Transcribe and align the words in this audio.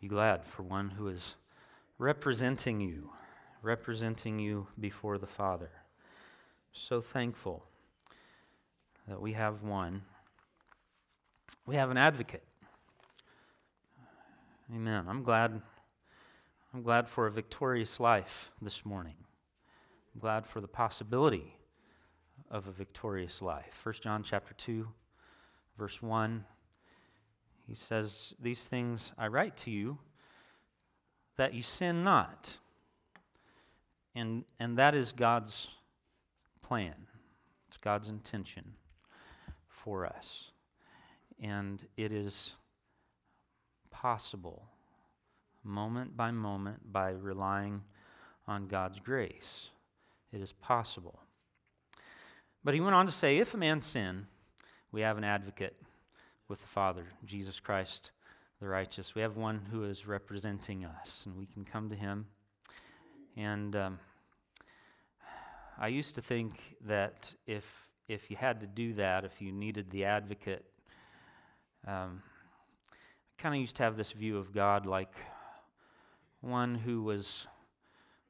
Be 0.00 0.08
glad 0.08 0.44
for 0.44 0.62
one 0.62 0.90
who 0.90 1.08
is 1.08 1.36
representing 1.98 2.80
you, 2.80 3.10
representing 3.62 4.38
you 4.38 4.66
before 4.78 5.18
the 5.18 5.26
Father. 5.26 5.70
So 6.72 7.00
thankful 7.00 7.64
that 9.08 9.20
we 9.20 9.32
have 9.32 9.62
one. 9.62 10.02
We 11.64 11.76
have 11.76 11.90
an 11.90 11.96
advocate. 11.96 12.44
Amen. 14.74 15.06
I'm 15.08 15.22
glad 15.22 15.62
I'm 16.74 16.82
glad 16.82 17.08
for 17.08 17.26
a 17.26 17.30
victorious 17.30 17.98
life 17.98 18.50
this 18.60 18.84
morning. 18.84 19.14
I'm 20.14 20.20
glad 20.20 20.46
for 20.46 20.60
the 20.60 20.68
possibility 20.68 21.56
of 22.50 22.66
a 22.66 22.72
victorious 22.72 23.40
life. 23.40 23.80
1 23.82 23.94
John 24.02 24.22
chapter 24.22 24.52
2 24.52 24.88
verse 25.78 26.02
1 26.02 26.44
he 27.66 27.74
says 27.74 28.34
these 28.40 28.64
things 28.64 29.12
I 29.18 29.26
write 29.26 29.56
to 29.58 29.70
you 29.70 29.98
that 31.36 31.54
you 31.54 31.62
sin 31.62 32.04
not. 32.04 32.54
And 34.14 34.44
and 34.58 34.78
that 34.78 34.94
is 34.94 35.12
God's 35.12 35.68
plan. 36.62 36.94
It's 37.68 37.76
God's 37.76 38.08
intention 38.08 38.74
for 39.68 40.06
us. 40.06 40.50
And 41.42 41.86
it 41.96 42.12
is 42.12 42.54
possible 43.90 44.68
moment 45.62 46.16
by 46.16 46.30
moment 46.30 46.92
by 46.92 47.10
relying 47.10 47.82
on 48.46 48.68
God's 48.68 49.00
grace. 49.00 49.70
It 50.32 50.40
is 50.40 50.52
possible. 50.52 51.20
But 52.62 52.74
he 52.74 52.80
went 52.80 52.94
on 52.94 53.06
to 53.06 53.12
say 53.12 53.38
if 53.38 53.54
a 53.54 53.56
man 53.56 53.82
sin, 53.82 54.26
we 54.92 55.00
have 55.00 55.18
an 55.18 55.24
advocate 55.24 55.76
with 56.48 56.60
the 56.60 56.66
Father, 56.66 57.06
Jesus 57.24 57.60
Christ 57.60 58.10
the 58.60 58.68
righteous. 58.68 59.14
We 59.14 59.22
have 59.22 59.36
one 59.36 59.66
who 59.70 59.84
is 59.84 60.06
representing 60.06 60.84
us, 60.84 61.22
and 61.26 61.36
we 61.36 61.46
can 61.46 61.64
come 61.64 61.90
to 61.90 61.96
him. 61.96 62.26
And 63.36 63.76
um, 63.76 63.98
I 65.78 65.88
used 65.88 66.14
to 66.14 66.22
think 66.22 66.76
that 66.86 67.34
if, 67.46 67.88
if 68.08 68.30
you 68.30 68.36
had 68.36 68.60
to 68.60 68.66
do 68.66 68.94
that, 68.94 69.24
if 69.24 69.42
you 69.42 69.52
needed 69.52 69.90
the 69.90 70.04
advocate, 70.04 70.64
um, 71.86 72.22
I 72.92 73.42
kind 73.42 73.54
of 73.54 73.60
used 73.60 73.76
to 73.76 73.82
have 73.82 73.98
this 73.98 74.12
view 74.12 74.38
of 74.38 74.54
God 74.54 74.86
like 74.86 75.12
one 76.40 76.76
who 76.76 77.02
was 77.02 77.46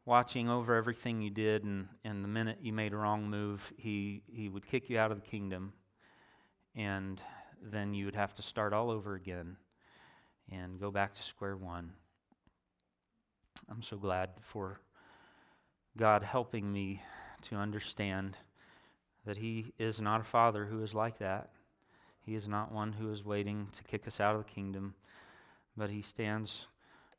watching 0.05 0.49
over 0.49 0.75
everything 0.75 1.23
you 1.23 1.31
did, 1.31 1.63
and, 1.63 1.87
and 2.05 2.25
the 2.25 2.29
minute 2.29 2.59
you 2.63 2.73
made 2.73 2.93
a 2.93 2.97
wrong 2.97 3.31
move, 3.31 3.73
he, 3.77 4.23
he 4.33 4.49
would 4.49 4.67
kick 4.67 4.91
you 4.91 4.99
out 4.99 5.13
of 5.13 5.21
the 5.21 5.27
kingdom, 5.27 5.73
and 6.75 7.21
then 7.63 7.95
you 7.95 8.05
would 8.05 8.15
have 8.15 8.35
to 8.35 8.43
start 8.43 8.73
all 8.73 8.91
over 8.91 9.15
again 9.15 9.57
and 10.51 10.81
go 10.81 10.91
back 10.91 11.15
to 11.15 11.23
square 11.23 11.57
one. 11.57 11.93
I'm 13.71 13.83
so 13.83 13.97
glad 13.97 14.31
for 14.41 14.81
God 15.97 16.23
helping 16.23 16.73
me 16.73 17.03
to 17.43 17.57
understand 17.57 18.37
that 19.25 19.39
He 19.39 19.73
is 19.79 20.01
not 20.01 20.21
a 20.21 20.25
father 20.25 20.67
who 20.67 20.83
is 20.83 20.95
like 20.95 21.19
that. 21.19 21.51
He 22.25 22.35
is 22.35 22.49
not 22.49 22.73
one 22.73 22.93
who 22.93 23.11
is 23.11 23.25
waiting 23.25 23.69
to 23.73 23.85
kick 23.85 24.07
us 24.07 24.21
out 24.21 24.37
of 24.37 24.45
the 24.45 24.53
kingdom, 24.53 24.95
but 25.77 25.91
He 25.91 26.03
stands 26.03 26.67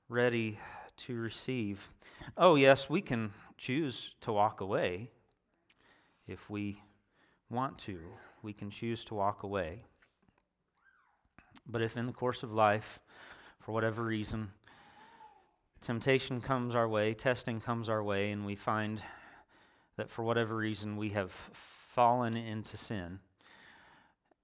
ready 0.09 0.59
to 0.97 1.15
receive. 1.15 1.89
Oh, 2.37 2.55
yes, 2.55 2.89
we 2.89 3.01
can 3.01 3.31
choose 3.57 4.15
to 4.21 4.31
walk 4.31 4.61
away 4.61 5.11
if 6.27 6.49
we 6.49 6.81
want 7.49 7.77
to. 7.79 7.99
We 8.41 8.53
can 8.53 8.69
choose 8.69 9.03
to 9.05 9.15
walk 9.15 9.43
away. 9.43 9.83
But 11.67 11.81
if 11.81 11.97
in 11.97 12.05
the 12.05 12.13
course 12.13 12.43
of 12.43 12.53
life, 12.53 12.99
for 13.59 13.73
whatever 13.73 14.03
reason, 14.03 14.51
temptation 15.81 16.39
comes 16.39 16.73
our 16.73 16.87
way, 16.87 17.13
testing 17.13 17.59
comes 17.59 17.89
our 17.89 18.01
way, 18.01 18.31
and 18.31 18.45
we 18.45 18.55
find 18.55 19.03
that 19.97 20.09
for 20.09 20.23
whatever 20.23 20.55
reason 20.55 20.95
we 20.95 21.09
have 21.09 21.31
fallen 21.51 22.37
into 22.37 22.77
sin, 22.77 23.19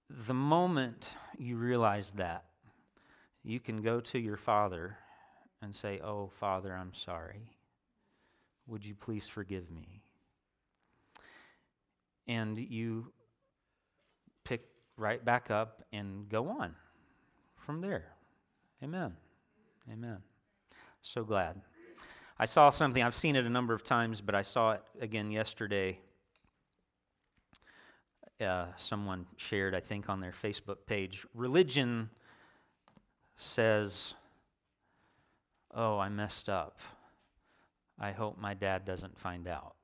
the 0.09 0.33
moment 0.33 1.13
you 1.37 1.55
realize 1.55 2.11
that, 2.13 2.43
you 3.43 3.59
can 3.59 3.81
go 3.81 3.99
to 3.99 4.19
your 4.19 4.37
Father 4.37 4.97
and 5.61 5.75
say, 5.75 5.99
Oh, 6.03 6.29
Father, 6.39 6.73
I'm 6.75 6.93
sorry. 6.93 7.51
Would 8.67 8.85
you 8.85 8.95
please 8.95 9.27
forgive 9.27 9.69
me? 9.69 10.01
And 12.27 12.57
you 12.57 13.11
pick 14.45 14.65
right 14.97 15.23
back 15.23 15.51
up 15.51 15.83
and 15.91 16.29
go 16.29 16.49
on 16.49 16.75
from 17.63 17.81
there. 17.81 18.05
Amen. 18.83 19.13
Amen. 19.91 20.17
So 21.01 21.23
glad. 21.23 21.61
I 22.37 22.45
saw 22.45 22.69
something, 22.69 23.01
I've 23.01 23.15
seen 23.15 23.35
it 23.35 23.45
a 23.45 23.49
number 23.49 23.73
of 23.73 23.83
times, 23.83 24.21
but 24.21 24.35
I 24.35 24.41
saw 24.41 24.73
it 24.73 24.81
again 24.99 25.31
yesterday. 25.31 25.99
Uh, 28.41 28.65
someone 28.77 29.25
shared, 29.37 29.73
I 29.73 29.79
think, 29.79 30.09
on 30.09 30.19
their 30.19 30.31
Facebook 30.31 30.85
page. 30.85 31.25
Religion 31.33 32.09
says, 33.37 34.13
Oh, 35.73 35.97
I 35.97 36.09
messed 36.09 36.49
up. 36.49 36.79
I 37.99 38.11
hope 38.11 38.37
my 38.37 38.53
dad 38.53 38.85
doesn't 38.85 39.17
find 39.17 39.47
out. 39.47 39.75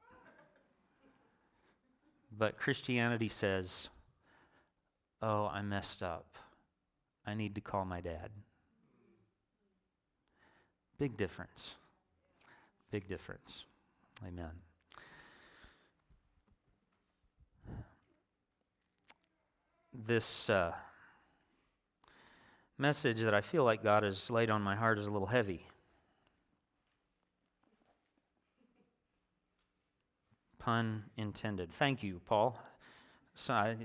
But 2.36 2.58
Christianity 2.58 3.30
says, 3.30 3.90
Oh, 5.22 5.48
I 5.48 5.62
messed 5.62 6.04
up. 6.04 6.29
I 7.30 7.36
need 7.36 7.54
to 7.56 7.62
call 7.62 7.86
my 7.86 8.02
dad. 8.02 8.32
Big 10.98 11.16
difference. 11.16 11.76
Big 12.90 13.08
difference. 13.08 13.66
Amen. 14.28 14.50
This 19.94 20.50
uh, 20.50 20.72
message 22.80 23.22
that 23.22 23.36
I 23.36 23.42
feel 23.42 23.64
like 23.64 23.84
God 23.84 24.02
has 24.02 24.32
laid 24.32 24.50
on 24.50 24.64
my 24.64 24.76
heart 24.76 24.98
is 24.98 25.06
a 25.06 25.12
little 25.12 25.28
heavy. 25.28 25.68
Pun 30.58 31.04
intended. 31.16 31.72
Thank 31.72 32.02
you, 32.02 32.22
Paul. 32.26 32.58
So 33.36 33.54
I, 33.54 33.78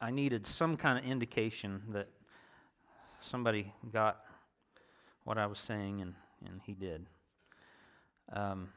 I 0.00 0.10
needed 0.10 0.46
some 0.46 0.78
kind 0.78 0.98
of 0.98 1.04
indication 1.04 1.82
that 1.90 2.08
somebody 3.26 3.72
got 3.92 4.20
what 5.24 5.38
I 5.38 5.46
was 5.46 5.58
saying, 5.58 6.00
and, 6.00 6.14
and 6.44 6.60
he 6.64 6.74
did. 6.74 7.06
Um, 8.32 8.68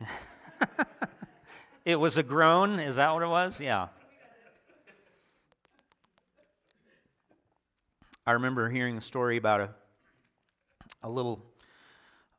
it 1.84 1.96
was 1.96 2.18
a 2.18 2.22
groan. 2.22 2.80
Is 2.80 2.96
that 2.96 3.12
what 3.12 3.22
it 3.22 3.28
was? 3.28 3.60
Yeah. 3.60 3.88
I 8.26 8.32
remember 8.32 8.68
hearing 8.70 8.96
a 8.96 9.00
story 9.00 9.36
about 9.36 9.60
a 9.60 9.70
a 11.02 11.08
little 11.08 11.44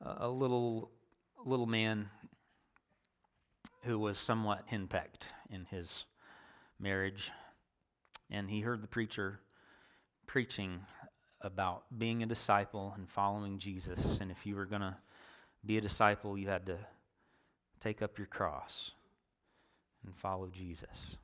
a 0.01 0.27
little 0.27 0.91
little 1.45 1.65
man 1.65 2.09
who 3.83 3.97
was 3.97 4.17
somewhat 4.17 4.65
henpecked 4.67 5.27
in 5.49 5.65
his 5.65 6.05
marriage, 6.79 7.31
and 8.29 8.49
he 8.49 8.61
heard 8.61 8.81
the 8.81 8.87
preacher 8.87 9.39
preaching 10.27 10.81
about 11.41 11.83
being 11.97 12.21
a 12.21 12.25
disciple 12.25 12.93
and 12.95 13.09
following 13.09 13.57
Jesus. 13.57 14.19
And 14.19 14.29
if 14.29 14.45
you 14.45 14.55
were 14.55 14.65
going 14.65 14.81
to 14.81 14.95
be 15.65 15.77
a 15.77 15.81
disciple, 15.81 16.37
you 16.37 16.47
had 16.49 16.65
to 16.67 16.77
take 17.79 18.01
up 18.01 18.17
your 18.17 18.27
cross 18.27 18.91
and 20.05 20.15
follow 20.15 20.47
Jesus. 20.47 21.17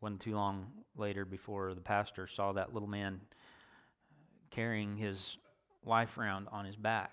Wasn't 0.00 0.20
too 0.20 0.34
long 0.34 0.66
later 0.96 1.24
before 1.24 1.72
the 1.74 1.80
pastor 1.80 2.26
saw 2.26 2.52
that 2.52 2.74
little 2.74 2.88
man 2.88 3.20
carrying 4.50 4.96
his 4.96 5.38
wife 5.84 6.18
around 6.18 6.48
on 6.52 6.64
his 6.64 6.76
back. 6.76 7.12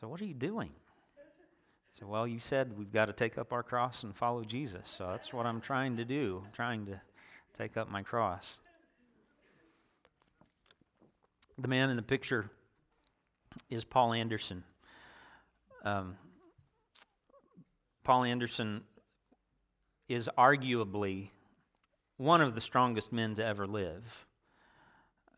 So, 0.00 0.08
what 0.08 0.20
are 0.20 0.26
you 0.26 0.34
doing? 0.34 0.70
Well, 2.02 2.26
you 2.26 2.38
said 2.38 2.76
we've 2.76 2.92
got 2.92 3.06
to 3.06 3.12
take 3.12 3.38
up 3.38 3.52
our 3.52 3.62
cross 3.62 4.02
and 4.02 4.14
follow 4.14 4.44
Jesus. 4.44 4.88
So 4.88 5.06
that's 5.06 5.32
what 5.32 5.46
I'm 5.46 5.60
trying 5.60 5.96
to 5.96 6.04
do. 6.04 6.42
I'm 6.44 6.52
trying 6.52 6.86
to 6.86 7.00
take 7.56 7.76
up 7.76 7.90
my 7.90 8.02
cross. 8.02 8.54
The 11.58 11.68
man 11.68 11.88
in 11.88 11.96
the 11.96 12.02
picture 12.02 12.50
is 13.70 13.84
Paul 13.84 14.12
Anderson. 14.12 14.62
Um, 15.84 16.16
Paul 18.04 18.24
Anderson 18.24 18.82
is 20.08 20.28
arguably 20.36 21.30
one 22.18 22.42
of 22.42 22.54
the 22.54 22.60
strongest 22.60 23.12
men 23.12 23.34
to 23.36 23.44
ever 23.44 23.66
live. 23.66 24.26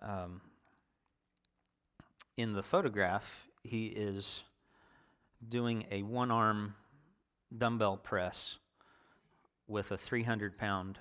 Um, 0.02 0.40
in 2.36 2.52
the 2.52 2.62
photograph, 2.62 3.48
he 3.62 3.86
is 3.86 4.42
doing 5.46 5.86
a 5.90 6.02
one 6.02 6.30
arm 6.30 6.74
dumbbell 7.56 7.96
press 7.96 8.58
with 9.66 9.90
a 9.90 9.98
300 9.98 10.58
pound 10.58 10.98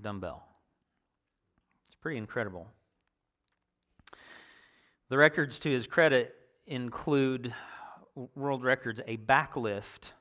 dumbbell. 0.00 0.46
It's 1.86 1.96
pretty 1.96 2.18
incredible. 2.18 2.68
The 5.08 5.18
records 5.18 5.58
to 5.60 5.70
his 5.70 5.86
credit 5.86 6.34
include 6.66 7.52
world 8.34 8.64
records 8.64 9.00
a 9.06 9.16
backlift 9.16 10.12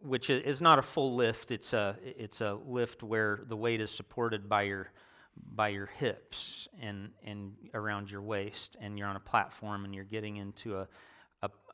which 0.00 0.30
is 0.30 0.60
not 0.60 0.78
a 0.78 0.82
full 0.82 1.16
lift 1.16 1.50
it's 1.50 1.72
a 1.72 1.96
it's 2.02 2.40
a 2.40 2.56
lift 2.66 3.02
where 3.02 3.40
the 3.48 3.56
weight 3.56 3.80
is 3.80 3.90
supported 3.90 4.48
by 4.48 4.62
your 4.62 4.90
by 5.54 5.68
your 5.68 5.86
hips 5.86 6.68
and 6.80 7.10
and 7.24 7.52
around 7.74 8.10
your 8.10 8.22
waist 8.22 8.76
and 8.80 8.96
you're 8.96 9.08
on 9.08 9.16
a 9.16 9.20
platform 9.20 9.84
and 9.84 9.94
you're 9.94 10.04
getting 10.04 10.36
into 10.36 10.76
a 10.76 10.88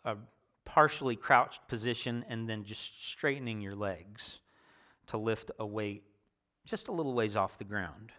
a, 0.05 0.17
partially 0.65 1.15
crouched 1.15 1.69
position 1.69 2.25
and 2.29 2.49
then 2.49 2.65
just 2.65 3.07
straightening 3.07 3.61
your 3.61 3.75
legs 3.75 4.39
to 5.07 5.19
lift 5.19 5.51
a 5.59 5.67
weight 5.67 6.05
just 6.65 6.89
a 6.89 6.93
little 6.93 7.13
ways 7.13 7.37
off 7.37 7.59
the 7.59 7.65
ground. 7.65 8.13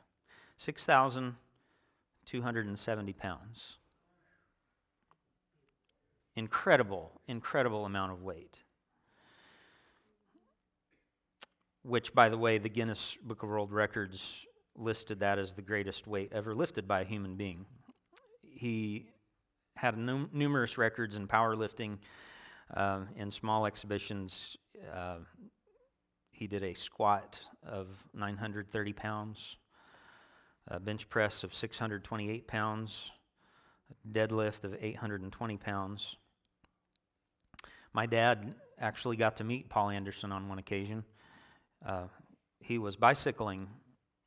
6270 0.57 3.13
pounds. 3.13 3.79
Incredible 6.35 7.19
incredible 7.27 7.85
amount 7.85 8.11
of 8.11 8.21
weight. 8.21 8.61
Which, 11.81 12.13
by 12.13 12.29
the 12.29 12.37
way, 12.37 12.59
the 12.59 12.69
Guinness 12.69 13.17
Book 13.21 13.43
of 13.43 13.49
World 13.49 13.71
Records 13.71 14.45
listed 14.75 15.21
that 15.21 15.39
as 15.39 15.53
the 15.53 15.61
greatest 15.61 16.07
weight 16.07 16.33
ever 16.33 16.53
lifted 16.53 16.85
by 16.87 17.01
a 17.01 17.05
human 17.05 17.35
being. 17.35 17.65
He 18.41 19.07
had 19.75 19.97
num- 19.97 20.29
numerous 20.33 20.77
records 20.77 21.15
in 21.15 21.27
powerlifting 21.27 21.97
uh, 22.73 23.01
in 23.15 23.31
small 23.31 23.65
exhibitions. 23.65 24.57
Uh, 24.93 25.17
he 26.31 26.47
did 26.47 26.63
a 26.63 26.73
squat 26.73 27.41
of 27.65 27.87
930 28.13 28.93
pounds, 28.93 29.57
a 30.67 30.79
bench 30.79 31.07
press 31.09 31.43
of 31.43 31.53
628 31.53 32.47
pounds, 32.47 33.11
a 33.89 34.17
deadlift 34.17 34.63
of 34.63 34.75
820 34.79 35.57
pounds. 35.57 36.17
My 37.93 38.05
dad 38.05 38.55
actually 38.79 39.15
got 39.15 39.37
to 39.37 39.43
meet 39.43 39.69
Paul 39.69 39.89
Anderson 39.89 40.31
on 40.31 40.49
one 40.49 40.59
occasion. 40.59 41.05
Uh, 41.85 42.07
he 42.59 42.77
was 42.77 42.95
bicycling 42.95 43.67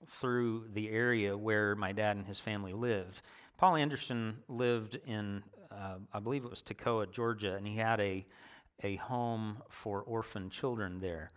through 0.07 0.69
the 0.73 0.89
area 0.89 1.37
where 1.37 1.75
my 1.75 1.93
dad 1.93 2.17
and 2.17 2.27
his 2.27 2.41
family 2.41 2.73
lived. 2.73 3.21
Paul 3.59 3.75
Anderson 3.75 4.39
lived 4.47 5.01
in, 5.05 5.43
uh, 5.73 5.97
I 6.13 6.21
believe 6.21 6.45
it 6.45 6.51
was 6.51 6.63
Toccoa, 6.63 7.11
Georgia, 7.11 7.57
and 7.57 7.67
he 7.67 7.75
had 7.77 8.01
a, 8.01 8.25
a 8.85 8.97
home 8.97 9.59
for 9.69 10.01
orphan 10.03 10.49
children 10.49 11.01
there. 11.01 11.33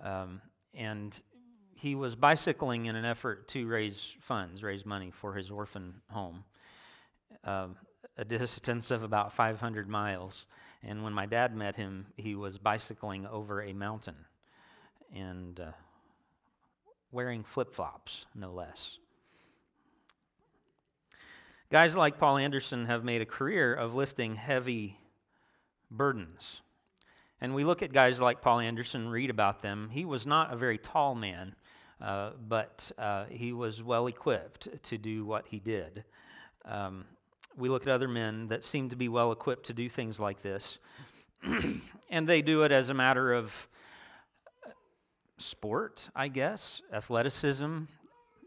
Um, 0.00 0.40
and 0.72 1.14
he 1.74 1.94
was 1.94 2.16
bicycling 2.16 2.86
in 2.86 2.96
an 2.96 3.04
effort 3.04 3.46
to 3.48 3.66
raise 3.66 4.16
funds, 4.20 4.62
raise 4.62 4.86
money 4.86 5.10
for 5.10 5.34
his 5.34 5.50
orphan 5.50 6.00
home, 6.08 6.44
uh, 7.44 7.68
a 8.16 8.24
distance 8.24 8.90
of 8.90 9.02
about 9.02 9.34
500 9.34 9.86
miles. 9.86 10.46
And 10.82 11.04
when 11.04 11.12
my 11.12 11.26
dad 11.26 11.54
met 11.54 11.76
him, 11.76 12.06
he 12.16 12.34
was 12.34 12.56
bicycling 12.56 13.26
over 13.26 13.62
a 13.62 13.74
mountain 13.74 14.24
and 15.14 15.60
uh, 15.60 15.72
wearing 17.12 17.44
flip 17.44 17.74
flops, 17.74 18.24
no 18.34 18.50
less. 18.50 18.98
Guys 21.68 21.96
like 21.96 22.16
Paul 22.16 22.36
Anderson 22.36 22.84
have 22.84 23.02
made 23.02 23.20
a 23.20 23.26
career 23.26 23.74
of 23.74 23.92
lifting 23.92 24.36
heavy 24.36 24.98
burdens. 25.90 26.60
And 27.40 27.56
we 27.56 27.64
look 27.64 27.82
at 27.82 27.92
guys 27.92 28.20
like 28.20 28.40
Paul 28.40 28.60
Anderson, 28.60 29.08
read 29.08 29.30
about 29.30 29.62
them. 29.62 29.90
He 29.90 30.04
was 30.04 30.24
not 30.24 30.52
a 30.52 30.56
very 30.56 30.78
tall 30.78 31.16
man, 31.16 31.56
uh, 32.00 32.30
but 32.48 32.92
uh, 32.96 33.24
he 33.30 33.52
was 33.52 33.82
well 33.82 34.06
equipped 34.06 34.68
to 34.84 34.96
do 34.96 35.24
what 35.24 35.48
he 35.48 35.58
did. 35.58 36.04
Um, 36.64 37.04
we 37.56 37.68
look 37.68 37.82
at 37.82 37.88
other 37.88 38.06
men 38.06 38.46
that 38.46 38.62
seem 38.62 38.88
to 38.90 38.96
be 38.96 39.08
well 39.08 39.32
equipped 39.32 39.66
to 39.66 39.74
do 39.74 39.88
things 39.88 40.20
like 40.20 40.42
this, 40.42 40.78
and 42.10 42.28
they 42.28 42.42
do 42.42 42.62
it 42.62 42.70
as 42.70 42.90
a 42.90 42.94
matter 42.94 43.32
of 43.32 43.68
sport, 45.36 46.10
I 46.14 46.28
guess, 46.28 46.80
athleticism, 46.92 47.84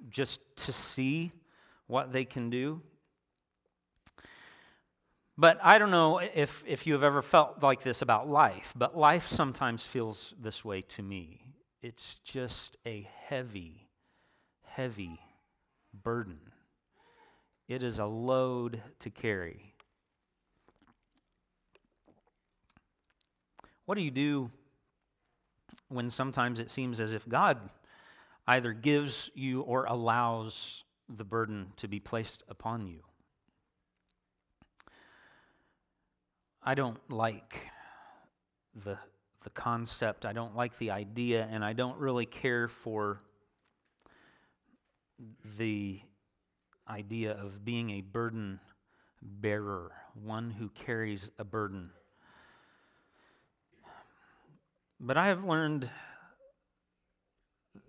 just 0.09 0.39
to 0.55 0.71
see 0.71 1.33
what 1.87 2.13
they 2.13 2.23
can 2.23 2.49
do. 2.49 2.81
But 5.39 5.57
I 5.63 5.77
don't 5.77 5.89
know 5.89 6.17
if, 6.17 6.65
if 6.67 6.85
you 6.85 6.91
have 6.91 7.03
ever 7.03 7.21
felt 7.21 7.63
like 7.63 7.81
this 7.81 8.01
about 8.01 8.27
life, 8.27 8.73
but 8.75 8.97
life 8.97 9.25
sometimes 9.25 9.85
feels 9.85 10.33
this 10.37 10.65
way 10.65 10.81
to 10.81 11.01
me. 11.01 11.53
It's 11.81 12.19
just 12.25 12.75
a 12.85 13.07
heavy, 13.27 13.87
heavy 14.65 15.21
burden. 15.93 16.39
It 17.69 17.83
is 17.83 17.99
a 17.99 18.05
load 18.05 18.81
to 18.99 19.09
carry. 19.09 19.75
What 23.85 23.95
do 23.95 24.01
you 24.01 24.11
do 24.11 24.51
when 25.87 26.09
sometimes 26.09 26.59
it 26.59 26.69
seems 26.69 26.99
as 26.99 27.13
if 27.13 27.25
God 27.29 27.69
either 28.45 28.73
gives 28.73 29.31
you 29.33 29.61
or 29.61 29.85
allows 29.85 30.83
the 31.07 31.23
burden 31.23 31.71
to 31.77 31.87
be 31.87 32.01
placed 32.01 32.43
upon 32.49 32.87
you. 32.87 33.03
I 36.63 36.75
don't 36.75 36.99
like 37.09 37.67
the, 38.75 38.97
the 39.43 39.49
concept, 39.51 40.25
I 40.25 40.33
don't 40.33 40.55
like 40.55 40.77
the 40.77 40.91
idea, 40.91 41.47
and 41.49 41.63
I 41.63 41.73
don't 41.73 41.97
really 41.97 42.25
care 42.25 42.67
for 42.67 43.21
the 45.57 46.01
idea 46.87 47.31
of 47.31 47.63
being 47.63 47.91
a 47.91 48.01
burden 48.01 48.59
bearer, 49.21 49.91
one 50.13 50.51
who 50.51 50.69
carries 50.69 51.31
a 51.37 51.43
burden. 51.43 51.91
But 54.99 55.17
I 55.17 55.27
have 55.27 55.45
learned 55.45 55.89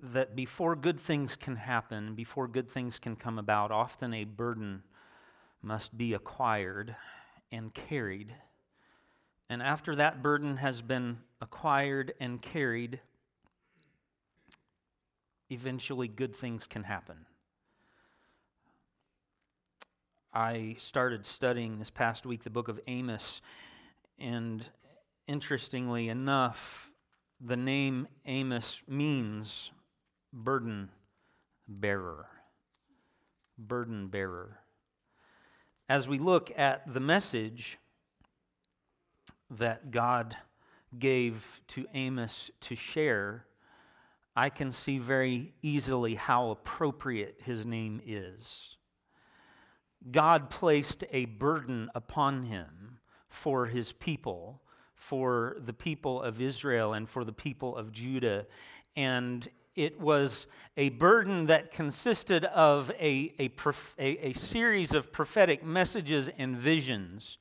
that 0.02 0.37
before 0.37 0.76
good 0.76 1.00
things 1.00 1.34
can 1.37 1.56
happen, 1.56 2.14
before 2.14 2.46
good 2.46 2.70
things 2.70 2.99
can 2.99 3.16
come 3.16 3.38
about, 3.38 3.70
often 3.70 4.14
a 4.14 4.25
burden 4.25 4.84
must 5.62 5.99
be 5.99 6.14
acquired 6.14 6.96
and 7.50 7.75
carried. 7.75 8.34
And 9.50 9.64
after 9.64 9.97
that 9.97 10.23
burden 10.23 10.58
has 10.58 10.81
been 10.81 11.19
acquired 11.41 12.14
and 12.20 12.41
carried, 12.41 13.00
eventually 15.50 16.06
good 16.06 16.37
things 16.37 16.69
can 16.69 16.85
happen. 16.85 17.26
I 20.33 20.76
started 20.78 21.26
studying 21.26 21.80
this 21.80 21.90
past 21.90 22.25
week 22.25 22.45
the 22.45 22.50
book 22.50 22.69
of 22.69 22.78
Amos, 22.87 23.42
and 24.21 24.69
interestingly 25.26 26.09
enough, 26.09 26.88
the 27.40 27.57
name 27.57 28.07
Amos 28.26 28.80
means 28.87 29.73
burden 30.33 30.90
bearer. 31.66 32.26
Burden 33.59 34.07
bearer. 34.07 34.61
As 35.88 36.07
we 36.07 36.21
look 36.21 36.52
at 36.57 36.95
the 36.95 37.00
message 37.00 37.78
that 39.50 39.90
God 39.90 40.37
gave 40.99 41.61
to 41.69 41.87
Amos 41.95 42.50
to 42.61 42.75
share, 42.75 43.47
I 44.37 44.49
can 44.49 44.73
see 44.73 44.99
very 44.99 45.54
easily 45.62 46.14
how 46.14 46.50
appropriate 46.50 47.40
his 47.45 47.66
name 47.66 48.00
is. 48.07 48.76
God 50.11 50.50
placed 50.50 51.04
a 51.12 51.26
burden 51.26 51.90
upon 51.95 52.45
him 52.45 52.99
for 53.28 53.66
his 53.66 53.92
people 53.92 54.62
for 55.00 55.57
the 55.64 55.73
people 55.73 56.23
of 56.23 56.40
Israel 56.40 56.92
and 56.92 57.09
for 57.09 57.25
the 57.25 57.33
people 57.33 57.75
of 57.75 57.90
Judah. 57.90 58.47
And 58.95 59.49
it 59.75 59.99
was 59.99 60.47
a 60.76 60.90
burden 60.90 61.47
that 61.47 61.71
consisted 61.71 62.45
of 62.45 62.90
a, 63.00 63.33
a, 63.38 63.50
a, 63.99 64.28
a, 64.28 64.33
series 64.35 64.92
of 64.92 65.11
prophetic 65.11 65.64
messages 65.64 66.28
and 66.37 66.54
visions 66.57 67.38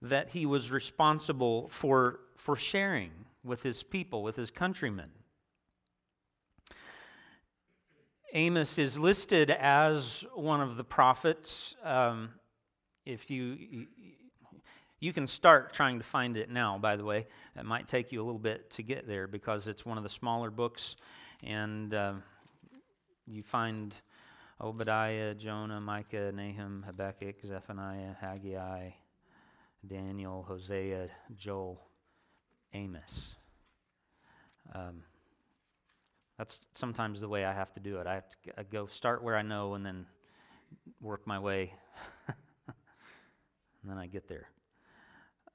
that 0.00 0.30
he 0.30 0.46
was 0.46 0.70
responsible 0.70 1.68
for, 1.68 2.20
for 2.36 2.56
sharing 2.56 3.10
with 3.44 3.62
his 3.62 3.82
people, 3.82 4.22
with 4.22 4.36
his 4.36 4.50
countrymen. 4.50 5.10
Amos 8.34 8.76
is 8.78 8.98
listed 8.98 9.50
as 9.50 10.24
one 10.34 10.60
of 10.60 10.76
the 10.76 10.84
prophets. 10.84 11.74
Um, 11.82 12.30
if 13.06 13.30
you 13.30 13.86
you 15.00 15.12
can 15.12 15.26
start 15.26 15.72
trying 15.72 15.98
to 15.98 16.04
find 16.04 16.36
it 16.36 16.50
now, 16.50 16.76
by 16.76 16.96
the 16.96 17.04
way. 17.04 17.26
It 17.56 17.64
might 17.64 17.86
take 17.86 18.10
you 18.10 18.20
a 18.20 18.24
little 18.24 18.40
bit 18.40 18.70
to 18.72 18.82
get 18.82 19.06
there 19.06 19.28
because 19.28 19.68
it's 19.68 19.86
one 19.86 19.96
of 19.96 20.02
the 20.02 20.08
smaller 20.08 20.50
books, 20.50 20.96
and 21.42 21.94
uh, 21.94 22.14
you 23.26 23.42
find 23.44 23.96
Obadiah, 24.60 25.34
Jonah, 25.34 25.80
Micah, 25.80 26.32
Nahum, 26.32 26.84
Habakkuk, 26.84 27.36
Zephaniah, 27.46 28.14
Haggai, 28.20 28.90
Daniel, 29.86 30.44
Hosea, 30.48 31.08
Joel, 31.36 31.80
Amos. 32.72 33.36
Um, 34.74 35.02
That's 36.36 36.60
sometimes 36.74 37.20
the 37.20 37.28
way 37.28 37.44
I 37.44 37.52
have 37.52 37.72
to 37.74 37.80
do 37.80 37.98
it. 37.98 38.06
I 38.06 38.14
have 38.14 38.28
to 38.30 38.36
I 38.58 38.62
go 38.64 38.86
start 38.86 39.22
where 39.22 39.36
I 39.36 39.42
know 39.42 39.74
and 39.74 39.84
then 39.84 40.06
work 41.00 41.26
my 41.26 41.38
way, 41.38 41.72
and 42.28 43.90
then 43.90 43.98
I 43.98 44.06
get 44.06 44.28
there. 44.28 44.48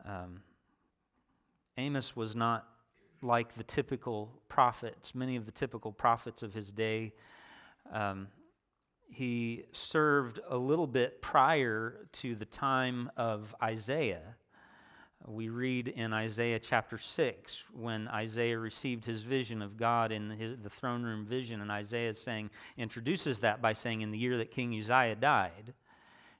Um, 0.05 0.41
Amos 1.77 2.15
was 2.15 2.35
not 2.35 2.67
like 3.21 3.53
the 3.55 3.63
typical 3.63 4.41
prophets, 4.49 5.15
many 5.15 5.35
of 5.35 5.45
the 5.45 5.51
typical 5.51 5.91
prophets 5.91 6.43
of 6.43 6.53
his 6.53 6.71
day. 6.71 7.13
Um, 7.91 8.27
he 9.13 9.65
served 9.71 10.39
a 10.49 10.57
little 10.57 10.87
bit 10.87 11.21
prior 11.21 12.07
to 12.13 12.35
the 12.35 12.45
time 12.45 13.11
of 13.15 13.55
Isaiah. 13.61 14.35
We 15.25 15.49
read 15.49 15.87
in 15.87 16.11
Isaiah 16.11 16.59
chapter 16.59 16.97
6 16.97 17.63
when 17.71 18.07
Isaiah 18.09 18.59
received 18.59 19.05
his 19.05 19.21
vision 19.21 19.61
of 19.61 19.77
God 19.77 20.11
in 20.11 20.57
the 20.61 20.69
throne 20.69 21.03
room 21.03 21.25
vision, 21.25 21.61
and 21.61 21.71
Isaiah 21.71 22.09
is 22.09 22.21
saying, 22.21 22.49
introduces 22.77 23.39
that 23.39 23.61
by 23.61 23.73
saying, 23.73 24.01
In 24.01 24.11
the 24.11 24.17
year 24.17 24.37
that 24.37 24.51
King 24.51 24.77
Uzziah 24.77 25.15
died. 25.15 25.73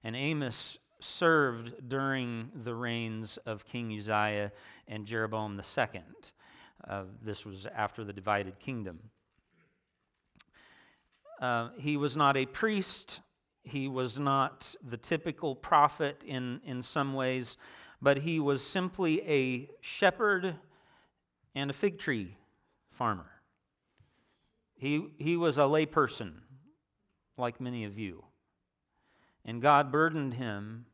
And 0.03 0.15
Amos 0.15 0.80
served 1.00 1.88
during 1.88 2.51
the 2.53 2.75
reigns 2.75 3.38
of 3.46 3.65
King 3.65 3.98
Uzziah 3.98 4.51
and 4.88 5.06
Jeroboam 5.06 5.60
II. 5.60 6.01
Uh, 6.86 7.03
this 7.22 7.46
was 7.46 7.68
after 7.74 8.03
the 8.03 8.13
divided 8.13 8.60
kingdom. 8.60 9.00
Uh, 11.44 11.72
he 11.78 11.98
was 11.98 12.16
not 12.16 12.38
a 12.38 12.46
priest. 12.46 13.20
He 13.64 13.90
was 13.90 14.18
not 14.18 14.76
the 14.82 14.96
typical 14.96 15.58
prophet 15.58 16.22
in, 16.26 16.62
in 16.66 16.82
some 16.82 17.14
ways, 17.14 17.58
but 18.02 18.20
he 18.20 18.40
was 18.40 18.66
simply 18.66 19.22
a 19.30 19.70
shepherd 19.82 20.56
and 21.54 21.70
a 21.70 21.74
fig 21.74 22.00
tree 22.00 22.38
farmer. 22.92 23.30
He, 24.74 25.06
he 25.18 25.36
was 25.36 25.58
a 25.58 25.64
layperson, 25.64 26.32
like 27.38 27.60
many 27.60 27.84
of 27.84 28.00
you. 28.00 28.24
And 29.44 29.62
God 29.62 29.92
burdened 29.92 30.36
him 30.36 30.86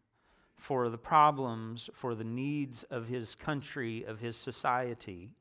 for 0.58 0.90
the 0.90 0.98
problems, 0.98 1.92
for 1.94 2.16
the 2.16 2.24
needs 2.24 2.82
of 2.82 3.08
his 3.08 3.36
country, 3.36 4.04
of 4.04 4.20
his 4.20 4.36
society, 4.36 5.36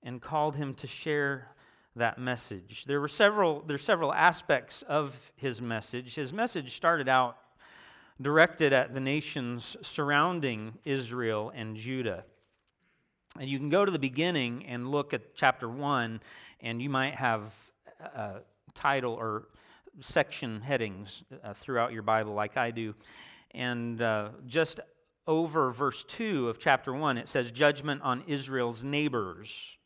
and 0.00 0.22
called 0.22 0.54
him 0.54 0.74
to 0.74 0.86
share 0.86 1.48
that 1.96 2.18
message. 2.18 2.84
There 2.86 3.00
were 3.00 3.08
several, 3.08 3.62
there 3.66 3.74
are 3.74 3.78
several 3.78 4.12
aspects 4.12 4.82
of 4.82 5.32
his 5.36 5.60
message. 5.60 6.14
His 6.14 6.32
message 6.32 6.74
started 6.74 7.08
out 7.08 7.36
directed 8.20 8.72
at 8.72 8.94
the 8.94 9.00
nations 9.00 9.76
surrounding 9.82 10.78
Israel 10.84 11.52
and 11.54 11.76
Judah. 11.76 12.24
And 13.38 13.48
you 13.48 13.58
can 13.58 13.68
go 13.68 13.84
to 13.84 13.90
the 13.90 13.98
beginning 13.98 14.66
and 14.66 14.90
look 14.90 15.14
at 15.14 15.34
chapter 15.34 15.68
1, 15.68 16.20
and 16.60 16.82
you 16.82 16.90
might 16.90 17.14
have 17.14 17.54
a 18.00 18.40
title 18.74 19.14
or 19.14 19.48
section 20.00 20.60
headings 20.60 21.24
uh, 21.42 21.54
throughout 21.54 21.92
your 21.92 22.02
Bible, 22.02 22.34
like 22.34 22.56
I 22.56 22.70
do. 22.70 22.94
And 23.52 24.00
uh, 24.00 24.30
just 24.46 24.80
over 25.26 25.70
verse 25.70 26.04
2 26.04 26.48
of 26.48 26.58
chapter 26.58 26.92
1, 26.92 27.18
it 27.18 27.28
says, 27.28 27.50
Judgment 27.50 28.02
on 28.02 28.22
Israel's 28.26 28.82
neighbors. 28.82 29.78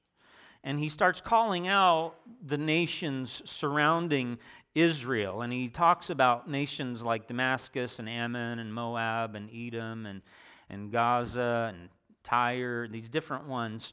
And 0.66 0.80
he 0.80 0.88
starts 0.88 1.20
calling 1.20 1.68
out 1.68 2.14
the 2.44 2.58
nations 2.58 3.40
surrounding 3.44 4.38
Israel. 4.75 5.42
And 5.42 5.52
he 5.52 5.68
talks 5.68 6.11
about 6.11 6.50
nations 6.50 7.04
like 7.04 7.28
Damascus 7.28 8.00
and 8.00 8.08
Ammon 8.08 8.58
and 8.58 8.75
Moab 8.75 9.37
and 9.37 9.49
Edom 9.54 10.06
and, 10.06 10.23
and 10.68 10.90
Gaza 10.90 11.73
and 11.73 11.88
Tyre, 12.25 12.88
these 12.88 13.08
different 13.08 13.46
ones. 13.46 13.92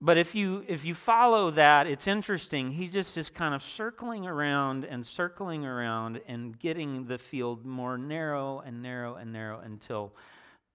But 0.00 0.16
if 0.18 0.36
you 0.36 0.64
if 0.68 0.84
you 0.84 0.94
follow 0.94 1.50
that, 1.50 1.88
it's 1.88 2.06
interesting. 2.06 2.70
He 2.70 2.86
just 2.86 3.18
is 3.18 3.28
kind 3.28 3.52
of 3.52 3.60
circling 3.60 4.24
around 4.24 4.84
and 4.84 5.04
circling 5.04 5.64
around 5.64 6.20
and 6.28 6.56
getting 6.56 7.06
the 7.06 7.18
field 7.18 7.66
more 7.66 7.98
narrow 7.98 8.60
and 8.60 8.82
narrow 8.82 9.16
and 9.16 9.32
narrow 9.32 9.58
until 9.58 10.14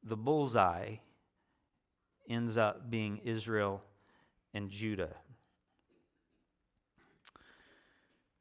the 0.04 0.18
bullseye 0.18 0.96
ends 2.28 2.58
up 2.58 2.90
being 2.90 3.20
Israel 3.24 3.84
and 4.54 4.70
Judah. 4.70 5.16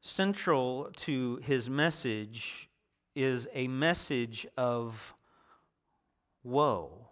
Central 0.01 0.91
to 0.97 1.41
his 1.43 1.69
message 1.69 2.69
is 3.15 3.49
a 3.55 3.69
message 3.69 4.47
of 4.57 5.15
woe. 6.43 7.09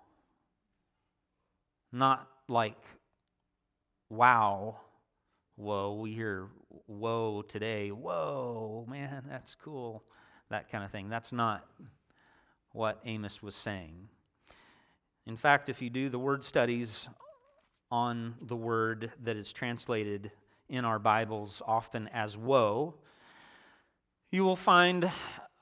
Not 1.93 2.29
like 2.49 2.79
wow, 4.09 4.79
whoa. 5.57 5.95
We 5.95 6.13
hear 6.13 6.49
whoa 6.87 7.43
today. 7.43 7.91
Whoa, 7.91 8.87
man, 8.89 9.25
that's 9.29 9.55
cool. 9.55 10.03
That 10.51 10.71
kind 10.71 10.83
of 10.83 10.91
thing. 10.91 11.09
That's 11.09 11.33
not 11.33 11.67
what 12.73 13.01
Amos 13.05 13.43
was 13.43 13.55
saying. 13.55 14.09
In 15.27 15.37
fact, 15.37 15.69
if 15.69 15.83
you 15.83 15.91
do 15.91 16.09
the 16.09 16.19
word 16.19 16.43
studies 16.43 17.09
on 17.91 18.35
the 18.41 18.57
word 18.57 19.13
that 19.23 19.37
is 19.37 19.53
translated 19.53 20.31
in 20.69 20.85
our 20.85 20.99
Bibles 20.99 21.63
often 21.67 22.09
as 22.09 22.37
woe, 22.37 22.95
you 24.31 24.45
will 24.45 24.57
find, 24.57 25.11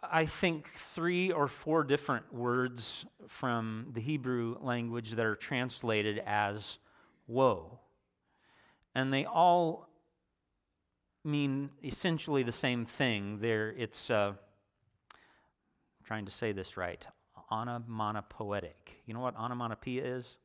I 0.02 0.26
think, 0.26 0.72
three 0.74 1.30
or 1.30 1.46
four 1.46 1.84
different 1.84 2.32
words 2.34 3.04
from 3.28 3.88
the 3.92 4.00
Hebrew 4.00 4.56
language 4.60 5.12
that 5.12 5.24
are 5.24 5.36
translated 5.36 6.20
as 6.26 6.78
woe 7.28 7.78
and 8.96 9.12
they 9.12 9.26
all 9.26 9.90
mean 11.22 11.68
essentially 11.84 12.42
the 12.42 12.50
same 12.50 12.86
thing. 12.86 13.40
There, 13.40 13.74
it's 13.76 14.08
uh, 14.08 14.32
trying 16.02 16.24
to 16.24 16.30
say 16.30 16.52
this 16.52 16.78
right. 16.78 17.06
Onomatopoetic. 17.52 19.02
You 19.04 19.12
know 19.12 19.20
what 19.20 19.36
onomatopoeia 19.36 20.02
is? 20.02 20.38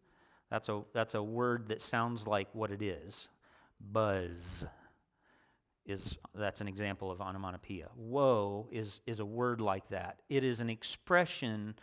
That's 0.51 0.69
a 0.69 0.83
that's 0.93 1.15
a 1.15 1.23
word 1.23 1.69
that 1.69 1.81
sounds 1.81 2.27
like 2.27 2.49
what 2.53 2.71
it 2.71 2.81
is. 2.81 3.29
Buzz 3.79 4.65
is 5.85 6.17
that's 6.35 6.61
an 6.61 6.67
example 6.67 7.09
of 7.09 7.21
onomatopoeia. 7.21 7.89
Woe 7.95 8.67
is 8.69 8.99
is 9.07 9.19
a 9.19 9.25
word 9.25 9.61
like 9.61 9.87
that. 9.87 10.19
It 10.29 10.43
is 10.43 10.59
an 10.59 10.69
expression 10.69 11.75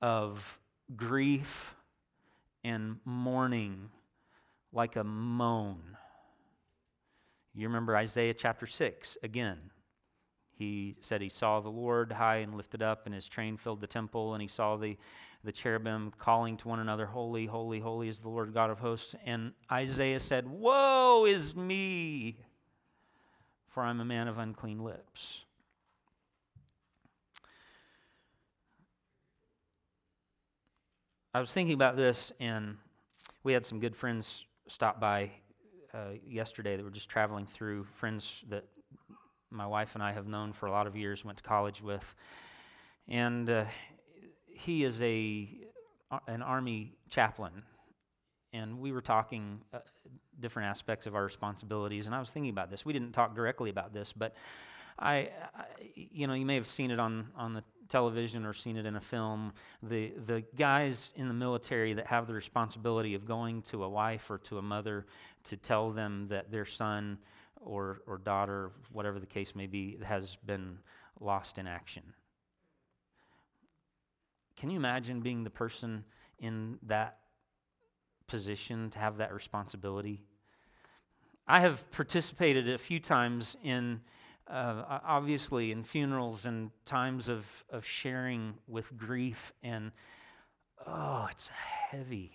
of 0.00 0.58
grief 0.96 1.74
and 2.64 2.96
mourning 3.04 3.90
like 4.72 4.96
a 4.96 5.04
moan. 5.04 5.96
You 7.54 7.66
remember 7.66 7.96
Isaiah 7.96 8.34
chapter 8.34 8.66
6 8.66 9.18
again. 9.22 9.58
He 10.56 10.96
said 11.00 11.22
he 11.22 11.28
saw 11.28 11.60
the 11.60 11.70
Lord 11.70 12.12
high 12.12 12.36
and 12.36 12.54
lifted 12.54 12.82
up, 12.82 13.06
and 13.06 13.14
his 13.14 13.26
train 13.26 13.56
filled 13.56 13.80
the 13.80 13.86
temple, 13.86 14.34
and 14.34 14.42
he 14.42 14.48
saw 14.48 14.76
the, 14.76 14.98
the 15.42 15.52
cherubim 15.52 16.12
calling 16.18 16.56
to 16.58 16.68
one 16.68 16.80
another, 16.80 17.06
Holy, 17.06 17.46
holy, 17.46 17.80
holy 17.80 18.08
is 18.08 18.20
the 18.20 18.28
Lord 18.28 18.52
God 18.52 18.70
of 18.70 18.78
hosts. 18.78 19.14
And 19.24 19.52
Isaiah 19.70 20.20
said, 20.20 20.46
Woe 20.48 21.24
is 21.26 21.56
me, 21.56 22.38
for 23.68 23.82
I'm 23.82 24.00
a 24.00 24.04
man 24.04 24.28
of 24.28 24.38
unclean 24.38 24.80
lips. 24.80 25.44
I 31.32 31.40
was 31.40 31.52
thinking 31.52 31.74
about 31.74 31.96
this, 31.96 32.32
and 32.40 32.76
we 33.44 33.52
had 33.52 33.64
some 33.64 33.78
good 33.78 33.94
friends 33.94 34.44
stop 34.66 35.00
by 35.00 35.30
uh, 35.94 36.14
yesterday 36.26 36.76
that 36.76 36.82
were 36.82 36.90
just 36.90 37.08
traveling 37.08 37.46
through, 37.46 37.84
friends 37.94 38.44
that 38.48 38.64
my 39.50 39.66
wife 39.66 39.94
and 39.94 40.02
I 40.02 40.12
have 40.12 40.26
known 40.26 40.52
for 40.52 40.66
a 40.66 40.70
lot 40.70 40.86
of 40.86 40.96
years, 40.96 41.24
went 41.24 41.38
to 41.38 41.44
college 41.44 41.82
with. 41.82 42.14
And 43.08 43.48
uh, 43.48 43.64
he 44.64 44.84
is 44.84 45.02
a, 45.02 45.48
an 46.26 46.42
Army 46.42 46.92
chaplain. 47.08 47.62
And 48.52 48.80
we 48.80 48.92
were 48.92 49.00
talking 49.00 49.60
uh, 49.72 49.78
different 50.38 50.68
aspects 50.68 51.06
of 51.06 51.14
our 51.14 51.22
responsibilities. 51.24 52.06
And 52.06 52.14
I 52.14 52.18
was 52.18 52.30
thinking 52.30 52.50
about 52.50 52.70
this. 52.70 52.84
We 52.84 52.92
didn't 52.92 53.12
talk 53.12 53.34
directly 53.34 53.70
about 53.70 53.94
this, 53.94 54.12
but 54.12 54.34
I, 54.98 55.30
I 55.54 55.64
you 55.94 56.26
know, 56.26 56.34
you 56.34 56.44
may 56.44 56.56
have 56.56 56.66
seen 56.66 56.90
it 56.90 56.98
on, 56.98 57.28
on 57.36 57.54
the 57.54 57.62
television 57.88 58.44
or 58.44 58.52
seen 58.52 58.76
it 58.76 58.86
in 58.86 58.96
a 58.96 59.00
film, 59.00 59.52
the, 59.82 60.12
the 60.26 60.44
guys 60.56 61.12
in 61.16 61.28
the 61.28 61.34
military 61.34 61.94
that 61.94 62.06
have 62.06 62.26
the 62.26 62.34
responsibility 62.34 63.14
of 63.14 63.24
going 63.24 63.62
to 63.62 63.84
a 63.84 63.88
wife 63.88 64.30
or 64.30 64.38
to 64.38 64.58
a 64.58 64.62
mother 64.62 65.06
to 65.44 65.56
tell 65.56 65.90
them 65.90 66.26
that 66.28 66.50
their 66.50 66.66
son 66.66 67.18
or, 67.60 68.02
or 68.06 68.18
daughter, 68.18 68.72
whatever 68.92 69.18
the 69.18 69.26
case 69.26 69.54
may 69.54 69.66
be, 69.66 69.98
has 70.02 70.36
been 70.44 70.78
lost 71.20 71.58
in 71.58 71.66
action. 71.66 72.02
Can 74.56 74.70
you 74.70 74.76
imagine 74.76 75.20
being 75.20 75.44
the 75.44 75.50
person 75.50 76.04
in 76.38 76.78
that 76.82 77.18
position 78.26 78.90
to 78.90 78.98
have 78.98 79.18
that 79.18 79.32
responsibility? 79.32 80.22
I 81.46 81.60
have 81.60 81.90
participated 81.90 82.68
a 82.68 82.78
few 82.78 83.00
times 83.00 83.56
in 83.62 84.00
uh, 84.48 85.00
obviously 85.04 85.70
in 85.70 85.84
funerals 85.84 86.44
and 86.44 86.70
times 86.84 87.28
of, 87.28 87.64
of 87.70 87.86
sharing 87.86 88.54
with 88.66 88.96
grief 88.96 89.52
and 89.62 89.92
oh 90.86 91.28
it's 91.30 91.50
a 91.50 91.96
heavy 91.96 92.32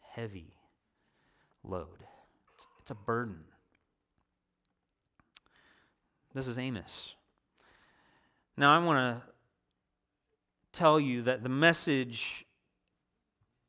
heavy 0.00 0.56
load 1.62 2.04
it's, 2.52 2.66
it's 2.80 2.90
a 2.90 2.96
burden 2.96 3.44
This 6.32 6.46
is 6.46 6.58
Amos. 6.58 7.16
Now, 8.56 8.72
I 8.72 8.78
want 8.78 8.98
to 8.98 9.29
tell 10.80 10.98
you 10.98 11.20
that 11.20 11.42
the 11.42 11.48
message 11.50 12.46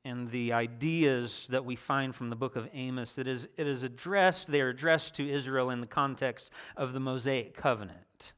and 0.05 0.31
the 0.31 0.53
ideas 0.53 1.45
that 1.49 1.65
we 1.65 1.75
find 1.75 2.15
from 2.15 2.29
the 2.29 2.37
book 2.37 2.55
of 2.55 2.69
Amos, 2.73 3.17
it 3.17 3.27
is, 3.27 3.49
it 3.57 3.67
is 3.67 3.83
addressed, 3.83 4.47
they 4.47 4.61
are 4.61 4.69
addressed 4.69 5.15
to 5.15 5.29
Israel 5.29 5.69
in 5.69 5.81
the 5.81 5.87
context 5.87 6.49
of 6.77 6.93
the 6.93 7.01
Mosaic 7.01 7.53
covenant 7.53 8.31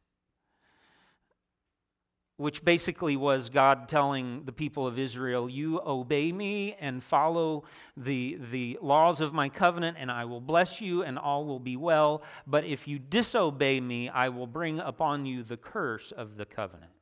which 2.37 2.65
basically 2.65 3.15
was 3.15 3.49
God 3.49 3.87
telling 3.87 4.43
the 4.45 4.51
people 4.51 4.87
of 4.87 4.97
Israel, 4.97 5.47
You 5.47 5.79
obey 5.85 6.31
me 6.31 6.75
and 6.79 7.01
follow 7.01 7.63
the, 7.95 8.39
the 8.51 8.79
laws 8.81 9.21
of 9.21 9.33
my 9.33 9.49
covenant, 9.49 9.97
and 9.99 10.11
I 10.11 10.25
will 10.25 10.41
bless 10.41 10.81
you, 10.81 11.03
and 11.03 11.19
all 11.19 11.45
will 11.45 11.59
be 11.59 11.77
well. 11.77 12.23
But 12.47 12.65
if 12.65 12.87
you 12.87 12.97
disobey 12.97 13.79
me, 13.79 14.09
I 14.09 14.29
will 14.29 14.47
bring 14.47 14.79
upon 14.79 15.27
you 15.27 15.43
the 15.43 15.57
curse 15.57 16.11
of 16.11 16.35
the 16.35 16.45
covenant. 16.45 16.92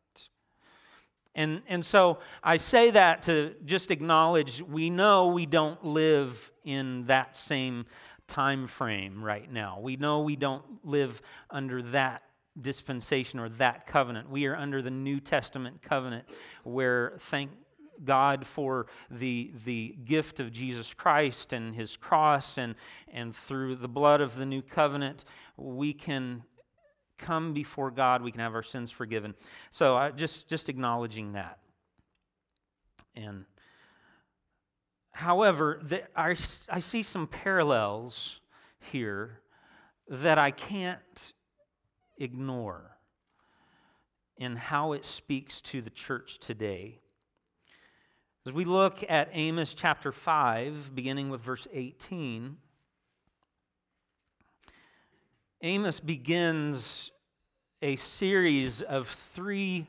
And, 1.33 1.61
and 1.67 1.85
so 1.85 2.19
I 2.43 2.57
say 2.57 2.91
that 2.91 3.23
to 3.23 3.55
just 3.65 3.89
acknowledge 3.89 4.61
we 4.61 4.89
know 4.89 5.27
we 5.27 5.45
don't 5.45 5.83
live 5.83 6.51
in 6.63 7.05
that 7.05 7.35
same 7.35 7.85
time 8.27 8.67
frame 8.67 9.23
right 9.23 9.51
now. 9.51 9.79
We 9.79 9.95
know 9.95 10.21
we 10.21 10.35
don't 10.35 10.85
live 10.85 11.21
under 11.49 11.81
that 11.83 12.23
dispensation 12.59 13.39
or 13.39 13.49
that 13.49 13.85
covenant. 13.85 14.29
We 14.29 14.45
are 14.45 14.55
under 14.55 14.81
the 14.81 14.91
New 14.91 15.19
Testament 15.19 15.81
covenant 15.81 16.25
where, 16.63 17.13
thank 17.17 17.51
God 18.03 18.45
for 18.45 18.87
the, 19.09 19.51
the 19.63 19.95
gift 20.05 20.39
of 20.39 20.51
Jesus 20.51 20.93
Christ 20.93 21.53
and 21.53 21.75
his 21.75 21.95
cross, 21.95 22.57
and, 22.57 22.75
and 23.11 23.35
through 23.35 23.75
the 23.75 23.87
blood 23.87 24.21
of 24.21 24.35
the 24.35 24.45
new 24.45 24.61
covenant, 24.61 25.23
we 25.55 25.93
can 25.93 26.43
come 27.21 27.53
before 27.53 27.91
God, 27.91 28.21
we 28.21 28.31
can 28.31 28.41
have 28.41 28.55
our 28.55 28.63
sins 28.63 28.91
forgiven. 28.91 29.35
So, 29.69 29.95
uh, 29.95 30.11
just, 30.11 30.47
just 30.47 30.67
acknowledging 30.67 31.33
that. 31.33 31.59
And 33.15 33.45
however, 35.11 35.79
the, 35.81 36.03
I, 36.17 36.35
I 36.69 36.79
see 36.79 37.03
some 37.03 37.27
parallels 37.27 38.41
here 38.91 39.39
that 40.09 40.37
I 40.37 40.51
can't 40.51 41.33
ignore 42.17 42.97
in 44.37 44.55
how 44.55 44.93
it 44.93 45.05
speaks 45.05 45.61
to 45.61 45.81
the 45.81 45.89
church 45.89 46.39
today. 46.39 46.99
As 48.45 48.53
we 48.53 48.65
look 48.65 49.03
at 49.07 49.29
Amos 49.33 49.75
chapter 49.75 50.11
5, 50.11 50.95
beginning 50.95 51.29
with 51.29 51.41
verse 51.41 51.67
18, 51.71 52.57
Amos 55.63 55.99
begins 55.99 57.11
a 57.83 57.95
series 57.95 58.81
of 58.81 59.07
three 59.07 59.85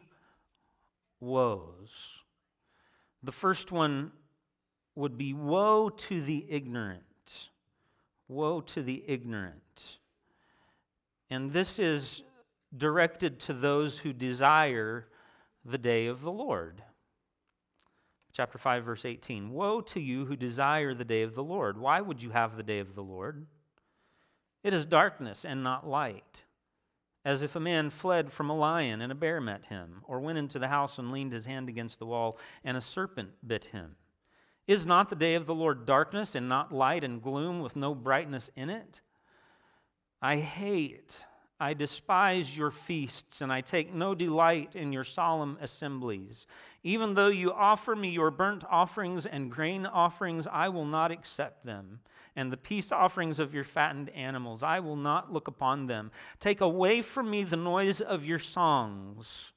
woes. 1.18 2.18
The 3.22 3.32
first 3.32 3.72
one 3.72 4.12
would 4.94 5.16
be 5.16 5.32
Woe 5.32 5.88
to 5.88 6.20
the 6.20 6.44
ignorant. 6.50 7.48
Woe 8.28 8.60
to 8.60 8.82
the 8.82 9.02
ignorant. 9.06 9.98
And 11.30 11.54
this 11.54 11.78
is 11.78 12.22
directed 12.76 13.40
to 13.40 13.54
those 13.54 14.00
who 14.00 14.12
desire 14.12 15.06
the 15.64 15.78
day 15.78 16.06
of 16.06 16.20
the 16.20 16.32
Lord. 16.32 16.82
Chapter 18.34 18.58
5, 18.58 18.84
verse 18.84 19.06
18 19.06 19.50
Woe 19.50 19.80
to 19.80 20.00
you 20.00 20.26
who 20.26 20.36
desire 20.36 20.92
the 20.92 21.04
day 21.06 21.22
of 21.22 21.34
the 21.34 21.42
Lord. 21.42 21.78
Why 21.78 22.02
would 22.02 22.22
you 22.22 22.30
have 22.30 22.58
the 22.58 22.62
day 22.62 22.78
of 22.78 22.94
the 22.94 23.02
Lord? 23.02 23.46
It 24.62 24.72
is 24.72 24.84
darkness 24.84 25.44
and 25.44 25.62
not 25.62 25.86
light, 25.86 26.44
as 27.24 27.42
if 27.42 27.56
a 27.56 27.60
man 27.60 27.90
fled 27.90 28.32
from 28.32 28.48
a 28.48 28.56
lion 28.56 29.00
and 29.00 29.10
a 29.10 29.16
bear 29.16 29.40
met 29.40 29.66
him, 29.66 30.02
or 30.04 30.20
went 30.20 30.38
into 30.38 30.58
the 30.58 30.68
house 30.68 30.98
and 30.98 31.10
leaned 31.10 31.32
his 31.32 31.46
hand 31.46 31.68
against 31.68 31.98
the 31.98 32.06
wall 32.06 32.38
and 32.64 32.76
a 32.76 32.80
serpent 32.80 33.30
bit 33.46 33.66
him. 33.66 33.96
Is 34.68 34.86
not 34.86 35.08
the 35.08 35.16
day 35.16 35.34
of 35.34 35.46
the 35.46 35.54
Lord 35.54 35.86
darkness 35.86 36.34
and 36.34 36.48
not 36.48 36.72
light 36.72 37.02
and 37.02 37.20
gloom 37.20 37.60
with 37.60 37.74
no 37.74 37.94
brightness 37.94 38.50
in 38.54 38.70
it? 38.70 39.00
I 40.20 40.36
hate, 40.36 41.24
I 41.58 41.74
despise 41.74 42.56
your 42.56 42.70
feasts, 42.70 43.40
and 43.40 43.52
I 43.52 43.60
take 43.60 43.92
no 43.92 44.14
delight 44.14 44.76
in 44.76 44.92
your 44.92 45.02
solemn 45.02 45.58
assemblies. 45.60 46.46
Even 46.84 47.14
though 47.14 47.28
you 47.28 47.52
offer 47.52 47.96
me 47.96 48.10
your 48.10 48.30
burnt 48.30 48.62
offerings 48.70 49.26
and 49.26 49.50
grain 49.50 49.84
offerings, 49.84 50.46
I 50.46 50.68
will 50.68 50.84
not 50.84 51.10
accept 51.10 51.66
them. 51.66 52.00
And 52.34 52.50
the 52.50 52.56
peace 52.56 52.90
offerings 52.90 53.38
of 53.38 53.52
your 53.52 53.64
fattened 53.64 54.08
animals, 54.10 54.62
I 54.62 54.80
will 54.80 54.96
not 54.96 55.32
look 55.32 55.48
upon 55.48 55.86
them. 55.86 56.10
Take 56.40 56.60
away 56.60 57.02
from 57.02 57.30
me 57.30 57.44
the 57.44 57.56
noise 57.56 58.00
of 58.00 58.24
your 58.24 58.38
songs. 58.38 59.52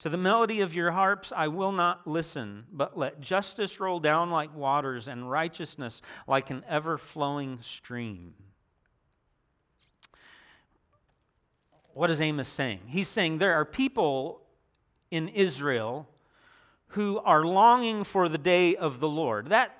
To 0.00 0.08
the 0.08 0.16
melody 0.16 0.60
of 0.60 0.74
your 0.74 0.90
harps 0.90 1.32
I 1.34 1.46
will 1.46 1.70
not 1.70 2.08
listen, 2.08 2.64
but 2.72 2.98
let 2.98 3.20
justice 3.20 3.78
roll 3.78 4.00
down 4.00 4.30
like 4.30 4.54
waters 4.54 5.06
and 5.06 5.30
righteousness 5.30 6.02
like 6.26 6.50
an 6.50 6.64
ever 6.68 6.98
flowing 6.98 7.58
stream. 7.62 8.34
what 11.94 12.10
is 12.10 12.20
Amos 12.20 12.48
saying? 12.48 12.80
He's 12.86 13.08
saying 13.08 13.38
there 13.38 13.54
are 13.54 13.64
people 13.64 14.40
in 15.10 15.28
Israel 15.28 16.08
who 16.88 17.18
are 17.20 17.44
longing 17.44 18.04
for 18.04 18.28
the 18.28 18.38
day 18.38 18.76
of 18.76 19.00
the 19.00 19.08
Lord. 19.08 19.48
That 19.48 19.76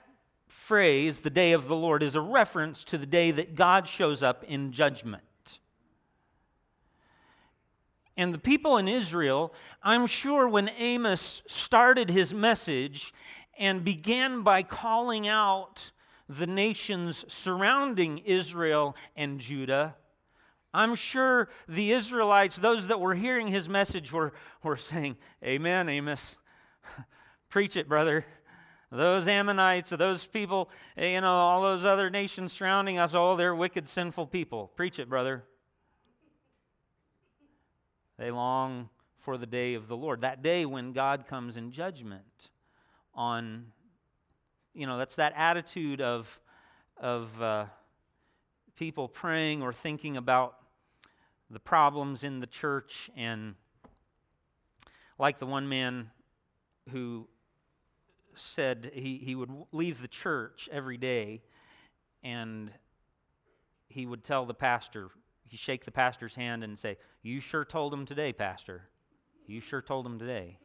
phrase, 0.53 1.21
the 1.21 1.31
day 1.31 1.53
of 1.53 1.67
the 1.67 1.75
Lord, 1.75 2.03
is 2.03 2.15
a 2.15 2.21
reference 2.21 2.85
to 2.85 2.99
the 2.99 3.07
day 3.07 3.31
that 3.31 3.55
God 3.55 3.89
shows 3.89 4.23
up 4.23 4.45
in 4.45 4.71
judgment. 4.71 5.61
And 8.19 8.35
the 8.35 8.39
people 8.39 8.77
in 8.77 8.87
Israel, 8.87 9.55
I'm 9.83 10.07
sure 10.07 10.47
when 10.47 10.69
Amos 10.77 11.41
started 11.47 12.11
his 12.11 12.35
message 12.35 13.15
and 13.59 13.83
began 13.83 14.43
by 14.43 14.63
calling 14.63 15.27
out 15.27 15.91
the 16.29 16.47
nations 16.47 17.25
surrounding 17.29 18.19
Israel 18.19 18.95
and 19.17 19.41
Judah, 19.41 19.97
I'm 20.75 20.95
sure 20.95 21.49
the 21.67 21.93
Israelites, 21.93 22.57
those 22.57 22.89
that 22.89 23.01
were 23.01 23.15
hearing 23.15 23.49
his 23.49 23.71
message, 23.71 24.13
were, 24.13 24.35
were 24.63 24.77
saying, 24.77 25.17
Amen, 25.43 25.89
Amos. 25.89 26.37
Preach 27.49 27.77
it, 27.77 27.89
brother. 27.89 28.27
Those 28.95 29.27
Ammonites, 29.27 29.89
those 29.89 30.27
people, 30.27 30.69
eh, 30.99 31.15
you 31.15 31.23
know, 31.23 31.33
all 31.33 31.63
those 31.63 31.87
other 31.87 32.11
nations 32.11 32.53
surrounding 32.53 32.99
us, 32.99 33.15
all 33.15 33.37
they're 33.37 33.55
wicked, 33.55 33.89
sinful 33.89 34.27
people. 34.27 34.71
Preach 34.77 34.99
it, 34.99 35.09
brother. 35.09 35.45
They 38.19 38.31
long 38.31 38.91
for 39.19 39.39
the 39.39 39.47
day 39.47 39.73
of 39.73 39.89
the 39.89 39.97
Lord, 39.97 40.21
that 40.21 40.43
day 40.43 40.67
when 40.67 40.93
God 40.93 41.27
comes 41.27 41.57
in 41.57 41.73
judgment 41.73 42.51
on, 43.15 43.69
you 44.75 44.87
know, 44.87 44.99
that's 44.99 45.17
that 45.17 45.33
attitude 45.37 46.03
of, 46.03 46.39
of 46.99 47.41
uh, 47.41 47.65
people 48.77 49.09
praying 49.09 49.63
or 49.63 49.73
thinking 49.73 50.19
about 50.19 50.57
the 51.49 51.61
problems 51.61 52.25
in 52.25 52.41
the 52.41 52.47
church, 52.47 53.11
and 53.17 53.55
like 55.19 55.39
the 55.39 55.47
one 55.47 55.67
man 55.67 56.11
who 56.91 57.27
said 58.35 58.93
he, 58.95 59.19
he 59.19 59.35
would 59.35 59.51
leave 59.73 60.03
the 60.03 60.09
church 60.09 60.69
every 60.73 60.97
day 60.97 61.43
and 62.23 62.71
he 63.89 64.07
would 64.07 64.25
tell 64.25 64.47
the 64.47 64.55
pastor, 64.55 65.11
he'd 65.49 65.59
shake 65.59 65.85
the 65.85 65.91
pastor's 65.91 66.35
hand 66.35 66.65
and 66.65 66.79
say, 66.79 66.97
You 67.23 67.41
sure 67.41 67.65
told 67.65 67.93
him 67.93 68.07
today, 68.07 68.33
Pastor. 68.33 68.89
You 69.47 69.61
sure 69.61 69.83
told 69.83 70.07
him 70.07 70.19
today. 70.19 70.59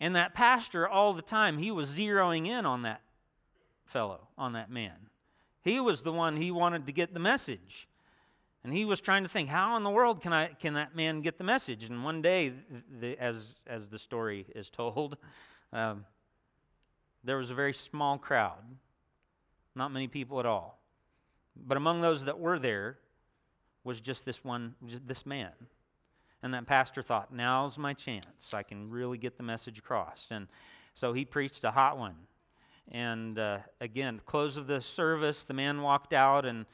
And 0.00 0.14
that 0.14 0.34
pastor, 0.34 0.86
all 0.86 1.12
the 1.12 1.22
time, 1.22 1.58
he 1.58 1.70
was 1.70 1.90
zeroing 1.90 2.46
in 2.46 2.66
on 2.66 2.82
that 2.82 3.00
fellow, 3.84 4.28
on 4.36 4.52
that 4.52 4.70
man. 4.70 5.08
He 5.62 5.80
was 5.80 6.02
the 6.02 6.12
one 6.12 6.36
he 6.36 6.50
wanted 6.50 6.86
to 6.86 6.92
get 6.92 7.14
the 7.14 7.20
message. 7.20 7.88
And 8.62 8.72
he 8.72 8.84
was 8.84 9.00
trying 9.00 9.22
to 9.22 9.28
think, 9.28 9.48
how 9.48 9.76
in 9.76 9.82
the 9.82 9.90
world 9.90 10.20
can, 10.20 10.32
I, 10.32 10.48
can 10.48 10.74
that 10.74 10.94
man 10.94 11.20
get 11.20 11.38
the 11.38 11.44
message? 11.44 11.84
And 11.84 12.04
one 12.04 12.22
day, 12.22 12.52
the, 13.00 13.16
as, 13.18 13.54
as 13.66 13.88
the 13.88 13.98
story 13.98 14.46
is 14.54 14.68
told, 14.68 15.16
um, 15.72 16.04
there 17.24 17.36
was 17.36 17.50
a 17.50 17.54
very 17.54 17.72
small 17.72 18.18
crowd, 18.18 18.62
not 19.74 19.92
many 19.92 20.08
people 20.08 20.40
at 20.40 20.46
all. 20.46 20.80
But 21.56 21.76
among 21.76 22.00
those 22.00 22.24
that 22.24 22.38
were 22.38 22.58
there 22.58 22.98
was 23.84 24.00
just 24.00 24.24
this 24.24 24.44
one, 24.44 24.74
just 24.86 25.06
this 25.06 25.26
man. 25.26 25.52
And 26.42 26.54
that 26.54 26.66
pastor 26.66 27.02
thought, 27.02 27.32
now's 27.32 27.78
my 27.78 27.94
chance. 27.94 28.54
I 28.54 28.62
can 28.62 28.90
really 28.90 29.18
get 29.18 29.36
the 29.36 29.42
message 29.42 29.78
across. 29.78 30.28
And 30.30 30.46
so 30.94 31.12
he 31.12 31.24
preached 31.24 31.64
a 31.64 31.72
hot 31.72 31.98
one. 31.98 32.14
And 32.90 33.38
uh, 33.38 33.58
again, 33.80 34.20
close 34.24 34.56
of 34.56 34.66
the 34.66 34.80
service, 34.80 35.44
the 35.44 35.54
man 35.54 35.82
walked 35.82 36.12
out 36.12 36.46
and 36.46 36.66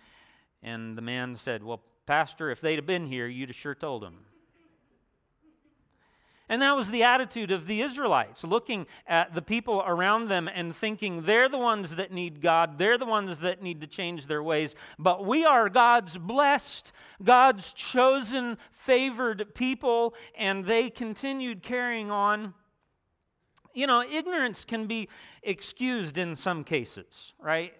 and 0.64 0.96
the 0.96 1.02
man 1.02 1.36
said, 1.36 1.62
Well, 1.62 1.82
Pastor, 2.06 2.50
if 2.50 2.60
they'd 2.60 2.76
have 2.76 2.86
been 2.86 3.06
here, 3.06 3.26
you'd 3.26 3.50
have 3.50 3.56
sure 3.56 3.74
told 3.74 4.02
them. 4.02 4.24
And 6.48 6.60
that 6.60 6.76
was 6.76 6.90
the 6.90 7.02
attitude 7.02 7.50
of 7.50 7.66
the 7.66 7.80
Israelites, 7.80 8.44
looking 8.44 8.86
at 9.06 9.34
the 9.34 9.40
people 9.40 9.82
around 9.86 10.28
them 10.28 10.46
and 10.46 10.76
thinking 10.76 11.22
they're 11.22 11.48
the 11.48 11.58
ones 11.58 11.96
that 11.96 12.12
need 12.12 12.42
God, 12.42 12.78
they're 12.78 12.98
the 12.98 13.06
ones 13.06 13.40
that 13.40 13.62
need 13.62 13.80
to 13.80 13.86
change 13.86 14.26
their 14.26 14.42
ways. 14.42 14.74
But 14.98 15.24
we 15.24 15.46
are 15.46 15.70
God's 15.70 16.18
blessed, 16.18 16.92
God's 17.22 17.72
chosen, 17.72 18.58
favored 18.70 19.54
people, 19.54 20.14
and 20.36 20.66
they 20.66 20.90
continued 20.90 21.62
carrying 21.62 22.10
on. 22.10 22.52
You 23.72 23.86
know, 23.86 24.02
ignorance 24.02 24.66
can 24.66 24.86
be 24.86 25.08
excused 25.42 26.18
in 26.18 26.36
some 26.36 26.62
cases, 26.62 27.32
right? 27.40 27.72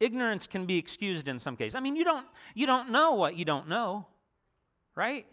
Ignorance 0.00 0.48
can 0.48 0.66
be 0.66 0.78
excused 0.78 1.28
in 1.28 1.38
some 1.38 1.56
cases. 1.56 1.76
I 1.76 1.80
mean, 1.80 1.94
you 1.94 2.04
don't, 2.04 2.26
you 2.54 2.66
don't 2.66 2.90
know 2.90 3.14
what 3.14 3.36
you 3.36 3.44
don't 3.44 3.68
know, 3.68 4.06
right? 4.96 5.26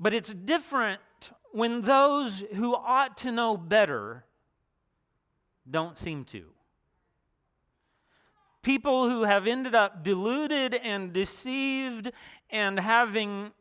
But 0.00 0.14
it's 0.14 0.32
different 0.32 1.00
when 1.52 1.82
those 1.82 2.42
who 2.54 2.74
ought 2.74 3.18
to 3.18 3.30
know 3.30 3.58
better 3.58 4.24
don't 5.70 5.98
seem 5.98 6.24
to. 6.24 6.46
People 8.62 9.10
who 9.10 9.24
have 9.24 9.46
ended 9.46 9.74
up 9.74 10.02
deluded 10.02 10.74
and 10.74 11.12
deceived 11.12 12.12
and 12.48 12.80
having, 12.80 13.52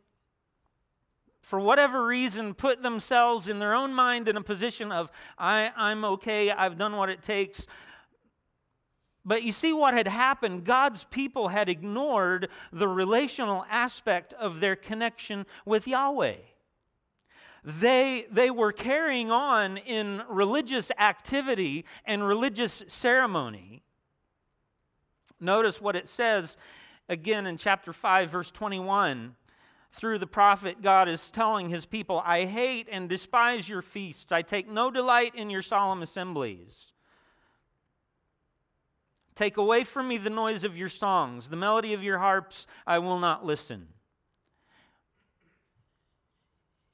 for 1.42 1.60
whatever 1.60 2.06
reason, 2.06 2.54
put 2.54 2.84
themselves 2.84 3.50
in 3.50 3.60
their 3.60 3.74
own 3.74 3.94
mind 3.94 4.28
in 4.28 4.38
a 4.38 4.42
position 4.42 4.92
of, 4.92 5.12
I, 5.38 5.72
I'm 5.76 6.06
okay, 6.06 6.52
I've 6.52 6.78
done 6.78 6.96
what 6.96 7.10
it 7.10 7.22
takes. 7.22 7.68
But 9.30 9.44
you 9.44 9.52
see 9.52 9.74
what 9.74 9.94
had 9.94 10.08
happened? 10.08 10.64
God's 10.64 11.04
people 11.04 11.50
had 11.50 11.70
ignored 11.70 12.50
the 12.74 12.88
relational 12.88 13.64
aspect 13.70 14.34
of 14.34 14.60
their 14.60 14.76
connection 14.76 15.46
with 15.68 15.88
Yahweh. 15.88 16.38
They, 17.64 18.26
they 18.32 18.50
were 18.50 18.72
carrying 18.72 19.30
on 19.30 19.78
in 19.78 20.24
religious 20.28 20.92
activity 20.98 21.86
and 22.06 22.26
religious 22.26 22.84
ceremony. 22.88 23.84
Notice 25.40 25.80
what 25.80 25.96
it 25.96 26.08
says 26.08 26.58
again 27.08 27.46
in 27.46 27.58
chapter 27.58 27.94
5, 27.94 28.32
verse 28.32 28.50
21 28.50 29.36
through 29.92 30.18
the 30.18 30.26
prophet, 30.26 30.82
God 30.82 31.08
is 31.08 31.30
telling 31.30 31.70
his 31.70 31.86
people, 31.86 32.24
I 32.26 32.46
hate 32.46 32.88
and 32.92 33.08
despise 33.08 33.70
your 33.70 33.84
feasts. 33.84 34.32
I 34.32 34.42
take 34.42 34.68
no 34.68 34.90
delight 34.90 35.36
in 35.36 35.52
your 35.52 35.62
solemn 35.62 36.02
assemblies. 36.02 36.94
Take 39.40 39.56
away 39.56 39.86
from 39.86 40.10
me 40.10 40.18
the 40.18 40.30
noise 40.30 40.66
of 40.66 40.78
your 40.78 40.90
songs, 40.90 41.48
the 41.48 41.56
melody 41.56 41.94
of 41.94 42.04
your 42.04 42.18
harps, 42.18 42.68
I 42.86 43.00
will 43.00 43.20
not 43.20 43.46
listen. 43.46 43.88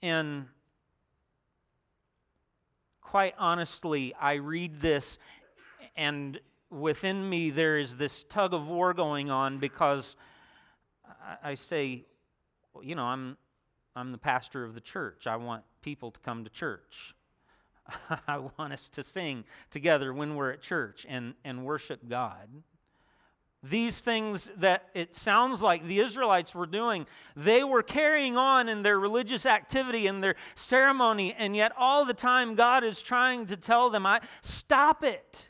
And 0.03 0.45
quite 3.01 3.33
honestly, 3.39 4.13
I 4.13 4.33
read 4.33 4.79
this 4.79 5.17
and 5.95 6.39
within 6.69 7.27
me 7.27 7.49
there 7.49 7.79
is 7.79 7.97
this 7.97 8.23
tug 8.25 8.53
of 8.53 8.67
war 8.67 8.93
going 8.93 9.31
on 9.31 9.57
because 9.57 10.15
I 11.43 11.55
say, 11.55 12.05
you 12.79 12.93
know, 12.93 13.05
I'm, 13.05 13.37
I'm 13.95 14.11
the 14.11 14.19
pastor 14.19 14.63
of 14.63 14.75
the 14.75 14.81
church. 14.81 15.25
I 15.25 15.37
want 15.37 15.63
people 15.81 16.11
to 16.11 16.19
come 16.19 16.43
to 16.43 16.51
church. 16.51 17.14
I 18.27 18.37
want 18.57 18.73
us 18.73 18.89
to 18.89 19.03
sing 19.03 19.43
together 19.69 20.13
when 20.13 20.35
we're 20.35 20.51
at 20.51 20.61
church 20.61 21.05
and, 21.07 21.33
and 21.43 21.65
worship 21.65 22.07
God. 22.07 22.49
These 23.63 24.01
things 24.01 24.51
that 24.57 24.89
it 24.93 25.15
sounds 25.15 25.61
like 25.61 25.87
the 25.87 25.99
Israelites 25.99 26.53
were 26.53 26.67
doing, 26.67 27.07
they 27.35 27.63
were 27.63 27.81
carrying 27.81 28.37
on 28.37 28.69
in 28.69 28.83
their 28.83 28.99
religious 28.99 29.45
activity 29.45 30.05
and 30.05 30.23
their 30.23 30.35
ceremony, 30.53 31.33
and 31.33 31.55
yet 31.55 31.71
all 31.75 32.05
the 32.05 32.13
time 32.13 32.53
God 32.53 32.83
is 32.83 33.01
trying 33.01 33.47
to 33.47 33.57
tell 33.57 33.89
them, 33.89 34.05
I, 34.05 34.21
Stop 34.41 35.03
it. 35.03 35.49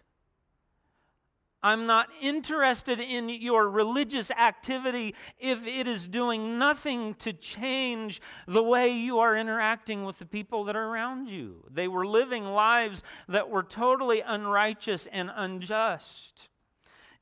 I'm 1.65 1.87
not 1.87 2.09
interested 2.21 2.99
in 2.99 3.27
your 3.27 3.67
religious 3.67 4.29
activity 4.29 5.15
if 5.39 5.65
it 5.65 5.87
is 5.87 6.07
doing 6.07 6.59
nothing 6.59 7.15
to 7.15 7.33
change 7.33 8.21
the 8.47 8.61
way 8.61 8.89
you 8.95 9.17
are 9.17 9.35
interacting 9.35 10.05
with 10.05 10.19
the 10.19 10.27
people 10.27 10.65
that 10.65 10.75
are 10.75 10.87
around 10.87 11.31
you. 11.31 11.63
They 11.71 11.87
were 11.87 12.05
living 12.05 12.43
lives 12.43 13.01
that 13.27 13.49
were 13.49 13.63
totally 13.63 14.21
unrighteous 14.21 15.07
and 15.07 15.31
unjust. 15.35 16.49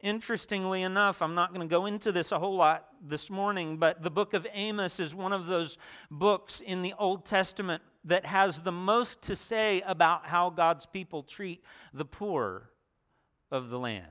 Interestingly 0.01 0.81
enough, 0.81 1.21
I'm 1.21 1.35
not 1.35 1.53
going 1.53 1.65
to 1.65 1.71
go 1.71 1.85
into 1.85 2.11
this 2.11 2.33
a 2.33 2.39
whole 2.39 2.57
lot 2.57 2.89
this 3.01 3.29
morning, 3.29 3.77
but 3.77 4.03
the 4.03 4.11
book 4.11 4.33
of 4.33 4.45
Amos 4.51 4.99
is 4.99 5.15
one 5.15 5.31
of 5.31 5.45
those 5.45 5.77
books 6.11 6.59
in 6.59 6.81
the 6.81 6.93
Old 6.99 7.23
Testament 7.23 7.81
that 8.03 8.25
has 8.25 8.59
the 8.59 8.73
most 8.73 9.21
to 9.21 9.37
say 9.37 9.79
about 9.85 10.25
how 10.25 10.49
God's 10.49 10.85
people 10.85 11.23
treat 11.23 11.63
the 11.93 12.03
poor 12.03 12.72
of 13.53 13.69
the 13.69 13.79
land. 13.79 14.07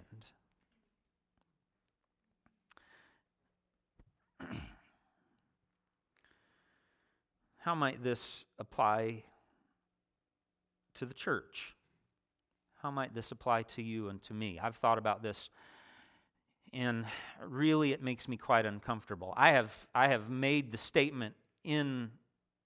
How 7.58 7.74
might 7.74 8.04
this 8.04 8.44
apply 8.60 9.24
to 10.94 11.04
the 11.04 11.12
church? 11.12 11.74
How 12.82 12.92
might 12.92 13.14
this 13.14 13.32
apply 13.32 13.62
to 13.62 13.82
you 13.82 14.08
and 14.08 14.22
to 14.22 14.32
me? 14.32 14.60
I've 14.62 14.76
thought 14.76 14.98
about 14.98 15.24
this 15.24 15.50
and 16.72 17.04
really 17.44 17.92
it 17.92 18.00
makes 18.00 18.28
me 18.28 18.36
quite 18.36 18.64
uncomfortable. 18.64 19.34
I 19.36 19.50
have, 19.50 19.88
I 19.92 20.06
have 20.06 20.30
made 20.30 20.70
the 20.70 20.78
statement 20.78 21.34
in 21.64 22.12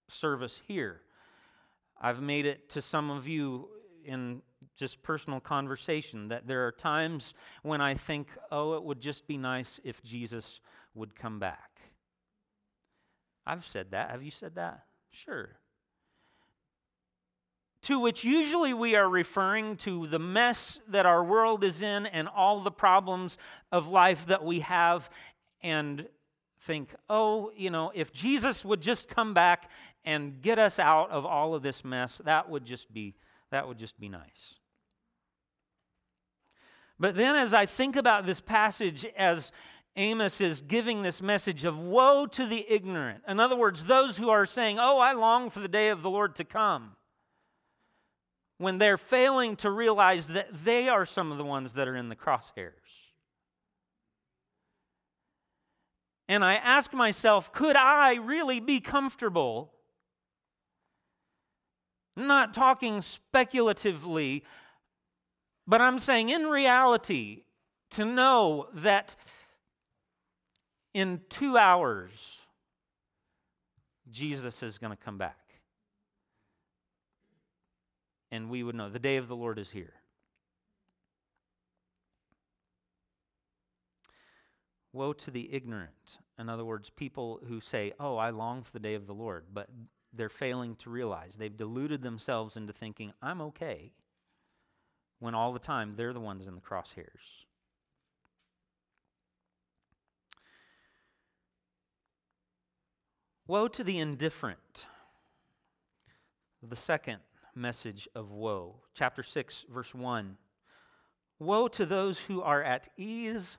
service 0.09 0.61
here. 0.69 1.01
I've 1.99 2.21
made 2.21 2.45
it 2.45 2.69
to 2.71 2.83
some 2.83 3.11
of 3.11 3.27
you 3.27 3.71
in 4.05 4.43
just 4.77 5.03
personal 5.03 5.41
conversation 5.41 6.29
that 6.29 6.47
there 6.47 6.67
are 6.67 6.73
times 6.73 7.35
when 7.62 7.81
I 7.81 7.95
think, 7.95 8.29
oh, 8.51 8.75
it 8.75 8.85
would 8.85 9.01
just 9.01 9.27
be 9.27 9.37
nice 9.37 9.81
if 9.85 10.03
Jesus 10.03 10.61
would 10.95 11.17
come 11.17 11.39
back. 11.39 11.81
I've 13.47 13.65
said 13.65 13.91
that. 13.93 14.11
Have 14.11 14.23
you 14.23 14.31
said 14.31 14.55
that? 14.57 14.85
Sure. 15.11 15.57
To 17.83 18.01
which 18.01 18.25
usually 18.25 18.75
we 18.75 18.97
are 18.97 19.09
referring 19.09 19.77
to 19.79 20.07
the 20.09 20.19
mess 20.19 20.81
that 20.89 21.07
our 21.07 21.23
world 21.23 21.62
is 21.62 21.83
in 21.83 22.07
and 22.07 22.29
all 22.29 22.61
the 22.61 22.71
problems 22.71 23.39
of 23.71 23.89
life 23.89 24.27
that 24.27 24.45
we 24.45 24.61
have, 24.61 25.09
and 25.62 26.07
think, 26.61 26.95
oh, 27.09 27.53
you 27.57 27.71
know, 27.71 27.93
if 27.95 28.12
Jesus 28.12 28.65
would 28.65 28.81
just 28.81 29.09
come 29.09 29.35
back 29.35 29.71
and 30.05 30.43
get 30.43 30.59
us 30.59 30.79
out 30.79 31.11
of 31.11 31.25
all 31.25 31.55
of 31.55 31.62
this 31.62 31.85
mess, 31.85 32.21
that 32.25 32.51
would 32.51 32.65
just 32.65 32.93
be 32.93 33.15
that 33.51 33.69
would 33.69 33.79
just 33.79 33.99
be 34.01 34.09
nice. 34.09 34.57
But 36.99 37.15
then 37.15 37.37
as 37.37 37.53
I 37.53 37.67
think 37.67 37.97
about 37.97 38.27
this 38.27 38.41
passage 38.41 39.05
as 39.17 39.53
Amos 39.97 40.41
is 40.41 40.61
giving 40.61 41.03
this 41.03 41.23
message 41.23 41.65
of 41.65 41.79
woe 41.79 42.27
to 42.27 42.47
the 42.47 42.67
ignorant. 42.69 43.23
In 43.27 43.41
other 43.41 43.57
words, 43.57 43.85
those 43.85 44.17
who 44.17 44.29
are 44.29 44.47
saying, 44.47 44.79
Oh, 44.79 44.99
I 44.99 45.13
long 45.13 45.51
for 45.51 45.61
the 45.61 45.69
day 45.69 45.89
of 45.89 46.03
the 46.03 46.11
Lord 46.11 46.35
to 46.37 46.45
come. 46.45 46.97
When 48.59 48.79
they're 48.79 48.99
failing 48.99 49.57
to 49.57 49.71
realize 49.71 50.29
that 50.29 50.49
they 50.53 50.89
are 50.89 51.07
some 51.07 51.33
of 51.33 51.39
the 51.39 51.45
ones 51.45 51.75
that 51.75 51.89
are 51.89 51.97
in 51.97 52.09
the 52.09 52.17
crosshairs. 52.17 52.73
And 56.29 56.45
I 56.45 56.55
ask 56.55 56.93
myself, 56.93 57.53
could 57.53 57.77
I 57.77 58.15
really 58.15 58.61
be 58.61 58.81
comfortable? 58.81 59.73
not 62.17 62.55
talking 62.55 63.03
speculatively, 63.03 64.43
but 65.66 65.81
I'm 65.81 65.98
saying 65.98 66.29
in 66.29 66.44
reality, 66.44 67.42
to 67.90 68.05
know 68.05 68.68
that 68.74 69.16
in 70.92 71.20
two 71.29 71.57
hours, 71.57 72.40
Jesus 74.11 74.62
is 74.62 74.79
going 74.79 74.96
to 74.96 75.02
come 75.02 75.18
back. 75.18 75.38
And 78.31 78.50
we 78.50 78.62
would 78.62 78.74
know 78.74 78.88
the 78.88 78.98
day 78.98 79.16
of 79.16 79.29
the 79.29 79.37
Lord 79.37 79.59
is 79.59 79.70
here. 79.70 79.94
Woe 84.92 85.12
to 85.12 85.31
the 85.31 85.52
ignorant. 85.52 86.18
In 86.38 86.48
other 86.48 86.64
words, 86.64 86.90
people 86.90 87.40
who 87.46 87.61
say, 87.61 87.92
Oh, 88.00 88.16
I 88.16 88.31
long 88.31 88.62
for 88.62 88.72
the 88.72 88.81
day 88.81 88.94
of 88.94 89.07
the 89.07 89.14
Lord, 89.14 89.44
but 89.52 89.68
they're 90.12 90.29
failing 90.29 90.74
to 90.76 90.90
realize. 90.90 91.37
They've 91.37 91.57
deluded 91.57 92.02
themselves 92.02 92.57
into 92.57 92.72
thinking, 92.72 93.12
I'm 93.20 93.40
okay, 93.42 93.92
when 95.18 95.35
all 95.35 95.52
the 95.52 95.59
time 95.59 95.94
they're 95.96 96.12
the 96.12 96.20
ones 96.20 96.46
in 96.48 96.55
the 96.55 96.61
crosshairs. 96.61 97.44
Woe 103.46 103.68
to 103.68 103.85
the 103.85 103.98
indifferent. 103.98 104.87
The 106.62 106.76
second 106.76 107.18
message 107.55 108.09
of 108.14 108.33
woe. 108.33 108.83
Chapter 108.92 109.22
6, 109.22 109.66
verse 109.72 109.94
1. 109.94 110.37
Woe 111.38 111.68
to 111.68 111.87
those 111.87 112.24
who 112.24 112.42
are 112.42 112.62
at 112.62 112.88
ease 112.96 113.59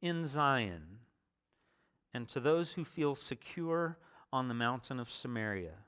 in 0.00 0.26
Zion, 0.26 0.98
and 2.12 2.28
to 2.28 2.38
those 2.38 2.72
who 2.72 2.84
feel 2.84 3.14
secure 3.14 3.98
on 4.32 4.48
the 4.48 4.54
mountain 4.54 5.00
of 5.00 5.10
Samaria, 5.10 5.78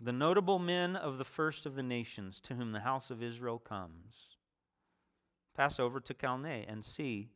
the 0.00 0.12
notable 0.12 0.58
men 0.58 0.96
of 0.96 1.18
the 1.18 1.24
first 1.24 1.64
of 1.64 1.74
the 1.74 1.82
nations 1.82 2.40
to 2.40 2.54
whom 2.54 2.72
the 2.72 2.80
house 2.80 3.10
of 3.10 3.22
Israel 3.22 3.58
comes. 3.58 4.35
Pass 5.56 5.80
over 5.80 6.00
to 6.00 6.12
Calneh 6.12 6.64
and 6.68 6.84
see, 6.84 7.30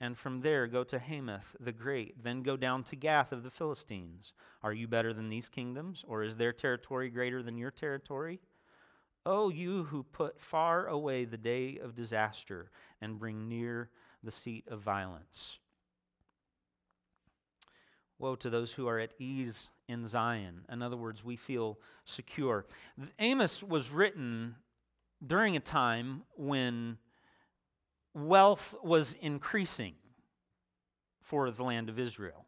and 0.00 0.16
from 0.16 0.42
there 0.42 0.66
go 0.68 0.84
to 0.84 0.98
Hamath 0.98 1.56
the 1.58 1.72
great, 1.72 2.22
then 2.22 2.42
go 2.42 2.56
down 2.56 2.84
to 2.84 2.96
Gath 2.96 3.32
of 3.32 3.42
the 3.42 3.50
Philistines. 3.50 4.32
Are 4.62 4.72
you 4.72 4.86
better 4.86 5.12
than 5.12 5.30
these 5.30 5.48
kingdoms, 5.48 6.04
or 6.06 6.22
is 6.22 6.36
their 6.36 6.52
territory 6.52 7.10
greater 7.10 7.42
than 7.42 7.58
your 7.58 7.72
territory? 7.72 8.40
O 9.24 9.48
you 9.48 9.84
who 9.84 10.04
put 10.04 10.40
far 10.40 10.86
away 10.86 11.24
the 11.24 11.36
day 11.36 11.78
of 11.82 11.96
disaster 11.96 12.70
and 13.00 13.18
bring 13.18 13.48
near 13.48 13.90
the 14.22 14.30
seat 14.30 14.68
of 14.68 14.80
violence. 14.80 15.58
Woe 18.18 18.36
to 18.36 18.48
those 18.48 18.74
who 18.74 18.86
are 18.86 19.00
at 19.00 19.14
ease 19.18 19.68
in 19.88 20.06
Zion. 20.06 20.64
In 20.70 20.82
other 20.82 20.96
words, 20.96 21.24
we 21.24 21.36
feel 21.36 21.80
secure. 22.04 22.64
Amos 23.18 23.62
was 23.62 23.90
written 23.90 24.54
during 25.24 25.56
a 25.56 25.60
time 25.60 26.22
when 26.36 26.98
wealth 28.16 28.74
was 28.82 29.14
increasing 29.20 29.94
for 31.20 31.50
the 31.50 31.62
land 31.62 31.88
of 31.88 31.98
Israel. 31.98 32.46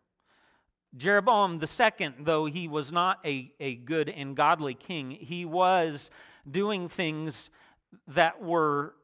Jeroboam 0.97 1.61
II, 1.63 2.15
though 2.21 2.47
he 2.47 2.67
was 2.67 2.91
not 2.91 3.19
a, 3.25 3.53
a 3.61 3.75
good 3.75 4.09
and 4.09 4.35
godly 4.35 4.73
king, 4.73 5.11
he 5.11 5.45
was 5.45 6.11
doing 6.51 6.89
things 6.89 7.51
that 8.07 8.43
were 8.43 8.95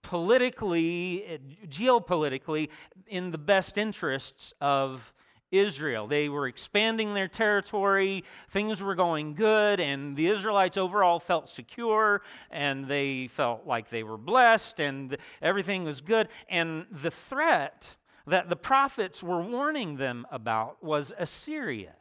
politically, 0.00 1.24
eh, 1.26 1.38
geopolitically, 1.68 2.70
in 3.06 3.30
the 3.30 3.38
best 3.38 3.76
interests 3.76 4.54
of 4.60 5.12
Israel. 5.52 6.06
They 6.08 6.28
were 6.28 6.48
expanding 6.48 7.14
their 7.14 7.28
territory, 7.28 8.24
things 8.48 8.82
were 8.82 8.94
going 8.94 9.34
good, 9.34 9.78
and 9.78 10.16
the 10.16 10.26
Israelites 10.26 10.76
overall 10.76 11.20
felt 11.20 11.48
secure 11.48 12.22
and 12.50 12.88
they 12.88 13.28
felt 13.28 13.66
like 13.66 13.90
they 13.90 14.02
were 14.02 14.18
blessed 14.18 14.80
and 14.80 15.16
everything 15.40 15.84
was 15.84 16.00
good. 16.00 16.28
And 16.48 16.86
the 16.90 17.10
threat 17.10 17.96
that 18.26 18.48
the 18.48 18.56
prophets 18.56 19.22
were 19.22 19.42
warning 19.42 19.96
them 19.96 20.26
about 20.30 20.82
was 20.82 21.12
Assyria. 21.18 21.94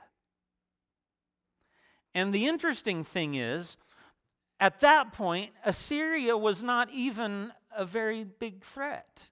And 2.14 2.34
the 2.34 2.48
interesting 2.48 3.04
thing 3.04 3.36
is, 3.36 3.78
at 4.60 4.80
that 4.82 5.12
point, 5.12 5.52
Assyria 5.66 6.38
was 6.38 6.62
not 6.62 6.90
even 6.92 7.52
a 7.76 7.86
very 7.86 8.24
big 8.24 8.64
threat. 8.64 9.31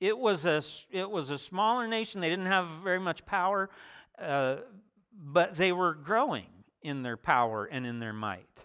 It 0.00 0.16
was 0.16 0.46
a, 0.46 0.62
it 0.90 1.10
was 1.10 1.30
a 1.30 1.38
smaller 1.38 1.88
nation. 1.88 2.20
They 2.20 2.30
didn't 2.30 2.46
have 2.46 2.68
very 2.84 3.00
much 3.00 3.26
power, 3.26 3.68
uh, 4.20 4.56
but 5.12 5.54
they 5.56 5.72
were 5.72 5.94
growing 5.94 6.46
in 6.82 7.02
their 7.02 7.16
power 7.16 7.64
and 7.64 7.84
in 7.84 7.98
their 7.98 8.12
might. 8.12 8.64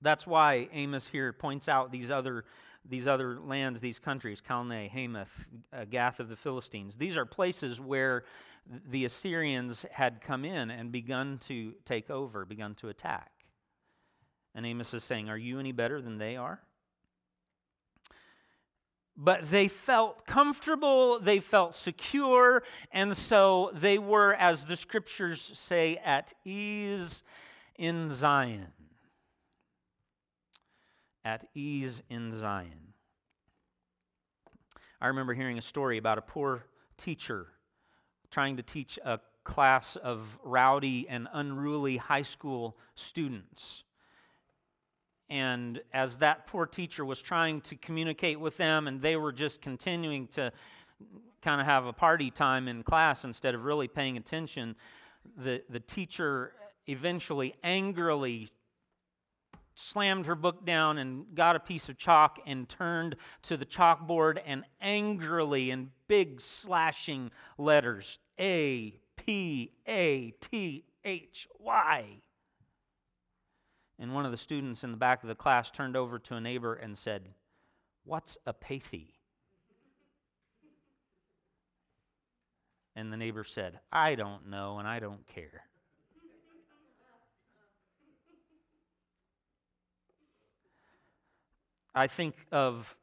That's 0.00 0.26
why 0.26 0.68
Amos 0.72 1.08
here 1.08 1.32
points 1.32 1.68
out 1.68 1.90
these 1.90 2.10
other, 2.10 2.44
these 2.88 3.08
other 3.08 3.38
lands, 3.38 3.80
these 3.80 3.98
countries, 3.98 4.40
Calneh, 4.40 4.88
Hamath, 4.88 5.46
uh, 5.72 5.84
Gath 5.84 6.20
of 6.20 6.28
the 6.28 6.36
Philistines. 6.36 6.94
These 6.96 7.16
are 7.16 7.26
places 7.26 7.80
where 7.80 8.24
the 8.88 9.04
Assyrians 9.04 9.84
had 9.90 10.20
come 10.20 10.44
in 10.44 10.70
and 10.70 10.92
begun 10.92 11.38
to 11.48 11.74
take 11.84 12.10
over, 12.10 12.44
begun 12.44 12.74
to 12.76 12.88
attack. 12.88 13.32
And 14.54 14.64
Amos 14.64 14.94
is 14.94 15.04
saying, 15.04 15.28
Are 15.28 15.38
you 15.38 15.58
any 15.58 15.72
better 15.72 16.00
than 16.00 16.18
they 16.18 16.36
are? 16.36 16.60
But 19.20 19.50
they 19.50 19.66
felt 19.66 20.24
comfortable, 20.26 21.18
they 21.18 21.40
felt 21.40 21.74
secure, 21.74 22.62
and 22.92 23.16
so 23.16 23.72
they 23.74 23.98
were, 23.98 24.32
as 24.34 24.66
the 24.66 24.76
scriptures 24.76 25.50
say, 25.54 25.96
at 26.04 26.32
ease 26.44 27.24
in 27.76 28.14
Zion. 28.14 28.68
At 31.24 31.48
ease 31.52 32.00
in 32.08 32.32
Zion. 32.32 32.94
I 35.00 35.08
remember 35.08 35.34
hearing 35.34 35.58
a 35.58 35.62
story 35.62 35.98
about 35.98 36.18
a 36.18 36.22
poor 36.22 36.64
teacher 36.96 37.48
trying 38.30 38.56
to 38.56 38.62
teach 38.62 39.00
a 39.04 39.18
class 39.42 39.96
of 39.96 40.38
rowdy 40.44 41.08
and 41.08 41.26
unruly 41.32 41.96
high 41.96 42.22
school 42.22 42.76
students. 42.94 43.82
And 45.30 45.80
as 45.92 46.18
that 46.18 46.46
poor 46.46 46.66
teacher 46.66 47.04
was 47.04 47.20
trying 47.20 47.60
to 47.62 47.76
communicate 47.76 48.40
with 48.40 48.56
them, 48.56 48.86
and 48.86 49.02
they 49.02 49.16
were 49.16 49.32
just 49.32 49.60
continuing 49.60 50.26
to 50.28 50.52
kind 51.42 51.60
of 51.60 51.66
have 51.66 51.86
a 51.86 51.92
party 51.92 52.30
time 52.30 52.66
in 52.66 52.82
class 52.82 53.24
instead 53.24 53.54
of 53.54 53.64
really 53.64 53.88
paying 53.88 54.16
attention, 54.16 54.74
the, 55.36 55.62
the 55.68 55.80
teacher 55.80 56.52
eventually 56.86 57.54
angrily 57.62 58.50
slammed 59.74 60.26
her 60.26 60.34
book 60.34 60.64
down 60.64 60.98
and 60.98 61.24
got 61.34 61.54
a 61.54 61.60
piece 61.60 61.88
of 61.88 61.96
chalk 61.96 62.40
and 62.46 62.68
turned 62.68 63.14
to 63.42 63.56
the 63.56 63.66
chalkboard 63.66 64.38
and 64.44 64.64
angrily, 64.80 65.70
in 65.70 65.90
big 66.08 66.40
slashing 66.40 67.30
letters, 67.58 68.18
A 68.40 68.94
P 69.16 69.72
A 69.86 70.32
T 70.40 70.84
H 71.04 71.46
Y 71.60 72.22
and 73.98 74.14
one 74.14 74.24
of 74.24 74.30
the 74.30 74.36
students 74.36 74.84
in 74.84 74.90
the 74.92 74.96
back 74.96 75.22
of 75.22 75.28
the 75.28 75.34
class 75.34 75.70
turned 75.70 75.96
over 75.96 76.18
to 76.18 76.34
a 76.34 76.40
neighbor 76.40 76.74
and 76.74 76.96
said, 76.96 77.30
What's 78.04 78.38
a 78.46 78.52
pathy? 78.52 79.14
And 82.94 83.12
the 83.12 83.16
neighbor 83.16 83.44
said, 83.44 83.80
I 83.92 84.14
don't 84.14 84.48
know 84.48 84.78
and 84.78 84.88
I 84.88 84.98
don't 84.98 85.26
care. 85.26 85.64
I 91.94 92.06
think 92.06 92.34
of 92.52 92.96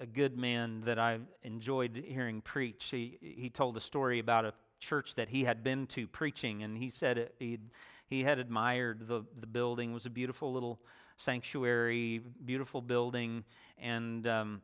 a 0.00 0.06
good 0.06 0.36
man 0.36 0.82
that 0.86 0.98
I 0.98 1.20
enjoyed 1.42 2.04
hearing 2.06 2.40
preach. 2.40 2.88
He, 2.90 3.18
he 3.20 3.48
told 3.48 3.76
a 3.76 3.80
story 3.80 4.18
about 4.18 4.44
a 4.44 4.54
church 4.78 5.14
that 5.14 5.28
he 5.28 5.44
had 5.44 5.62
been 5.62 5.86
to 5.88 6.06
preaching, 6.06 6.62
and 6.62 6.76
he 6.76 6.90
said 6.90 7.30
he'd 7.38 7.70
he 8.06 8.24
had 8.24 8.38
admired 8.38 9.08
the, 9.08 9.24
the 9.38 9.46
building. 9.46 9.90
It 9.90 9.94
was 9.94 10.06
a 10.06 10.10
beautiful 10.10 10.52
little 10.52 10.80
sanctuary, 11.16 12.20
beautiful 12.44 12.80
building. 12.80 13.44
And 13.78 14.26
um, 14.26 14.62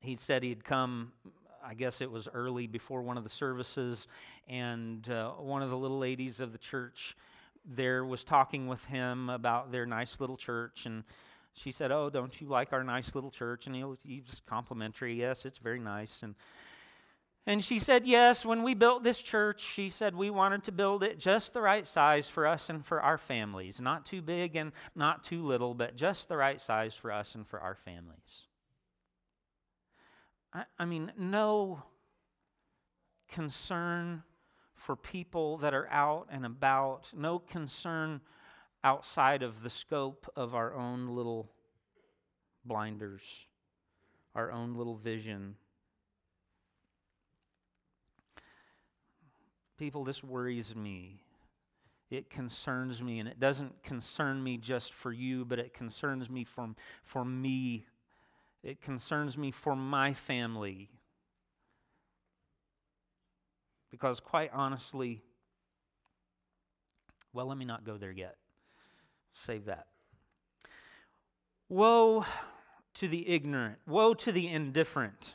he 0.00 0.16
said 0.16 0.42
he'd 0.42 0.64
come, 0.64 1.12
I 1.64 1.74
guess 1.74 2.00
it 2.00 2.10
was 2.10 2.28
early 2.32 2.66
before 2.66 3.02
one 3.02 3.16
of 3.16 3.24
the 3.24 3.30
services, 3.30 4.06
and 4.48 5.08
uh, 5.08 5.30
one 5.32 5.62
of 5.62 5.70
the 5.70 5.76
little 5.76 5.98
ladies 5.98 6.40
of 6.40 6.52
the 6.52 6.58
church 6.58 7.16
there 7.66 8.04
was 8.04 8.24
talking 8.24 8.66
with 8.66 8.84
him 8.86 9.30
about 9.30 9.72
their 9.72 9.86
nice 9.86 10.20
little 10.20 10.36
church. 10.36 10.84
And 10.84 11.04
she 11.54 11.72
said, 11.72 11.90
Oh, 11.90 12.10
don't 12.10 12.40
you 12.40 12.46
like 12.46 12.72
our 12.72 12.84
nice 12.84 13.14
little 13.14 13.30
church? 13.30 13.66
And 13.66 13.74
he 13.74 13.84
was, 13.84 14.00
he 14.04 14.22
was 14.26 14.42
complimentary. 14.46 15.14
Yes, 15.14 15.44
it's 15.44 15.58
very 15.58 15.80
nice. 15.80 16.22
And 16.22 16.34
and 17.46 17.62
she 17.62 17.78
said, 17.78 18.06
Yes, 18.06 18.44
when 18.44 18.62
we 18.62 18.74
built 18.74 19.04
this 19.04 19.20
church, 19.20 19.60
she 19.60 19.90
said 19.90 20.14
we 20.14 20.30
wanted 20.30 20.64
to 20.64 20.72
build 20.72 21.02
it 21.02 21.18
just 21.18 21.52
the 21.52 21.60
right 21.60 21.86
size 21.86 22.30
for 22.30 22.46
us 22.46 22.70
and 22.70 22.84
for 22.84 23.02
our 23.02 23.18
families. 23.18 23.80
Not 23.80 24.06
too 24.06 24.22
big 24.22 24.56
and 24.56 24.72
not 24.94 25.22
too 25.22 25.42
little, 25.42 25.74
but 25.74 25.94
just 25.94 26.28
the 26.28 26.38
right 26.38 26.60
size 26.60 26.94
for 26.94 27.12
us 27.12 27.34
and 27.34 27.46
for 27.46 27.60
our 27.60 27.74
families. 27.74 28.48
I, 30.54 30.64
I 30.78 30.86
mean, 30.86 31.12
no 31.18 31.82
concern 33.28 34.22
for 34.74 34.96
people 34.96 35.58
that 35.58 35.74
are 35.74 35.88
out 35.90 36.28
and 36.30 36.46
about, 36.46 37.08
no 37.14 37.38
concern 37.38 38.22
outside 38.82 39.42
of 39.42 39.62
the 39.62 39.70
scope 39.70 40.30
of 40.34 40.54
our 40.54 40.74
own 40.74 41.08
little 41.08 41.50
blinders, 42.64 43.46
our 44.34 44.50
own 44.50 44.74
little 44.74 44.96
vision 44.96 45.56
People, 49.78 50.04
this 50.04 50.22
worries 50.22 50.74
me. 50.76 51.22
It 52.10 52.30
concerns 52.30 53.02
me, 53.02 53.18
and 53.18 53.28
it 53.28 53.40
doesn't 53.40 53.82
concern 53.82 54.42
me 54.42 54.56
just 54.56 54.92
for 54.92 55.12
you, 55.12 55.44
but 55.44 55.58
it 55.58 55.74
concerns 55.74 56.30
me 56.30 56.44
for, 56.44 56.74
for 57.02 57.24
me. 57.24 57.86
It 58.62 58.80
concerns 58.80 59.36
me 59.36 59.50
for 59.50 59.74
my 59.74 60.14
family. 60.14 60.90
Because, 63.90 64.20
quite 64.20 64.50
honestly, 64.52 65.22
well, 67.32 67.46
let 67.46 67.58
me 67.58 67.64
not 67.64 67.84
go 67.84 67.96
there 67.96 68.12
yet. 68.12 68.36
Save 69.32 69.64
that. 69.64 69.86
Woe 71.68 72.24
to 72.94 73.08
the 73.08 73.28
ignorant. 73.28 73.78
Woe 73.86 74.14
to 74.14 74.30
the 74.30 74.48
indifferent. 74.48 75.34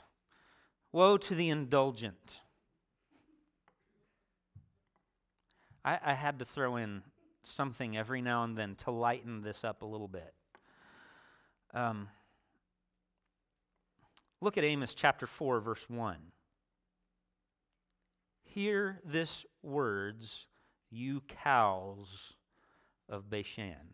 Woe 0.93 1.17
to 1.17 1.35
the 1.35 1.49
indulgent. 1.49 2.41
I, 5.83 5.99
I 6.03 6.13
had 6.13 6.39
to 6.39 6.45
throw 6.45 6.75
in 6.75 7.03
something 7.43 7.97
every 7.97 8.21
now 8.21 8.43
and 8.43 8.57
then 8.57 8.75
to 8.75 8.91
lighten 8.91 9.41
this 9.41 9.63
up 9.63 9.81
a 9.81 9.85
little 9.85 10.07
bit. 10.07 10.33
Um, 11.73 12.09
look 14.41 14.57
at 14.57 14.63
Amos 14.63 14.93
chapter 14.93 15.25
4, 15.27 15.59
verse 15.59 15.89
1. 15.89 16.17
Hear 18.43 18.99
this 19.05 19.45
words, 19.61 20.47
you 20.89 21.21
cows 21.27 22.33
of 23.07 23.29
Bashan. 23.29 23.93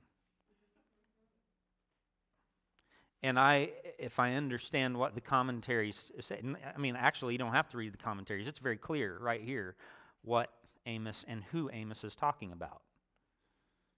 And 3.21 3.39
I, 3.39 3.71
if 3.98 4.19
I 4.19 4.36
understand 4.36 4.98
what 4.98 5.15
the 5.15 5.21
commentaries 5.21 6.12
say, 6.19 6.39
I 6.76 6.78
mean, 6.78 6.95
actually, 6.95 7.34
you 7.34 7.39
don't 7.39 7.54
have 7.54 7.67
to 7.69 7.78
read 7.78 7.91
the 7.91 7.98
commentaries. 7.98 8.48
It's 8.48 8.60
very 8.60 8.78
clear 8.78 9.17
right 9.19 9.41
here 9.41 9.76
what 10.21 10.52
Amos 10.86 11.26
and 11.28 11.43
who 11.52 11.69
Amos 11.71 12.04
is 12.04 12.15
talking 12.15 12.52
about. 12.52 12.82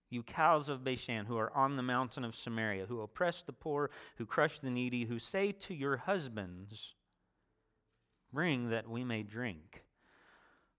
You 0.09 0.23
cows 0.23 0.69
of 0.69 0.83
Bashan, 0.83 1.25
who 1.25 1.37
are 1.37 1.55
on 1.55 1.75
the 1.75 1.83
mountain 1.83 2.23
of 2.23 2.35
Samaria, 2.35 2.85
who 2.85 3.01
oppress 3.01 3.43
the 3.43 3.51
poor, 3.51 3.89
who 4.17 4.25
crush 4.25 4.59
the 4.59 4.69
needy, 4.69 5.05
who 5.05 5.19
say 5.19 5.51
to 5.51 5.73
your 5.73 5.97
husbands, 5.97 6.95
Bring 8.31 8.69
that 8.69 8.89
we 8.89 9.03
may 9.03 9.23
drink. 9.23 9.83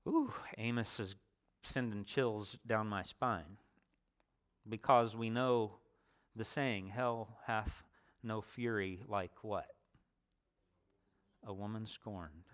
Ooh, 0.06 0.32
Amos 0.56 1.00
is 1.00 1.16
sending 1.62 2.04
chills 2.04 2.56
down 2.66 2.86
my 2.88 3.02
spine 3.02 3.58
because 4.68 5.16
we 5.16 5.30
know 5.30 5.72
the 6.36 6.44
saying, 6.44 6.88
Hell 6.88 7.38
hath 7.46 7.84
no 8.22 8.40
fury 8.40 9.02
like 9.06 9.32
what? 9.42 9.66
A 11.46 11.52
woman 11.52 11.86
scorned. 11.86 12.44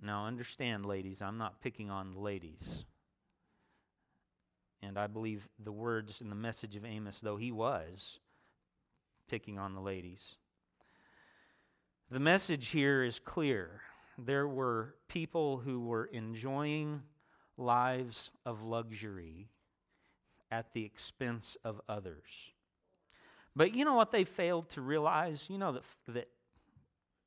Now, 0.00 0.26
understand, 0.26 0.86
ladies, 0.86 1.20
I'm 1.22 1.38
not 1.38 1.60
picking 1.60 1.90
on 1.90 2.12
the 2.14 2.20
ladies. 2.20 2.84
And 4.80 4.96
I 4.96 5.08
believe 5.08 5.48
the 5.58 5.72
words 5.72 6.20
and 6.20 6.30
the 6.30 6.36
message 6.36 6.76
of 6.76 6.84
Amos, 6.84 7.20
though 7.20 7.36
he 7.36 7.50
was 7.50 8.20
picking 9.28 9.58
on 9.58 9.74
the 9.74 9.80
ladies. 9.80 10.36
The 12.10 12.20
message 12.20 12.68
here 12.68 13.02
is 13.02 13.18
clear. 13.18 13.82
There 14.16 14.48
were 14.48 14.94
people 15.08 15.58
who 15.58 15.80
were 15.80 16.06
enjoying 16.06 17.02
lives 17.56 18.30
of 18.46 18.62
luxury 18.62 19.48
at 20.50 20.72
the 20.72 20.84
expense 20.84 21.56
of 21.64 21.80
others. 21.88 22.52
But 23.54 23.74
you 23.74 23.84
know 23.84 23.94
what 23.94 24.12
they 24.12 24.24
failed 24.24 24.70
to 24.70 24.80
realize? 24.80 25.46
You 25.50 25.58
know 25.58 25.72
that, 25.72 25.82
that 26.06 26.28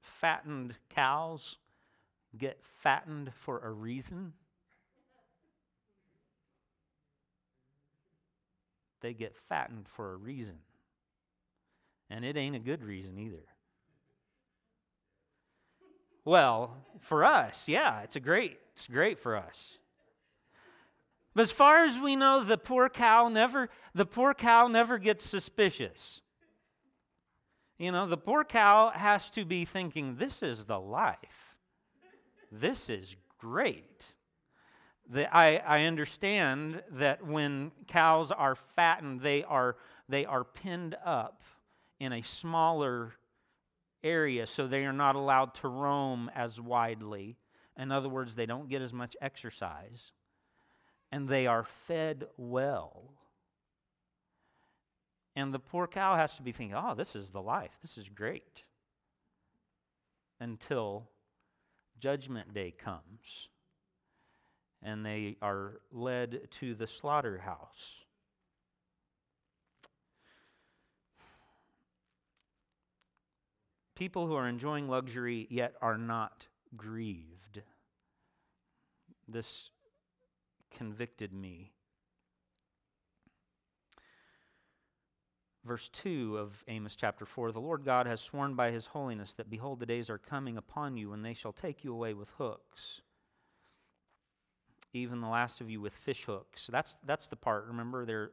fattened 0.01 0.75
cows 0.89 1.57
get 2.37 2.63
fattened 2.63 3.33
for 3.33 3.59
a 3.59 3.71
reason? 3.71 4.33
They 9.01 9.13
get 9.13 9.35
fattened 9.35 9.87
for 9.87 10.13
a 10.13 10.15
reason. 10.15 10.57
And 12.09 12.23
it 12.23 12.37
ain't 12.37 12.55
a 12.55 12.59
good 12.59 12.83
reason 12.83 13.17
either. 13.17 13.45
Well, 16.23 16.77
for 16.99 17.25
us, 17.25 17.67
yeah, 17.67 18.01
it's 18.01 18.15
a 18.15 18.19
great, 18.19 18.59
it's 18.73 18.87
great 18.87 19.19
for 19.19 19.35
us. 19.35 19.77
But 21.33 21.43
as 21.43 21.51
far 21.51 21.85
as 21.85 21.97
we 21.97 22.15
know, 22.15 22.43
the 22.43 22.57
poor 22.57 22.89
cow 22.89 23.29
never, 23.29 23.69
the 23.95 24.05
poor 24.05 24.33
cow 24.33 24.67
never 24.67 24.97
gets 24.97 25.25
suspicious. 25.25 26.21
You 27.79 27.91
know, 27.91 28.05
the 28.05 28.17
poor 28.17 28.43
cow 28.43 28.91
has 28.93 29.29
to 29.31 29.45
be 29.45 29.65
thinking, 29.65 30.17
this 30.17 30.43
is 30.43 30.65
the 30.65 30.79
life. 30.79 31.50
This 32.51 32.89
is 32.89 33.15
great. 33.37 34.13
The, 35.09 35.33
I, 35.35 35.57
I 35.57 35.85
understand 35.85 36.83
that 36.91 37.25
when 37.25 37.71
cows 37.87 38.31
are 38.31 38.55
fattened, 38.55 39.21
they 39.21 39.43
are, 39.43 39.77
they 40.07 40.25
are 40.25 40.43
pinned 40.43 40.95
up 41.03 41.43
in 41.99 42.13
a 42.13 42.21
smaller 42.21 43.13
area 44.03 44.47
so 44.47 44.67
they 44.67 44.85
are 44.85 44.93
not 44.93 45.15
allowed 45.15 45.53
to 45.55 45.67
roam 45.67 46.29
as 46.35 46.59
widely. 46.59 47.37
In 47.77 47.91
other 47.91 48.09
words, 48.09 48.35
they 48.35 48.45
don't 48.45 48.69
get 48.69 48.81
as 48.81 48.91
much 48.91 49.15
exercise 49.21 50.11
and 51.11 51.27
they 51.27 51.45
are 51.47 51.63
fed 51.63 52.25
well. 52.37 53.13
And 55.35 55.53
the 55.53 55.59
poor 55.59 55.87
cow 55.87 56.15
has 56.15 56.35
to 56.35 56.41
be 56.41 56.51
thinking, 56.51 56.75
oh, 56.75 56.95
this 56.95 57.15
is 57.15 57.29
the 57.29 57.41
life. 57.41 57.71
This 57.81 57.97
is 57.97 58.09
great. 58.09 58.63
Until 60.39 61.09
Judgment 62.01 62.53
Day 62.53 62.71
comes 62.71 63.47
and 64.81 65.05
they 65.05 65.37
are 65.41 65.79
led 65.91 66.49
to 66.51 66.73
the 66.73 66.87
slaughterhouse. 66.87 68.03
People 73.93 74.25
who 74.25 74.33
are 74.33 74.47
enjoying 74.47 74.89
luxury 74.89 75.45
yet 75.51 75.75
are 75.79 75.97
not 75.97 76.47
grieved. 76.75 77.61
This 79.27 79.69
convicted 80.75 81.31
me. 81.31 81.71
Verse 85.63 85.89
2 85.89 86.37
of 86.37 86.63
Amos 86.67 86.95
chapter 86.95 87.25
4 87.25 87.51
The 87.51 87.59
Lord 87.59 87.85
God 87.85 88.07
has 88.07 88.19
sworn 88.19 88.55
by 88.55 88.71
his 88.71 88.87
holiness 88.87 89.33
that, 89.35 89.49
behold, 89.49 89.79
the 89.79 89.85
days 89.85 90.09
are 90.09 90.17
coming 90.17 90.57
upon 90.57 90.97
you 90.97 91.11
when 91.11 91.21
they 91.21 91.33
shall 91.33 91.53
take 91.53 91.83
you 91.83 91.93
away 91.93 92.13
with 92.13 92.31
hooks, 92.37 93.01
even 94.93 95.21
the 95.21 95.27
last 95.27 95.61
of 95.61 95.69
you 95.69 95.79
with 95.79 95.93
fish 95.93 96.25
hooks. 96.25 96.67
That's, 96.71 96.97
that's 97.05 97.27
the 97.27 97.35
part. 97.35 97.67
Remember, 97.67 98.05
they're, 98.05 98.31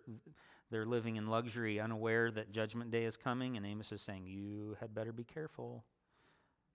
they're 0.70 0.86
living 0.86 1.16
in 1.16 1.26
luxury, 1.28 1.78
unaware 1.78 2.30
that 2.30 2.50
judgment 2.50 2.90
day 2.90 3.04
is 3.04 3.16
coming, 3.16 3.56
and 3.58 3.66
Amos 3.66 3.92
is 3.92 4.00
saying, 4.00 4.26
You 4.26 4.76
had 4.80 4.94
better 4.94 5.12
be 5.12 5.24
careful. 5.24 5.84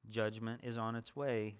Judgment 0.09 0.61
is 0.63 0.77
on 0.77 0.95
its 0.95 1.15
way. 1.15 1.55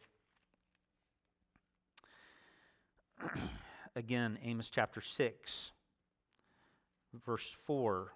again 3.96 4.38
Amos 4.44 4.70
chapter 4.70 5.02
6, 5.02 5.72
verse 7.26 7.50
4. 7.52 8.14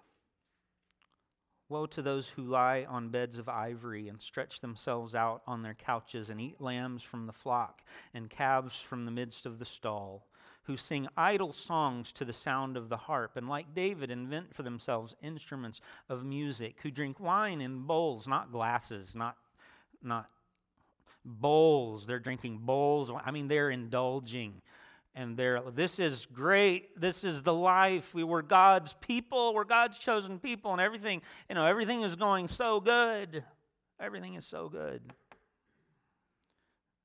Woe 1.68 1.86
to 1.86 2.00
those 2.00 2.30
who 2.30 2.42
lie 2.42 2.86
on 2.88 3.10
beds 3.10 3.38
of 3.38 3.48
ivory 3.48 4.08
and 4.08 4.20
stretch 4.20 4.60
themselves 4.60 5.14
out 5.14 5.42
on 5.46 5.62
their 5.62 5.74
couches 5.74 6.30
and 6.30 6.40
eat 6.40 6.60
lambs 6.60 7.02
from 7.02 7.26
the 7.26 7.32
flock 7.32 7.82
and 8.14 8.30
calves 8.30 8.80
from 8.80 9.04
the 9.04 9.10
midst 9.10 9.44
of 9.44 9.58
the 9.58 9.66
stall, 9.66 10.26
who 10.62 10.78
sing 10.78 11.08
idle 11.16 11.52
songs 11.52 12.10
to 12.12 12.24
the 12.24 12.32
sound 12.32 12.76
of 12.76 12.88
the 12.88 12.96
harp, 12.96 13.36
and 13.36 13.48
like 13.48 13.74
David 13.74 14.10
invent 14.10 14.54
for 14.54 14.62
themselves 14.62 15.14
instruments 15.22 15.82
of 16.08 16.24
music, 16.24 16.76
who 16.82 16.90
drink 16.90 17.20
wine 17.20 17.60
in 17.60 17.82
bowls, 17.82 18.26
not 18.26 18.50
glasses, 18.50 19.14
not, 19.14 19.36
not 20.02 20.30
bowls. 21.24 22.06
They're 22.06 22.18
drinking 22.18 22.60
bowls. 22.62 23.10
I 23.24 23.30
mean, 23.30 23.48
they're 23.48 23.70
indulging 23.70 24.62
and 25.14 25.36
there 25.36 25.60
this 25.74 25.98
is 25.98 26.26
great. 26.26 27.00
This 27.00 27.24
is 27.24 27.42
the 27.42 27.54
life. 27.54 28.14
We 28.14 28.24
were 28.24 28.42
god's 28.42 28.94
people. 29.00 29.54
We're 29.54 29.64
god's 29.64 29.98
chosen 29.98 30.38
people 30.38 30.72
and 30.72 30.80
everything. 30.80 31.22
You 31.48 31.54
know 31.54 31.66
everything 31.66 32.02
is 32.02 32.16
going 32.16 32.48
so 32.48 32.80
good. 32.80 33.44
Everything 34.00 34.34
is 34.34 34.46
so 34.46 34.68
good. 34.68 35.02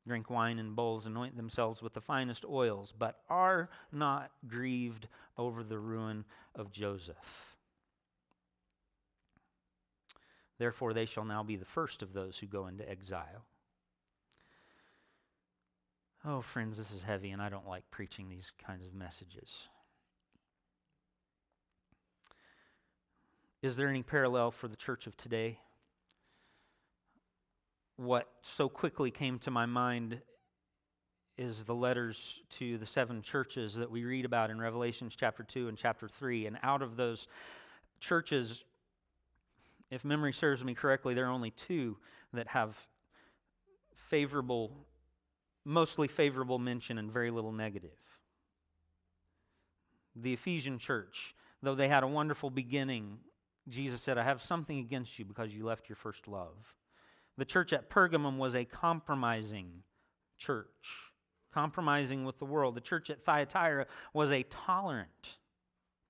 Drink 0.05 0.29
wine 0.29 0.59
in 0.59 0.73
bowls 0.73 1.05
anoint 1.05 1.37
themselves 1.37 1.81
with 1.81 1.93
the 1.93 2.01
finest 2.01 2.45
oils 2.45 2.93
but 2.97 3.19
are 3.29 3.69
not 3.91 4.31
grieved 4.47 5.07
over 5.37 5.63
the 5.63 5.79
ruin 5.79 6.25
of 6.53 6.71
joseph. 6.71 7.55
Therefore 10.59 10.93
they 10.93 11.05
shall 11.05 11.25
now 11.25 11.41
be 11.41 11.55
the 11.55 11.65
first 11.65 12.03
of 12.03 12.13
those 12.13 12.37
who 12.37 12.47
go 12.47 12.67
into 12.67 12.87
exile 12.87 13.45
Oh, 16.25 16.39
friends, 16.39 16.77
this 16.77 16.91
is 16.91 17.01
heavy, 17.01 17.31
and 17.31 17.41
I 17.41 17.49
don't 17.49 17.67
like 17.67 17.83
preaching 17.91 18.29
these 18.29 18.53
kinds 18.65 18.85
of 18.85 18.93
messages. 18.93 19.67
Is 23.61 23.75
there 23.75 23.89
any 23.89 24.03
parallel 24.03 24.51
for 24.51 24.69
the 24.69 24.77
church 24.77 25.05
of 25.05 25.17
today? 25.17 25.59
What 27.97 28.29
so 28.41 28.69
quickly 28.69 29.11
came 29.11 29.37
to 29.39 29.51
my 29.51 29.65
mind 29.65 30.21
is 31.37 31.65
the 31.65 31.75
letters 31.75 32.41
to 32.51 32.77
the 32.77 32.85
seven 32.85 33.21
churches 33.21 33.75
that 33.75 33.91
we 33.91 34.05
read 34.05 34.23
about 34.23 34.49
in 34.49 34.61
Revelations 34.61 35.17
chapter 35.17 35.43
2 35.43 35.67
and 35.67 35.77
chapter 35.77 36.07
3. 36.07 36.45
And 36.45 36.57
out 36.63 36.81
of 36.81 36.95
those 36.95 37.27
churches, 37.99 38.63
if 39.91 40.05
memory 40.05 40.31
serves 40.31 40.63
me 40.63 40.73
correctly, 40.73 41.13
there 41.13 41.25
are 41.25 41.31
only 41.31 41.51
two 41.51 41.97
that 42.31 42.47
have 42.49 42.87
favorable 43.93 44.85
mostly 45.65 46.07
favorable 46.07 46.59
mention 46.59 46.97
and 46.97 47.11
very 47.11 47.31
little 47.31 47.51
negative. 47.51 47.91
The 50.15 50.33
Ephesian 50.33 50.77
church, 50.77 51.35
though 51.61 51.75
they 51.75 51.87
had 51.87 52.03
a 52.03 52.07
wonderful 52.07 52.49
beginning, 52.49 53.19
Jesus 53.67 54.01
said, 54.01 54.17
I 54.17 54.23
have 54.23 54.41
something 54.41 54.77
against 54.77 55.17
you 55.17 55.25
because 55.25 55.55
you 55.55 55.65
left 55.65 55.89
your 55.89 55.95
first 55.95 56.27
love. 56.27 56.75
The 57.37 57.45
church 57.45 57.73
at 57.73 57.89
Pergamum 57.89 58.37
was 58.37 58.55
a 58.55 58.65
compromising 58.65 59.83
church, 60.37 61.11
compromising 61.53 62.25
with 62.25 62.37
the 62.37 62.45
world. 62.45 62.75
The 62.75 62.81
church 62.81 63.09
at 63.09 63.23
Thyatira 63.23 63.87
was 64.13 64.31
a 64.31 64.43
tolerant 64.43 65.37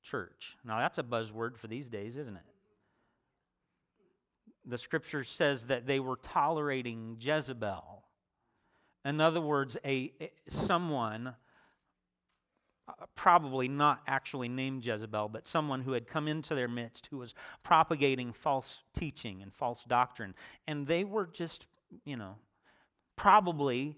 church. 0.02 0.58
Now, 0.66 0.80
that's 0.80 0.98
a 0.98 1.04
buzzword 1.04 1.58
for 1.58 1.68
these 1.68 1.90
days, 1.90 2.18
isn't 2.18 2.36
it? 2.36 2.44
The 4.66 4.78
scripture 4.78 5.24
says 5.24 5.68
that 5.68 5.86
they 5.86 6.00
were 6.00 6.18
tolerating 6.18 7.18
Jezebel 7.20 8.03
In 9.06 9.20
other 9.22 9.42
words, 9.42 9.78
a, 9.86 10.12
a 10.22 10.32
someone 10.48 11.36
uh, 12.88 12.92
probably 13.16 13.68
not 13.68 14.02
actually 14.08 14.50
named 14.50 14.86
Jezebel, 14.86 15.30
but 15.30 15.48
someone 15.48 15.82
who 15.82 15.94
had 15.94 16.08
come 16.08 16.28
into 16.28 16.56
their 16.56 16.68
midst 16.68 17.08
who 17.08 17.18
was 17.18 17.34
propagating 17.64 18.34
false 18.34 18.84
teaching 18.94 19.42
and 19.42 19.54
false 19.54 19.84
doctrine. 19.86 20.36
And 20.68 20.88
they 20.88 21.04
were 21.04 21.28
just, 21.28 21.66
you 22.06 22.18
know, 22.18 22.36
probably 23.16 23.96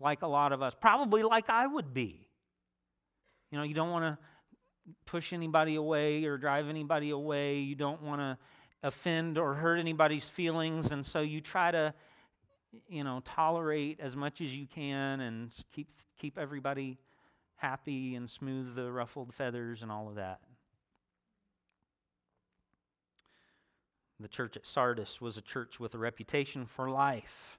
like 0.00 0.22
a 0.22 0.26
lot 0.26 0.52
of 0.52 0.62
us, 0.62 0.74
probably 0.78 1.22
like 1.22 1.50
I 1.50 1.66
would 1.66 1.92
be. 1.94 2.28
You 3.50 3.58
know, 3.58 3.64
you 3.64 3.74
don't 3.74 3.90
want 3.90 4.04
to 4.04 4.18
push 5.06 5.32
anybody 5.32 5.76
away 5.76 6.24
or 6.24 6.36
drive 6.36 6.68
anybody 6.68 7.10
away. 7.10 7.58
You 7.58 7.74
don't 7.74 8.02
want 8.02 8.20
to 8.20 8.38
offend 8.82 9.38
or 9.38 9.54
hurt 9.54 9.76
anybody's 9.78 10.28
feelings. 10.28 10.92
And 10.92 11.04
so 11.04 11.20
you 11.20 11.40
try 11.40 11.70
to, 11.70 11.94
you 12.88 13.04
know, 13.04 13.20
tolerate 13.24 14.00
as 14.00 14.16
much 14.16 14.40
as 14.40 14.54
you 14.54 14.66
can 14.66 15.20
and 15.20 15.52
keep, 15.72 15.88
keep 16.18 16.38
everybody 16.38 16.98
happy 17.56 18.14
and 18.14 18.28
smooth 18.28 18.74
the 18.74 18.90
ruffled 18.90 19.32
feathers 19.32 19.82
and 19.82 19.90
all 19.90 20.08
of 20.08 20.16
that. 20.16 20.40
The 24.20 24.28
church 24.28 24.56
at 24.56 24.66
Sardis 24.66 25.20
was 25.20 25.36
a 25.36 25.42
church 25.42 25.80
with 25.80 25.94
a 25.94 25.98
reputation 25.98 26.66
for 26.66 26.88
life, 26.88 27.58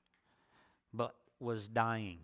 but 0.93 1.15
was 1.39 1.67
dying. 1.67 2.19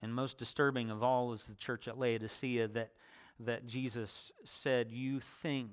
And 0.00 0.14
most 0.14 0.38
disturbing 0.38 0.90
of 0.90 1.02
all 1.02 1.32
is 1.32 1.46
the 1.46 1.56
church 1.56 1.88
at 1.88 1.98
Laodicea 1.98 2.68
that, 2.68 2.92
that 3.40 3.66
Jesus 3.66 4.30
said, 4.44 4.92
You 4.92 5.20
think 5.20 5.72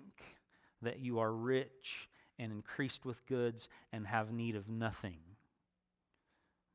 that 0.82 1.00
you 1.00 1.20
are 1.20 1.32
rich 1.32 2.10
and 2.38 2.52
increased 2.52 3.06
with 3.06 3.26
goods 3.26 3.68
and 3.92 4.08
have 4.08 4.32
need 4.32 4.56
of 4.56 4.70
nothing. 4.70 5.20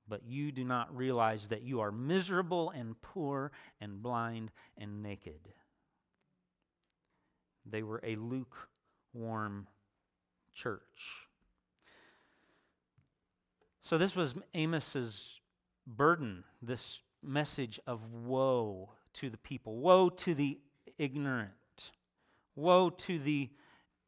But 0.09 0.25
you 0.27 0.51
do 0.51 0.65
not 0.65 0.95
realize 0.97 1.49
that 1.49 1.63
you 1.63 1.81
are 1.81 1.93
miserable 1.93 2.71
and 2.71 3.01
poor 3.01 3.53
and 3.81 4.03
blind 4.03 4.51
and 4.77 5.03
naked. 5.03 5.41
They 7.65 7.83
were 7.83 8.01
a 8.03 8.17
lukewarm 8.17 9.69
church. 10.53 11.29
So, 13.83 13.99
this 13.99 14.15
was 14.15 14.35
Amos's 14.55 15.41
burden, 15.87 16.45
this 16.63 17.03
message 17.23 17.81
of 17.87 18.13
woe 18.13 18.91
to 19.15 19.31
the 19.31 19.37
people. 19.37 19.77
Woe 19.79 20.09
to 20.11 20.35
the 20.35 20.59
ignorant. 20.99 21.53
Woe 22.55 22.91
to 22.91 23.19
the 23.19 23.51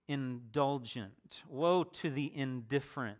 indulgent. 0.08 1.42
Woe 1.48 1.84
to 1.84 2.10
the 2.10 2.32
indifferent. 2.34 3.18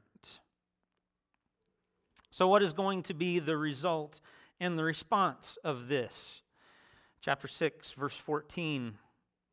So, 2.31 2.49
what 2.49 2.63
is 2.63 2.73
going 2.73 3.03
to 3.05 3.15
be 3.15 3.39
the 3.39 3.57
result 3.57 4.21
and 4.59 4.79
the 4.79 4.85
response 4.85 5.59
of 5.63 5.89
this? 5.89 6.43
Chapter 7.21 7.47
6, 7.47 7.93
verse 7.93 8.17
14. 8.17 8.99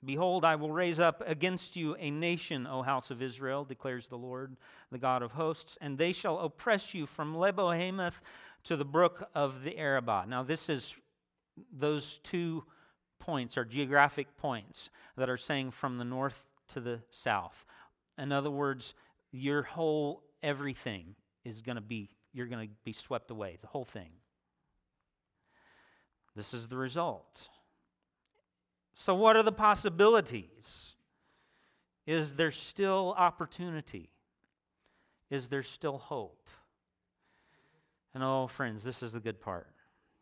Behold, 0.04 0.46
I 0.46 0.56
will 0.56 0.72
raise 0.72 1.00
up 1.00 1.22
against 1.26 1.76
you 1.76 1.96
a 2.00 2.10
nation, 2.10 2.66
O 2.66 2.84
house 2.84 3.12
of 3.12 3.22
Israel, 3.22 3.66
declares 3.66 4.08
the 4.08 4.18
Lord, 4.18 4.56
the 4.92 4.98
God 4.98 5.22
of 5.22 5.34
hosts, 5.34 5.78
and 5.82 5.98
they 5.98 6.14
shall 6.14 6.40
oppress 6.40 6.94
you 6.94 7.06
from 7.06 7.36
Lebo 7.36 7.72
Hamath 7.72 8.22
to 8.64 8.78
the 8.78 8.86
brook 8.86 9.30
of 9.36 9.64
the 9.64 9.78
Arabah. 9.78 10.26
Now, 10.26 10.42
this 10.42 10.70
is 10.70 10.96
those 11.72 12.20
two 12.24 12.64
points 13.20 13.58
are 13.58 13.66
geographic 13.66 14.38
points 14.38 14.90
that 15.18 15.30
are 15.30 15.38
saying 15.38 15.72
from 15.72 15.98
the 15.98 16.06
north 16.06 16.46
to 16.70 16.80
the 16.80 17.02
south. 17.10 17.66
In 18.18 18.32
other 18.32 18.52
words, 18.52 18.94
your 19.32 19.64
whole 19.64 20.24
everything 20.42 21.16
is 21.46 21.62
going 21.62 21.76
to 21.76 21.82
be, 21.82 22.10
you're 22.34 22.48
going 22.48 22.68
to 22.68 22.74
be 22.84 22.94
swept 22.94 23.32
away, 23.32 23.58
the 23.62 23.68
whole 23.68 23.86
thing. 23.86 24.10
This 26.36 26.54
is 26.54 26.68
the 26.68 26.78
result. 26.78 27.50
So, 28.94 29.16
what 29.16 29.36
are 29.36 29.44
the 29.44 29.52
possibilities? 29.52 30.96
Is 32.06 32.34
there 32.36 32.52
still 32.52 33.14
opportunity? 33.18 34.10
Is 35.30 35.50
there 35.50 35.64
still 35.64 35.98
hope? 35.98 36.50
And 38.14 38.24
oh, 38.24 38.48
friends, 38.48 38.84
this 38.84 39.04
is 39.04 39.14
the 39.14 39.20
good 39.20 39.40
part. 39.40 39.68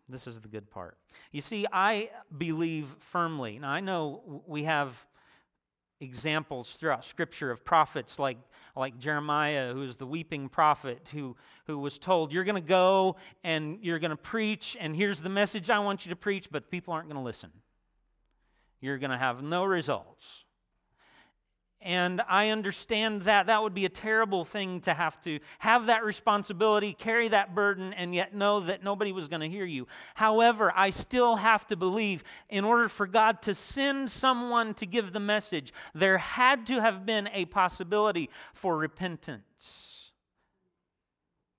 This 0.09 0.27
is 0.27 0.41
the 0.41 0.47
good 0.47 0.69
part. 0.69 0.97
You 1.31 1.41
see, 1.41 1.65
I 1.71 2.11
believe 2.37 2.95
firmly, 2.99 3.59
Now 3.59 3.69
I 3.69 3.79
know 3.79 4.43
we 4.45 4.65
have 4.65 5.05
examples 5.99 6.73
throughout 6.73 7.03
Scripture 7.03 7.51
of 7.51 7.65
prophets 7.65 8.19
like, 8.19 8.37
like 8.75 8.97
Jeremiah, 8.99 9.73
who 9.73 9.83
is 9.83 9.95
the 9.95 10.05
weeping 10.05 10.49
prophet, 10.49 11.07
who, 11.11 11.35
who 11.65 11.77
was 11.77 11.97
told, 11.97 12.31
You're 12.31 12.43
going 12.43 12.61
to 12.61 12.67
go 12.67 13.15
and 13.43 13.79
you're 13.81 13.99
going 13.99 14.11
to 14.11 14.17
preach, 14.17 14.77
and 14.79 14.95
here's 14.95 15.21
the 15.21 15.29
message 15.29 15.69
I 15.69 15.79
want 15.79 16.05
you 16.05 16.09
to 16.09 16.15
preach, 16.15 16.49
but 16.51 16.69
people 16.69 16.93
aren't 16.93 17.07
going 17.07 17.17
to 17.17 17.23
listen. 17.23 17.51
You're 18.79 18.99
going 18.99 19.11
to 19.11 19.17
have 19.17 19.41
no 19.41 19.65
results. 19.65 20.43
And 21.87 22.21
I 22.27 22.49
understand 22.49 23.21
that 23.21 23.47
that 23.47 23.63
would 23.63 23.73
be 23.73 23.85
a 23.85 23.89
terrible 23.89 24.43
thing 24.43 24.81
to 24.81 24.93
have 24.93 25.21
to 25.21 25.39
have 25.59 25.85
that 25.85 26.03
responsibility, 26.03 26.91
carry 26.91 27.29
that 27.29 27.55
burden, 27.55 27.93
and 27.93 28.13
yet 28.13 28.35
know 28.35 28.59
that 28.59 28.83
nobody 28.83 29.13
was 29.13 29.29
going 29.29 29.39
to 29.39 29.47
hear 29.47 29.63
you. 29.63 29.87
However, 30.15 30.73
I 30.75 30.89
still 30.89 31.37
have 31.37 31.65
to 31.67 31.77
believe 31.77 32.25
in 32.49 32.65
order 32.65 32.89
for 32.89 33.07
God 33.07 33.41
to 33.43 33.55
send 33.55 34.11
someone 34.11 34.73
to 34.73 34.85
give 34.85 35.13
the 35.13 35.21
message, 35.21 35.71
there 35.95 36.17
had 36.17 36.67
to 36.67 36.81
have 36.81 37.05
been 37.05 37.29
a 37.31 37.45
possibility 37.45 38.29
for 38.53 38.75
repentance, 38.75 40.11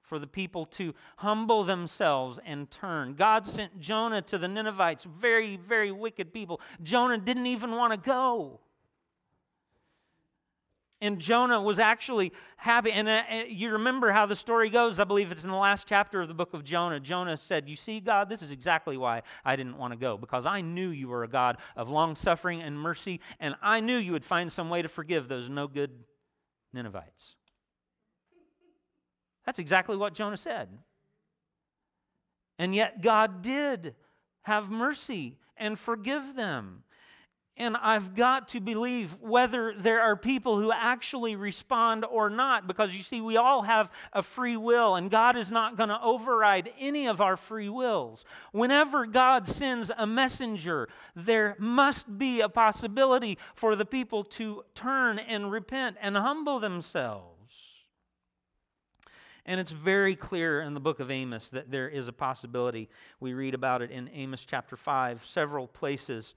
for 0.02 0.18
the 0.18 0.26
people 0.26 0.66
to 0.66 0.94
humble 1.16 1.64
themselves 1.64 2.38
and 2.44 2.70
turn. 2.70 3.14
God 3.14 3.46
sent 3.46 3.80
Jonah 3.80 4.20
to 4.20 4.36
the 4.36 4.46
Ninevites, 4.46 5.04
very, 5.04 5.56
very 5.56 5.90
wicked 5.90 6.34
people. 6.34 6.60
Jonah 6.82 7.16
didn't 7.16 7.46
even 7.46 7.70
want 7.70 7.94
to 7.94 7.98
go. 7.98 8.60
And 11.00 11.20
Jonah 11.20 11.62
was 11.62 11.78
actually 11.78 12.32
happy. 12.56 12.90
And 12.90 13.08
uh, 13.08 13.22
uh, 13.30 13.34
you 13.48 13.70
remember 13.70 14.10
how 14.10 14.26
the 14.26 14.34
story 14.34 14.68
goes. 14.68 14.98
I 14.98 15.04
believe 15.04 15.30
it's 15.30 15.44
in 15.44 15.50
the 15.50 15.56
last 15.56 15.86
chapter 15.86 16.20
of 16.20 16.26
the 16.28 16.34
book 16.34 16.54
of 16.54 16.64
Jonah. 16.64 16.98
Jonah 16.98 17.36
said, 17.36 17.68
You 17.68 17.76
see, 17.76 18.00
God, 18.00 18.28
this 18.28 18.42
is 18.42 18.50
exactly 18.50 18.96
why 18.96 19.22
I 19.44 19.54
didn't 19.54 19.78
want 19.78 19.92
to 19.92 19.98
go, 19.98 20.16
because 20.16 20.44
I 20.44 20.60
knew 20.60 20.88
you 20.88 21.08
were 21.08 21.22
a 21.22 21.28
God 21.28 21.58
of 21.76 21.88
long 21.88 22.16
suffering 22.16 22.62
and 22.62 22.78
mercy, 22.78 23.20
and 23.38 23.54
I 23.62 23.80
knew 23.80 23.96
you 23.96 24.12
would 24.12 24.24
find 24.24 24.52
some 24.52 24.70
way 24.70 24.82
to 24.82 24.88
forgive 24.88 25.28
those 25.28 25.48
no 25.48 25.68
good 25.68 25.92
Ninevites. 26.72 27.36
That's 29.46 29.58
exactly 29.58 29.96
what 29.96 30.14
Jonah 30.14 30.36
said. 30.36 30.68
And 32.58 32.74
yet, 32.74 33.02
God 33.02 33.40
did 33.40 33.94
have 34.42 34.68
mercy 34.68 35.38
and 35.56 35.78
forgive 35.78 36.34
them. 36.34 36.82
And 37.60 37.76
I've 37.76 38.14
got 38.14 38.48
to 38.50 38.60
believe 38.60 39.18
whether 39.20 39.74
there 39.76 40.00
are 40.00 40.14
people 40.16 40.60
who 40.60 40.70
actually 40.70 41.34
respond 41.34 42.04
or 42.04 42.30
not, 42.30 42.68
because 42.68 42.94
you 42.94 43.02
see, 43.02 43.20
we 43.20 43.36
all 43.36 43.62
have 43.62 43.90
a 44.12 44.22
free 44.22 44.56
will, 44.56 44.94
and 44.94 45.10
God 45.10 45.36
is 45.36 45.50
not 45.50 45.76
going 45.76 45.88
to 45.88 46.00
override 46.00 46.70
any 46.78 47.08
of 47.08 47.20
our 47.20 47.36
free 47.36 47.68
wills. 47.68 48.24
Whenever 48.52 49.06
God 49.06 49.48
sends 49.48 49.90
a 49.98 50.06
messenger, 50.06 50.88
there 51.16 51.56
must 51.58 52.16
be 52.16 52.40
a 52.40 52.48
possibility 52.48 53.36
for 53.56 53.74
the 53.74 53.84
people 53.84 54.22
to 54.22 54.64
turn 54.76 55.18
and 55.18 55.50
repent 55.50 55.96
and 56.00 56.16
humble 56.16 56.60
themselves. 56.60 57.34
And 59.44 59.58
it's 59.58 59.72
very 59.72 60.14
clear 60.14 60.60
in 60.60 60.74
the 60.74 60.80
book 60.80 61.00
of 61.00 61.10
Amos 61.10 61.50
that 61.50 61.72
there 61.72 61.88
is 61.88 62.06
a 62.06 62.12
possibility. 62.12 62.88
We 63.18 63.32
read 63.32 63.54
about 63.54 63.82
it 63.82 63.90
in 63.90 64.08
Amos 64.12 64.44
chapter 64.44 64.76
5, 64.76 65.24
several 65.24 65.66
places 65.66 66.36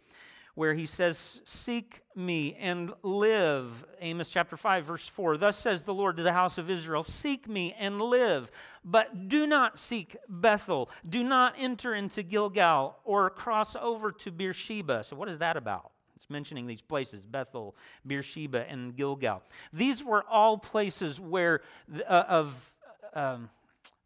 where 0.55 0.73
he 0.73 0.85
says, 0.85 1.41
Seek 1.45 2.01
me 2.15 2.55
and 2.59 2.93
live. 3.03 3.85
Amos 3.99 4.29
chapter 4.29 4.57
5, 4.57 4.85
verse 4.85 5.07
4. 5.07 5.37
Thus 5.37 5.57
says 5.57 5.83
the 5.83 5.93
Lord 5.93 6.17
to 6.17 6.23
the 6.23 6.33
house 6.33 6.57
of 6.57 6.69
Israel 6.69 7.03
Seek 7.03 7.47
me 7.47 7.75
and 7.79 8.01
live, 8.01 8.51
but 8.83 9.27
do 9.27 9.47
not 9.47 9.79
seek 9.79 10.15
Bethel. 10.27 10.89
Do 11.07 11.23
not 11.23 11.55
enter 11.57 11.93
into 11.93 12.23
Gilgal 12.23 12.97
or 13.03 13.29
cross 13.29 13.75
over 13.75 14.11
to 14.11 14.31
Beersheba. 14.31 15.03
So, 15.03 15.15
what 15.15 15.29
is 15.29 15.39
that 15.39 15.57
about? 15.57 15.91
It's 16.15 16.29
mentioning 16.29 16.67
these 16.67 16.83
places 16.83 17.23
Bethel, 17.23 17.75
Beersheba, 18.05 18.69
and 18.69 18.95
Gilgal. 18.95 19.41
These 19.73 20.03
were 20.03 20.23
all 20.29 20.57
places 20.57 21.19
where, 21.19 21.61
uh, 22.07 22.23
of, 22.27 22.75
um, 23.15 23.49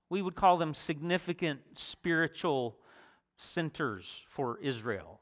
we 0.09 0.21
would 0.21 0.35
call 0.35 0.55
them 0.55 0.73
significant 0.73 1.59
spiritual 1.73 2.77
centers 3.35 4.23
for 4.29 4.57
Israel. 4.61 5.14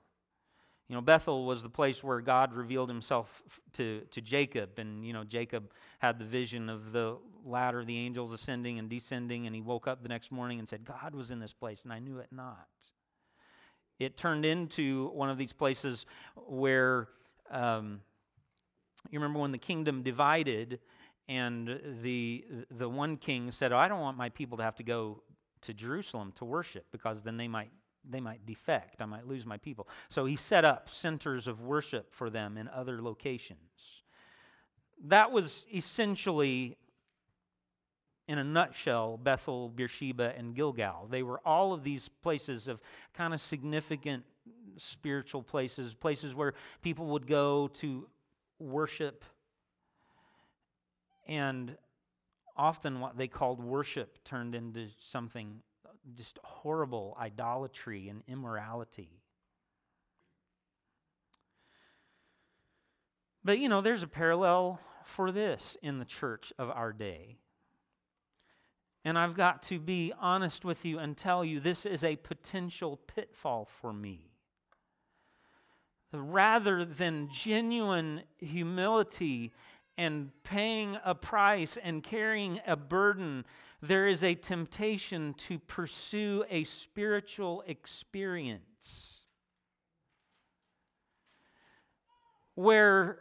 You 0.89 0.95
know, 0.95 1.01
Bethel 1.01 1.45
was 1.45 1.63
the 1.63 1.69
place 1.69 2.03
where 2.03 2.19
God 2.19 2.53
revealed 2.53 2.89
himself 2.89 3.41
to, 3.73 4.01
to 4.11 4.21
Jacob. 4.21 4.77
And, 4.77 5.05
you 5.05 5.13
know, 5.13 5.23
Jacob 5.23 5.71
had 5.99 6.19
the 6.19 6.25
vision 6.25 6.69
of 6.69 6.91
the 6.91 7.17
ladder, 7.45 7.85
the 7.85 7.97
angels 7.97 8.33
ascending 8.33 8.79
and 8.79 8.89
descending. 8.89 9.47
And 9.47 9.55
he 9.55 9.61
woke 9.61 9.87
up 9.87 10.03
the 10.03 10.09
next 10.09 10.31
morning 10.31 10.59
and 10.59 10.67
said, 10.67 10.83
God 10.83 11.15
was 11.15 11.31
in 11.31 11.39
this 11.39 11.53
place, 11.53 11.83
and 11.83 11.93
I 11.93 11.99
knew 11.99 12.17
it 12.17 12.27
not. 12.31 12.67
It 13.99 14.17
turned 14.17 14.45
into 14.45 15.09
one 15.13 15.29
of 15.29 15.37
these 15.37 15.53
places 15.53 16.05
where, 16.35 17.07
um, 17.49 18.01
you 19.09 19.19
remember 19.19 19.39
when 19.39 19.51
the 19.51 19.57
kingdom 19.57 20.03
divided, 20.03 20.79
and 21.29 21.79
the, 22.01 22.43
the 22.69 22.89
one 22.89 23.15
king 23.15 23.51
said, 23.51 23.71
oh, 23.71 23.77
I 23.77 23.87
don't 23.87 24.01
want 24.01 24.17
my 24.17 24.29
people 24.29 24.57
to 24.57 24.63
have 24.63 24.75
to 24.75 24.83
go 24.83 25.23
to 25.61 25.73
Jerusalem 25.73 26.33
to 26.35 26.45
worship 26.45 26.85
because 26.91 27.23
then 27.23 27.37
they 27.37 27.47
might 27.47 27.71
they 28.07 28.19
might 28.19 28.45
defect. 28.45 29.01
I 29.01 29.05
might 29.05 29.27
lose 29.27 29.45
my 29.45 29.57
people. 29.57 29.87
So 30.09 30.25
he 30.25 30.35
set 30.35 30.65
up 30.65 30.89
centers 30.89 31.47
of 31.47 31.61
worship 31.61 32.13
for 32.13 32.29
them 32.29 32.57
in 32.57 32.67
other 32.67 33.01
locations. 33.01 34.03
That 35.05 35.31
was 35.31 35.65
essentially, 35.73 36.77
in 38.27 38.37
a 38.37 38.43
nutshell, 38.43 39.17
Bethel, 39.17 39.69
Beersheba, 39.69 40.33
and 40.37 40.55
Gilgal. 40.55 41.07
They 41.09 41.23
were 41.23 41.41
all 41.45 41.73
of 41.73 41.83
these 41.83 42.07
places 42.09 42.67
of 42.67 42.81
kind 43.13 43.33
of 43.33 43.41
significant 43.41 44.23
spiritual 44.77 45.43
places, 45.43 45.93
places 45.93 46.33
where 46.33 46.53
people 46.81 47.07
would 47.07 47.27
go 47.27 47.67
to 47.67 48.07
worship. 48.59 49.23
And 51.27 51.77
often 52.55 52.99
what 52.99 53.17
they 53.17 53.27
called 53.27 53.63
worship 53.63 54.23
turned 54.23 54.55
into 54.55 54.87
something 54.99 55.61
just 56.15 56.39
horrible 56.43 57.17
idolatry 57.19 58.09
and 58.09 58.23
immorality. 58.27 59.21
But 63.43 63.59
you 63.59 63.67
know, 63.67 63.81
there's 63.81 64.03
a 64.03 64.07
parallel 64.07 64.79
for 65.03 65.31
this 65.31 65.77
in 65.81 65.99
the 65.99 66.05
church 66.05 66.53
of 66.57 66.69
our 66.69 66.93
day. 66.93 67.37
And 69.05 69.19
I've 69.19 69.35
got 69.35 69.61
to 69.63 69.79
be 69.79 70.13
honest 70.17 70.63
with 70.63 70.85
you 70.85 70.97
and 70.97 71.17
tell 71.17 71.43
you 71.43 71.59
this 71.59 71.85
is 71.85 72.05
a 72.05 72.15
potential 72.15 72.97
pitfall 72.97 73.65
for 73.65 73.91
me. 73.91 74.31
Rather 76.13 76.85
than 76.85 77.27
genuine 77.29 78.21
humility 78.37 79.51
and 79.97 80.31
paying 80.43 80.97
a 81.05 81.13
price 81.13 81.77
and 81.77 82.03
carrying 82.03 82.59
a 82.65 82.75
burden, 82.75 83.45
there 83.81 84.07
is 84.07 84.23
a 84.23 84.33
temptation 84.33 85.33
to 85.35 85.59
pursue 85.59 86.45
a 86.49 86.63
spiritual 86.63 87.63
experience 87.67 89.23
where 92.55 93.19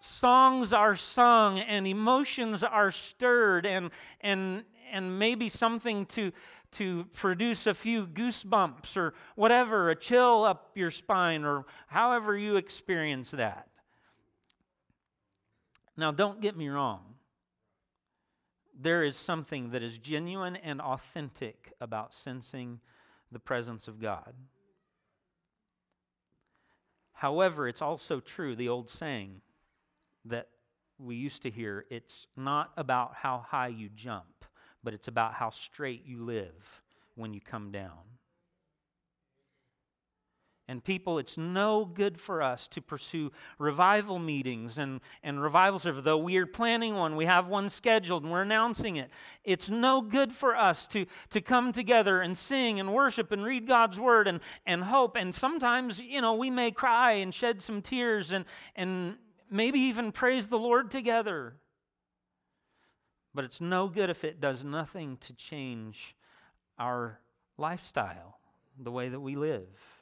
songs 0.00 0.72
are 0.72 0.96
sung 0.96 1.58
and 1.58 1.86
emotions 1.86 2.62
are 2.62 2.90
stirred 2.90 3.64
and, 3.64 3.90
and, 4.20 4.64
and 4.92 5.18
maybe 5.18 5.48
something 5.48 6.04
to, 6.06 6.32
to 6.72 7.06
produce 7.14 7.66
a 7.66 7.74
few 7.74 8.06
goosebumps 8.06 8.96
or 8.96 9.14
whatever, 9.36 9.90
a 9.90 9.96
chill 9.96 10.44
up 10.44 10.70
your 10.74 10.90
spine 10.90 11.44
or 11.44 11.64
however 11.86 12.36
you 12.36 12.56
experience 12.56 13.30
that. 13.30 13.68
Now, 15.96 16.10
don't 16.10 16.40
get 16.40 16.56
me 16.56 16.68
wrong. 16.68 17.14
There 18.78 19.04
is 19.04 19.16
something 19.16 19.70
that 19.70 19.82
is 19.82 19.98
genuine 19.98 20.56
and 20.56 20.80
authentic 20.80 21.72
about 21.80 22.12
sensing 22.12 22.80
the 23.30 23.38
presence 23.38 23.86
of 23.86 24.00
God. 24.00 24.34
However, 27.12 27.68
it's 27.68 27.82
also 27.82 28.20
true, 28.20 28.56
the 28.56 28.68
old 28.68 28.90
saying 28.90 29.40
that 30.24 30.48
we 30.98 31.14
used 31.16 31.42
to 31.42 31.50
hear 31.50 31.84
it's 31.90 32.26
not 32.36 32.72
about 32.76 33.14
how 33.14 33.38
high 33.38 33.68
you 33.68 33.88
jump, 33.88 34.44
but 34.82 34.94
it's 34.94 35.08
about 35.08 35.34
how 35.34 35.50
straight 35.50 36.04
you 36.04 36.24
live 36.24 36.82
when 37.14 37.32
you 37.32 37.40
come 37.40 37.70
down. 37.70 38.18
And 40.66 40.82
people, 40.82 41.18
it's 41.18 41.36
no 41.36 41.84
good 41.84 42.18
for 42.18 42.40
us 42.40 42.66
to 42.68 42.80
pursue 42.80 43.32
revival 43.58 44.18
meetings 44.18 44.78
and, 44.78 45.02
and 45.22 45.42
revival 45.42 45.78
service. 45.78 46.02
Though 46.02 46.16
we 46.16 46.38
are 46.38 46.46
planning 46.46 46.94
one, 46.94 47.16
we 47.16 47.26
have 47.26 47.46
one 47.46 47.68
scheduled 47.68 48.22
and 48.22 48.32
we're 48.32 48.42
announcing 48.42 48.96
it. 48.96 49.10
It's 49.44 49.68
no 49.68 50.00
good 50.00 50.32
for 50.32 50.56
us 50.56 50.86
to, 50.88 51.04
to 51.30 51.42
come 51.42 51.70
together 51.72 52.22
and 52.22 52.34
sing 52.34 52.80
and 52.80 52.94
worship 52.94 53.30
and 53.30 53.44
read 53.44 53.66
God's 53.66 54.00
word 54.00 54.26
and, 54.26 54.40
and 54.64 54.84
hope. 54.84 55.16
And 55.16 55.34
sometimes, 55.34 56.00
you 56.00 56.22
know, 56.22 56.32
we 56.32 56.48
may 56.48 56.70
cry 56.70 57.12
and 57.12 57.34
shed 57.34 57.60
some 57.60 57.82
tears 57.82 58.32
and, 58.32 58.46
and 58.74 59.16
maybe 59.50 59.78
even 59.80 60.12
praise 60.12 60.48
the 60.48 60.58
Lord 60.58 60.90
together. 60.90 61.56
But 63.34 63.44
it's 63.44 63.60
no 63.60 63.88
good 63.88 64.08
if 64.08 64.24
it 64.24 64.40
does 64.40 64.64
nothing 64.64 65.18
to 65.18 65.34
change 65.34 66.16
our 66.78 67.20
lifestyle, 67.58 68.38
the 68.78 68.90
way 68.90 69.10
that 69.10 69.20
we 69.20 69.36
live. 69.36 69.93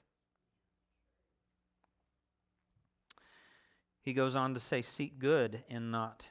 He 4.03 4.13
goes 4.13 4.35
on 4.35 4.55
to 4.55 4.61
say, 4.61 4.83
Seek 4.83 5.19
good 5.19 5.63
and 5.71 5.91
not 5.91 6.29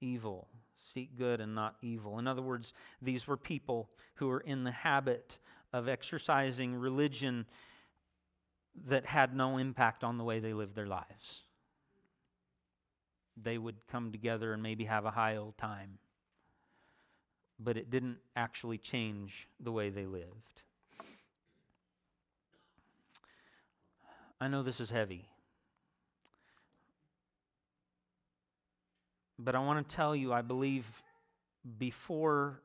evil. 0.00 0.48
Seek 0.76 1.16
good 1.16 1.40
and 1.40 1.54
not 1.54 1.76
evil. 1.82 2.18
In 2.18 2.26
other 2.26 2.42
words, 2.42 2.74
these 3.00 3.26
were 3.26 3.36
people 3.36 3.90
who 4.16 4.28
were 4.28 4.40
in 4.40 4.64
the 4.64 4.72
habit 4.72 5.38
of 5.72 5.88
exercising 5.88 6.74
religion 6.74 7.46
that 8.86 9.06
had 9.06 9.36
no 9.36 9.58
impact 9.58 10.02
on 10.02 10.18
the 10.18 10.24
way 10.24 10.40
they 10.40 10.54
lived 10.54 10.74
their 10.74 10.86
lives. 10.86 11.42
They 13.40 13.58
would 13.58 13.86
come 13.86 14.12
together 14.12 14.52
and 14.52 14.62
maybe 14.62 14.84
have 14.84 15.04
a 15.04 15.10
high 15.10 15.36
old 15.36 15.56
time, 15.56 15.98
but 17.58 17.76
it 17.76 17.90
didn't 17.90 18.18
actually 18.34 18.78
change 18.78 19.48
the 19.60 19.72
way 19.72 19.90
they 19.90 20.06
lived. 20.06 20.62
I 24.40 24.48
know 24.48 24.62
this 24.62 24.80
is 24.80 24.90
heavy. 24.90 25.28
But 29.44 29.54
I 29.54 29.58
want 29.58 29.88
to 29.88 29.96
tell 29.96 30.14
you, 30.14 30.32
I 30.32 30.42
believe 30.42 31.02
before 31.78 32.62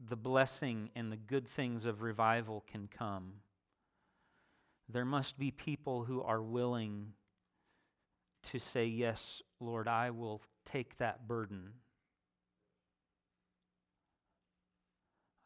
the 0.00 0.16
blessing 0.16 0.90
and 0.94 1.10
the 1.10 1.16
good 1.16 1.48
things 1.48 1.86
of 1.86 2.02
revival 2.02 2.62
can 2.70 2.88
come, 2.88 3.34
there 4.88 5.04
must 5.04 5.38
be 5.38 5.50
people 5.50 6.04
who 6.04 6.22
are 6.22 6.42
willing 6.42 7.12
to 8.44 8.58
say, 8.58 8.84
Yes, 8.84 9.40
Lord, 9.60 9.88
I 9.88 10.10
will 10.10 10.42
take 10.66 10.98
that 10.98 11.26
burden. 11.26 11.70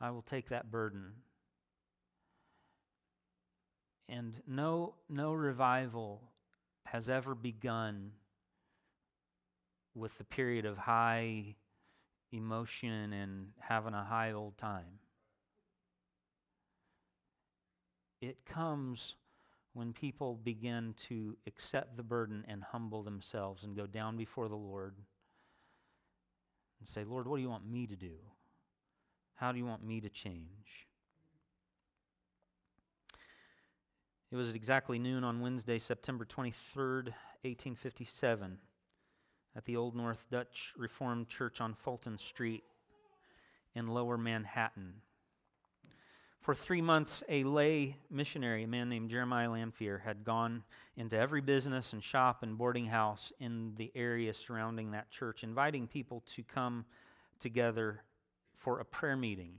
I 0.00 0.10
will 0.10 0.22
take 0.22 0.48
that 0.48 0.70
burden. 0.70 1.12
And 4.08 4.40
no, 4.46 4.94
no 5.08 5.34
revival 5.34 6.22
has 6.86 7.10
ever 7.10 7.34
begun 7.34 8.12
with 9.98 10.16
the 10.18 10.24
period 10.24 10.64
of 10.64 10.78
high 10.78 11.56
emotion 12.32 13.12
and 13.12 13.48
having 13.58 13.94
a 13.94 14.04
high 14.04 14.32
old 14.32 14.56
time. 14.56 15.00
It 18.20 18.44
comes 18.44 19.16
when 19.72 19.92
people 19.92 20.34
begin 20.34 20.94
to 21.08 21.36
accept 21.46 21.96
the 21.96 22.02
burden 22.02 22.44
and 22.48 22.62
humble 22.62 23.02
themselves 23.02 23.64
and 23.64 23.76
go 23.76 23.86
down 23.86 24.16
before 24.16 24.48
the 24.48 24.56
Lord 24.56 24.96
and 26.80 26.88
say, 26.88 27.04
Lord, 27.04 27.26
what 27.26 27.36
do 27.36 27.42
you 27.42 27.50
want 27.50 27.68
me 27.68 27.86
to 27.86 27.96
do? 27.96 28.16
How 29.34 29.52
do 29.52 29.58
you 29.58 29.66
want 29.66 29.84
me 29.84 30.00
to 30.00 30.08
change? 30.08 30.88
It 34.30 34.36
was 34.36 34.52
exactly 34.52 34.98
noon 34.98 35.24
on 35.24 35.40
Wednesday, 35.40 35.78
September 35.78 36.24
23rd, 36.24 37.14
1857 37.42 38.58
at 39.58 39.64
the 39.64 39.76
Old 39.76 39.96
North 39.96 40.24
Dutch 40.30 40.72
Reformed 40.76 41.28
Church 41.28 41.60
on 41.60 41.74
Fulton 41.74 42.16
Street 42.16 42.62
in 43.74 43.88
lower 43.88 44.16
Manhattan. 44.16 45.02
For 46.40 46.54
three 46.54 46.80
months, 46.80 47.24
a 47.28 47.42
lay 47.42 47.96
missionary, 48.08 48.62
a 48.62 48.68
man 48.68 48.88
named 48.88 49.10
Jeremiah 49.10 49.50
Lanphier, 49.50 49.98
had 49.98 50.22
gone 50.22 50.62
into 50.96 51.18
every 51.18 51.40
business 51.40 51.92
and 51.92 52.04
shop 52.04 52.44
and 52.44 52.56
boarding 52.56 52.86
house 52.86 53.32
in 53.40 53.72
the 53.76 53.90
area 53.96 54.32
surrounding 54.32 54.92
that 54.92 55.10
church, 55.10 55.42
inviting 55.42 55.88
people 55.88 56.22
to 56.36 56.44
come 56.44 56.84
together 57.40 58.04
for 58.56 58.78
a 58.78 58.84
prayer 58.84 59.16
meeting 59.16 59.54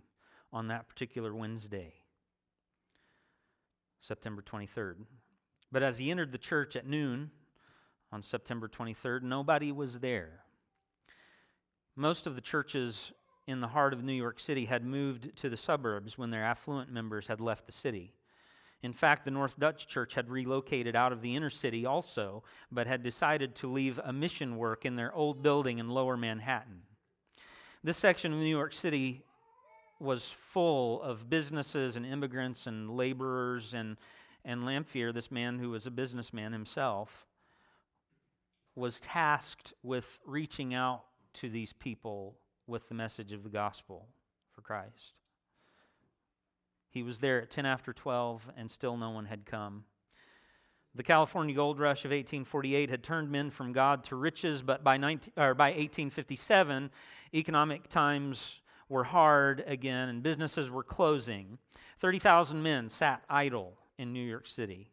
on 0.54 0.70
that 0.70 0.88
particular 0.88 1.36
Wednesday, 1.36 1.94
September 4.00 4.42
23rd. 4.42 4.96
But 5.74 5.84
as 5.84 5.98
he 5.98 6.10
entered 6.10 6.32
the 6.32 6.38
church 6.38 6.78
at 6.78 6.88
noon, 6.88 7.32
on 8.12 8.22
September 8.22 8.68
23rd. 8.68 9.24
Nobody 9.24 9.72
was 9.72 10.00
there. 10.00 10.42
Most 11.96 12.28
of 12.28 12.36
the 12.36 12.42
churches 12.42 13.12
in 13.48 13.60
the 13.60 13.68
heart 13.68 13.94
of 13.94 14.04
New 14.04 14.14
York 14.14 14.40
City 14.40 14.66
had 14.66 14.86
moved 14.86 15.36
to 15.38 15.50
the 15.50 15.58
suburbs 15.58 16.18
when 16.18 16.30
their 16.30 16.44
affluent 16.44 16.92
members 16.92 17.28
had 17.28 17.42
left 17.42 17.66
the 17.66 17.72
city. 17.72 18.14
In 18.82 18.94
fact, 18.94 19.26
the 19.26 19.32
North 19.32 19.60
Dutch 19.60 19.88
Church 19.88 20.14
had 20.14 20.30
relocated 20.30 20.96
out 20.96 21.12
of 21.12 21.22
the 21.22 21.36
inner 21.36 21.50
city 21.50 21.86
also, 21.86 22.44
but 22.72 22.88
had 22.88 23.04
decided 23.04 23.56
to 23.56 23.72
leave 23.72 24.00
a 24.04 24.14
mission 24.14 24.56
work 24.56 24.86
in 24.86 24.96
their 24.96 25.14
old 25.14 25.44
building 25.44 25.80
in 25.80 25.90
lower 25.90 26.16
Manhattan. 26.16 26.84
This 27.84 27.98
section 27.98 28.32
of 28.32 28.40
New 28.40 28.46
York 28.46 28.72
City 28.72 29.24
was 30.00 30.32
full 30.32 31.02
of 31.02 31.30
businesses 31.30 31.98
and 31.98 32.06
immigrants 32.06 32.68
and 32.68 32.90
laborers, 32.90 33.74
and, 33.74 33.98
and 34.46 34.66
Lanphier, 34.66 35.12
this 35.12 35.30
man 35.30 35.60
who 35.60 35.72
was 35.72 35.86
a 35.86 35.92
businessman 35.92 36.54
himself, 36.54 37.28
was 38.80 39.00
tasked 39.00 39.74
with 39.84 40.20
reaching 40.26 40.74
out 40.74 41.04
to 41.34 41.50
these 41.50 41.74
people 41.74 42.38
with 42.66 42.88
the 42.90 42.96
message 42.96 43.34
of 43.34 43.44
the 43.44 43.50
gospel 43.50 44.08
for 44.52 44.62
Christ. 44.62 45.14
He 46.90 47.04
was 47.04 47.20
there 47.20 47.42
at 47.42 47.52
10 47.52 47.66
after 47.66 47.94
12, 47.94 48.50
and 48.58 48.72
still 48.72 48.98
no 48.98 49.12
one 49.12 49.26
had 49.26 49.46
come. 49.46 49.84
The 50.96 51.04
California 51.04 51.54
gold 51.54 51.80
rush 51.80 52.04
of 52.04 52.10
1848 52.10 52.90
had 52.90 53.04
turned 53.04 53.30
men 53.30 53.52
from 53.52 53.74
God 53.74 54.04
to 54.06 54.16
riches, 54.16 54.64
but 54.64 54.84
by, 54.84 54.98
19, 54.98 55.34
or 55.38 55.54
by 55.54 55.68
1857, 55.68 56.90
economic 57.34 57.88
times 57.90 58.60
were 58.88 59.04
hard 59.04 59.64
again 59.68 60.10
and 60.10 60.24
businesses 60.24 60.72
were 60.72 60.84
closing. 60.84 61.60
30,000 62.00 62.64
men 62.64 62.90
sat 62.90 63.24
idle 63.30 63.78
in 64.00 64.14
New 64.14 64.26
York 64.26 64.48
City. 64.48 64.90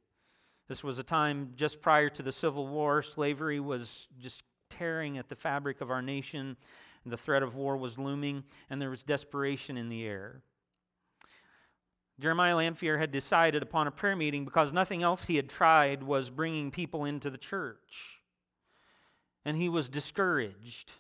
This 0.69 0.83
was 0.83 0.99
a 0.99 1.05
time 1.05 1.53
just 1.57 1.81
prior 1.81 2.09
to 2.11 2.23
the 2.23 2.33
Civil 2.33 2.67
War. 2.67 3.03
Slavery 3.03 3.61
was 3.61 4.09
just 4.19 4.43
tearing 4.69 5.17
at 5.17 5.29
the 5.29 5.37
fabric 5.37 5.81
of 5.81 5.91
our 5.91 6.03
nation. 6.03 6.57
and 7.05 7.13
The 7.13 7.17
threat 7.17 7.43
of 7.43 7.55
war 7.55 7.77
was 7.77 7.99
looming, 7.99 8.45
and 8.69 8.83
there 8.83 8.91
was 8.91 9.05
desperation 9.05 9.77
in 9.77 9.89
the 9.89 10.05
air. 10.05 10.43
Jeremiah 12.19 12.57
Lanphier 12.57 12.99
had 12.99 13.11
decided 13.11 13.63
upon 13.63 13.87
a 13.87 13.91
prayer 13.91 14.17
meeting 14.17 14.45
because 14.45 14.73
nothing 14.73 15.03
else 15.03 15.27
he 15.27 15.37
had 15.37 15.49
tried 15.49 16.03
was 16.03 16.31
bringing 16.31 16.71
people 16.71 17.05
into 17.05 17.31
the 17.31 17.39
church. 17.39 18.23
And 19.45 19.57
he 19.57 19.69
was 19.69 19.89
discouraged. 19.89 20.93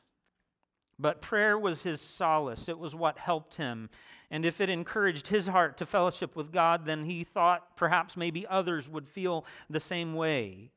But 0.99 1.21
prayer 1.21 1.59
was 1.59 1.83
his 1.83 2.01
solace, 2.01 2.69
it 2.69 2.79
was 2.79 2.95
what 2.95 3.19
helped 3.19 3.57
him. 3.57 3.91
And 4.31 4.45
if 4.45 4.61
it 4.61 4.71
encouraged 4.71 5.29
his 5.29 5.47
heart 5.47 5.77
to 5.79 5.87
fellowship 5.87 6.35
with 6.35 6.53
God, 6.53 6.87
then 6.87 7.05
he 7.05 7.23
thought 7.23 7.77
perhaps 7.77 8.17
maybe 8.17 8.47
others 8.47 8.89
would 8.89 9.07
feel 9.07 9.45
the 9.69 9.81
same 9.81 10.15
way. 10.15 10.71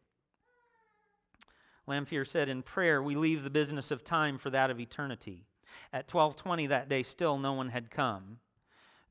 Lanphier 1.87 2.25
said, 2.25 2.49
In 2.49 2.61
prayer, 2.61 3.01
we 3.01 3.15
leave 3.15 3.43
the 3.43 3.49
business 3.49 3.91
of 3.91 4.03
time 4.03 4.37
for 4.37 4.49
that 4.51 4.69
of 4.69 4.79
eternity. 4.79 5.45
At 5.91 6.11
1220 6.13 6.67
that 6.67 6.89
day, 6.89 7.01
still 7.01 7.37
no 7.37 7.53
one 7.53 7.69
had 7.69 7.89
come. 7.89 8.39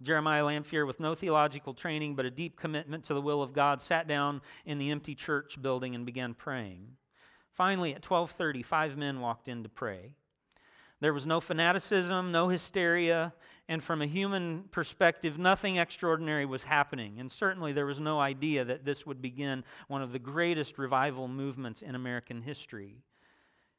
Jeremiah 0.01 0.45
Lanphier, 0.45 0.87
with 0.87 1.01
no 1.01 1.17
theological 1.17 1.75
training 1.75 2.15
but 2.15 2.25
a 2.25 2.31
deep 2.31 2.57
commitment 2.57 3.03
to 3.05 3.15
the 3.15 3.21
will 3.21 3.43
of 3.43 3.53
God, 3.53 3.81
sat 3.81 4.07
down 4.07 4.43
in 4.65 4.79
the 4.79 4.91
empty 4.91 5.17
church 5.17 5.61
building 5.61 5.95
and 5.95 6.07
began 6.07 6.35
praying. 6.35 6.97
Finally, 7.53 7.95
at 7.95 8.03
12:30, 8.03 8.63
five 8.63 8.97
men 8.97 9.21
walked 9.21 9.49
in 9.49 9.65
to 9.65 9.69
pray. 9.69 10.15
There 11.01 11.13
was 11.13 11.27
no 11.27 11.41
fanaticism, 11.41 12.33
no 12.33 12.49
hysteria, 12.49 13.33
and 13.69 13.83
from 13.83 14.03
a 14.03 14.07
human 14.07 14.65
perspective, 14.71 15.39
nothing 15.39 15.77
extraordinary 15.77 16.45
was 16.45 16.65
happening. 16.65 17.21
And 17.21 17.31
certainly 17.31 17.73
there 17.73 17.87
was 17.87 18.01
no 18.01 18.19
idea 18.19 18.65
that 18.65 18.85
this 18.85 19.07
would 19.07 19.23
begin 19.23 19.63
one 19.87 20.03
of 20.03 20.13
the 20.13 20.19
greatest 20.19 20.79
revival 20.79 21.29
movements 21.29 21.83
in 21.83 21.95
American 21.95 22.43
history. 22.43 22.97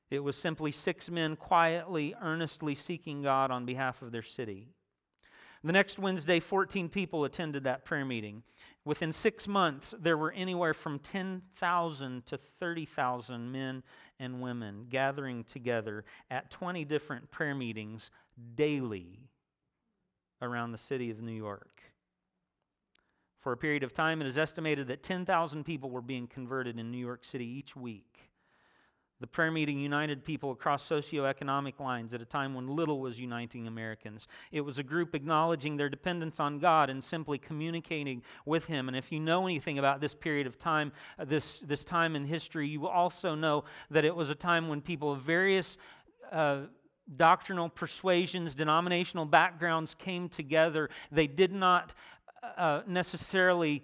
It 0.09 0.23
was 0.23 0.37
simply 0.37 0.71
six 0.71 1.09
men 1.09 1.35
quietly, 1.35 2.15
earnestly 2.21 2.73
seeking 2.73 3.21
God 3.21 3.51
on 3.51 3.65
behalf 3.65 4.01
of 4.01 4.11
their 4.11 4.23
city. 4.23 4.69
The 5.63 5.73
next 5.73 5.99
Wednesday, 5.99 6.39
14 6.39 6.87
people 6.87 7.25
attended 7.25 7.65
that 7.65 7.83
prayer 7.83 8.05
meeting. 8.05 8.43
Within 8.85 9.11
six 9.11 9.45
months, 9.45 9.93
there 9.99 10.17
were 10.17 10.31
anywhere 10.31 10.73
from 10.73 10.99
10,000 10.99 12.25
to 12.27 12.37
30,000 12.37 13.51
men 13.51 13.83
and 14.19 14.41
women 14.41 14.85
gathering 14.89 15.43
together 15.43 16.05
at 16.29 16.51
20 16.51 16.85
different 16.85 17.31
prayer 17.31 17.55
meetings 17.55 18.11
daily 18.55 19.29
around 20.41 20.71
the 20.71 20.77
city 20.77 21.09
of 21.09 21.21
New 21.21 21.31
York. 21.31 21.83
For 23.39 23.53
a 23.53 23.57
period 23.57 23.83
of 23.83 23.93
time, 23.93 24.21
it 24.21 24.27
is 24.27 24.37
estimated 24.37 24.87
that 24.87 25.01
10,000 25.01 25.63
people 25.63 25.89
were 25.89 26.01
being 26.01 26.27
converted 26.27 26.77
in 26.77 26.91
New 26.91 26.97
York 26.97 27.23
City 27.23 27.45
each 27.45 27.75
week. 27.75 28.28
The 29.19 29.27
prayer 29.27 29.51
meeting 29.51 29.79
united 29.79 30.23
people 30.23 30.51
across 30.51 30.87
socioeconomic 30.87 31.79
lines 31.79 32.13
at 32.13 32.21
a 32.21 32.25
time 32.25 32.53
when 32.53 32.67
little 32.67 32.99
was 32.99 33.19
uniting 33.19 33.67
Americans. 33.67 34.27
It 34.51 34.61
was 34.61 34.79
a 34.79 34.83
group 34.83 35.13
acknowledging 35.13 35.75
their 35.75 35.89
dependence 35.89 36.39
on 36.39 36.59
God 36.59 36.89
and 36.89 37.03
simply 37.03 37.37
communicating 37.37 38.23
with 38.45 38.67
Him. 38.67 38.87
And 38.87 38.95
if 38.95 39.11
you 39.11 39.19
know 39.19 39.45
anything 39.45 39.77
about 39.77 39.99
this 39.99 40.15
period 40.15 40.47
of 40.47 40.57
time, 40.57 40.93
uh, 41.17 41.25
this, 41.25 41.59
this 41.59 41.83
time 41.83 42.15
in 42.15 42.25
history, 42.25 42.67
you 42.67 42.87
also 42.87 43.35
know 43.35 43.65
that 43.91 44.05
it 44.05 44.15
was 44.15 44.29
a 44.29 44.35
time 44.35 44.69
when 44.69 44.79
people 44.79 45.11
of 45.11 45.21
various 45.21 45.77
uh, 46.31 46.61
doctrinal 47.17 47.67
persuasions, 47.69 48.55
denominational 48.55 49.25
backgrounds 49.25 49.95
came 49.95 50.29
together. 50.29 50.89
They 51.11 51.27
did 51.27 51.51
not 51.51 51.93
uh, 52.57 52.81
necessarily 52.87 53.83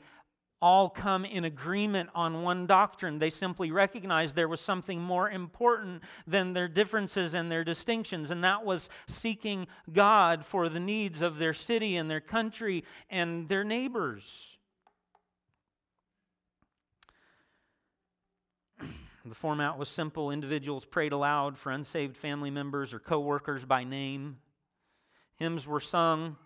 all 0.62 0.90
come 0.90 1.26
in 1.26 1.46
agreement 1.46 2.10
on 2.16 2.42
one 2.42 2.66
doctrine. 2.66 3.20
They 3.20 3.30
simply 3.30 3.72
recognized 3.72 4.36
there 4.36 4.48
was 4.48 4.62
something 4.62 5.00
more 5.00 5.30
important 5.30 6.04
than 6.26 6.54
their 6.54 6.68
differences 6.68 7.34
and 7.34 7.52
their 7.52 7.64
distinctions, 7.64 8.32
and 8.32 8.44
that 8.44 8.66
was 8.66 8.90
seeking 9.08 9.68
God 9.92 10.46
for 10.46 10.70
the 10.70 10.80
needs 10.80 11.22
of 11.22 11.38
their 11.38 11.54
city 11.54 11.98
and 11.98 12.10
their 12.10 12.22
country 12.22 12.84
and 13.10 13.50
their 13.50 13.64
neighbors. 13.64 14.58
The 19.28 19.34
format 19.34 19.80
was 19.80 19.90
simple. 19.90 20.30
Individuals 20.30 20.86
prayed 20.86 21.12
aloud 21.12 21.58
for 21.58 21.72
unsaved 21.72 22.16
family 22.16 22.52
members 22.52 22.94
or 22.94 23.00
coworkers 23.00 23.66
by 23.66 23.84
name. 23.84 24.38
Hymns 25.38 25.68
were 25.68 25.80
sung. 25.80 26.38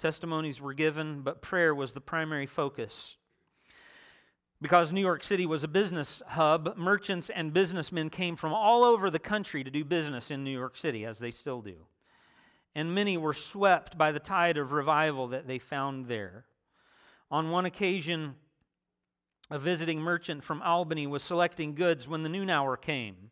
Testimonies 0.00 0.60
were 0.60 0.72
given, 0.72 1.20
but 1.20 1.42
prayer 1.42 1.74
was 1.74 1.92
the 1.92 2.00
primary 2.00 2.46
focus. 2.46 3.16
Because 4.62 4.92
New 4.92 5.00
York 5.00 5.22
City 5.22 5.44
was 5.44 5.62
a 5.62 5.68
business 5.68 6.22
hub, 6.28 6.74
merchants 6.76 7.28
and 7.30 7.52
businessmen 7.52 8.08
came 8.08 8.34
from 8.34 8.52
all 8.54 8.82
over 8.82 9.10
the 9.10 9.18
country 9.18 9.62
to 9.62 9.70
do 9.70 9.84
business 9.84 10.30
in 10.30 10.42
New 10.42 10.50
York 10.50 10.76
City, 10.76 11.04
as 11.04 11.18
they 11.18 11.30
still 11.30 11.60
do. 11.60 11.86
And 12.74 12.94
many 12.94 13.18
were 13.18 13.34
swept 13.34 13.98
by 13.98 14.10
the 14.10 14.18
tide 14.18 14.56
of 14.56 14.72
revival 14.72 15.28
that 15.28 15.46
they 15.46 15.58
found 15.58 16.06
there. 16.06 16.46
On 17.30 17.50
one 17.50 17.66
occasion, 17.66 18.36
a 19.50 19.58
visiting 19.58 20.00
merchant 20.00 20.42
from 20.42 20.62
Albany 20.62 21.06
was 21.06 21.22
selecting 21.22 21.74
goods 21.74 22.08
when 22.08 22.22
the 22.22 22.28
noon 22.28 22.48
hour 22.48 22.76
came 22.76 23.30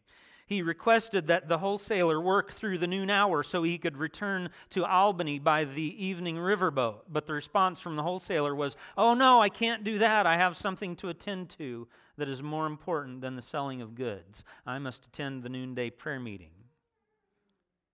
he 0.48 0.62
requested 0.62 1.26
that 1.26 1.46
the 1.46 1.58
wholesaler 1.58 2.18
work 2.18 2.52
through 2.52 2.78
the 2.78 2.86
noon 2.86 3.10
hour 3.10 3.42
so 3.42 3.62
he 3.62 3.76
could 3.76 3.98
return 3.98 4.48
to 4.70 4.86
Albany 4.86 5.38
by 5.38 5.64
the 5.64 6.04
evening 6.04 6.36
riverboat. 6.36 7.00
But 7.06 7.26
the 7.26 7.34
response 7.34 7.80
from 7.80 7.96
the 7.96 8.02
wholesaler 8.02 8.54
was, 8.54 8.74
Oh, 8.96 9.12
no, 9.12 9.42
I 9.42 9.50
can't 9.50 9.84
do 9.84 9.98
that. 9.98 10.26
I 10.26 10.38
have 10.38 10.56
something 10.56 10.96
to 10.96 11.10
attend 11.10 11.50
to 11.50 11.86
that 12.16 12.30
is 12.30 12.42
more 12.42 12.66
important 12.66 13.20
than 13.20 13.36
the 13.36 13.42
selling 13.42 13.82
of 13.82 13.94
goods. 13.94 14.42
I 14.66 14.78
must 14.78 15.04
attend 15.04 15.42
the 15.42 15.50
noonday 15.50 15.90
prayer 15.90 16.18
meeting. 16.18 16.52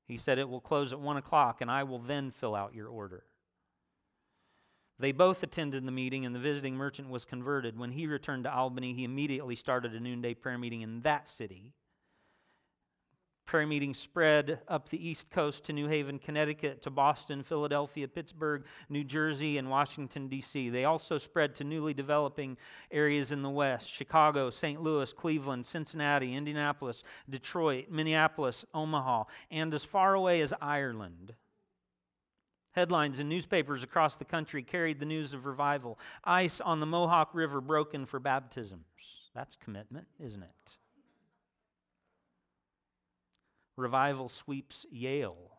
He 0.07 0.17
said, 0.17 0.39
It 0.39 0.49
will 0.49 0.61
close 0.61 0.93
at 0.93 1.01
one 1.01 1.17
o'clock, 1.17 1.61
and 1.61 1.69
I 1.69 1.83
will 1.83 1.99
then 1.99 2.31
fill 2.31 2.55
out 2.55 2.73
your 2.73 2.87
order. 2.87 3.25
They 5.01 5.11
both 5.11 5.43
attended 5.43 5.85
the 5.85 5.91
meeting, 5.91 6.25
and 6.25 6.33
the 6.33 6.39
visiting 6.39 6.77
merchant 6.77 7.11
was 7.11 7.25
converted. 7.25 7.77
When 7.77 7.91
he 7.91 8.07
returned 8.07 8.45
to 8.45 8.55
Albany, 8.55 8.95
he 8.95 9.03
immediately 9.03 9.57
started 9.57 9.93
a 9.93 9.99
noonday 9.99 10.35
prayer 10.35 10.57
meeting 10.57 10.83
in 10.83 11.01
that 11.01 11.27
city 11.27 11.73
Prayer 13.47 13.67
meetings 13.67 13.99
spread 13.99 14.61
up 14.69 14.89
the 14.89 15.09
East 15.09 15.31
Coast 15.31 15.65
to 15.65 15.73
New 15.75 15.87
Haven, 15.87 16.19
Connecticut, 16.19 16.81
to 16.83 16.91
Boston, 16.91 17.43
Philadelphia, 17.43 18.09
Pittsburgh, 18.09 18.65
New 18.89 19.05
Jersey, 19.05 19.59
and 19.59 19.69
Washington, 19.69 20.29
D.C. 20.29 20.71
They 20.71 20.87
also 20.87 21.19
spread 21.19 21.55
to 21.57 21.65
newly 21.65 21.93
developing 21.93 22.57
areas 22.91 23.33
in 23.33 23.43
the 23.43 23.51
West 23.51 23.93
Chicago, 23.93 24.49
St. 24.49 24.83
Louis, 24.83 25.13
Cleveland, 25.13 25.67
Cincinnati, 25.67 26.35
Indianapolis, 26.35 27.05
Detroit, 27.29 27.91
Minneapolis, 27.91 28.65
Omaha, 28.73 29.25
and 29.51 29.75
as 29.75 29.85
far 29.85 30.15
away 30.15 30.41
as 30.41 30.55
Ireland. 30.61 31.35
Headlines 32.73 33.21
in 33.21 33.29
newspapers 33.29 33.85
across 33.85 34.17
the 34.17 34.25
country 34.25 34.63
carried 34.63 34.99
the 34.99 35.07
news 35.07 35.35
of 35.35 35.45
revival. 35.45 35.99
Ice 36.25 36.61
on 36.61 36.81
the 36.81 36.87
Mohawk 36.87 37.31
River 37.35 37.61
broken 37.61 38.07
for 38.07 38.19
baptisms. 38.19 39.31
That's 39.35 39.55
commitment, 39.55 40.07
isn't 40.19 40.43
it? 40.43 40.77
Revival 43.77 44.29
sweeps 44.29 44.87
Yale. 44.91 45.54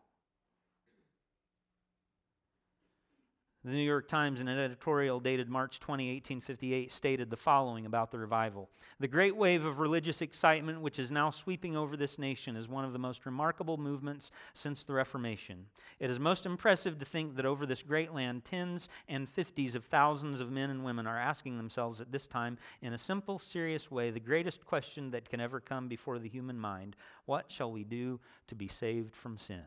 The 3.66 3.72
New 3.72 3.82
York 3.82 4.06
Times, 4.06 4.40
in 4.40 4.46
an 4.46 4.60
editorial 4.60 5.18
dated 5.18 5.48
March 5.48 5.80
20, 5.80 6.04
1858, 6.04 6.92
stated 6.92 7.30
the 7.30 7.36
following 7.36 7.84
about 7.84 8.12
the 8.12 8.18
revival 8.20 8.70
The 9.00 9.08
great 9.08 9.34
wave 9.34 9.64
of 9.64 9.80
religious 9.80 10.22
excitement 10.22 10.82
which 10.82 11.00
is 11.00 11.10
now 11.10 11.30
sweeping 11.30 11.76
over 11.76 11.96
this 11.96 12.16
nation 12.16 12.54
is 12.54 12.68
one 12.68 12.84
of 12.84 12.92
the 12.92 13.00
most 13.00 13.26
remarkable 13.26 13.76
movements 13.76 14.30
since 14.52 14.84
the 14.84 14.92
Reformation. 14.92 15.66
It 15.98 16.10
is 16.10 16.20
most 16.20 16.46
impressive 16.46 17.00
to 17.00 17.04
think 17.04 17.34
that 17.34 17.44
over 17.44 17.66
this 17.66 17.82
great 17.82 18.14
land, 18.14 18.44
tens 18.44 18.88
and 19.08 19.28
fifties 19.28 19.74
of 19.74 19.84
thousands 19.84 20.40
of 20.40 20.52
men 20.52 20.70
and 20.70 20.84
women 20.84 21.08
are 21.08 21.18
asking 21.18 21.56
themselves 21.56 22.00
at 22.00 22.12
this 22.12 22.28
time, 22.28 22.58
in 22.82 22.92
a 22.92 22.98
simple, 22.98 23.36
serious 23.36 23.90
way, 23.90 24.12
the 24.12 24.20
greatest 24.20 24.64
question 24.64 25.10
that 25.10 25.28
can 25.28 25.40
ever 25.40 25.58
come 25.58 25.88
before 25.88 26.20
the 26.20 26.28
human 26.28 26.60
mind 26.60 26.94
What 27.24 27.50
shall 27.50 27.72
we 27.72 27.82
do 27.82 28.20
to 28.46 28.54
be 28.54 28.68
saved 28.68 29.16
from 29.16 29.36
sin? 29.36 29.64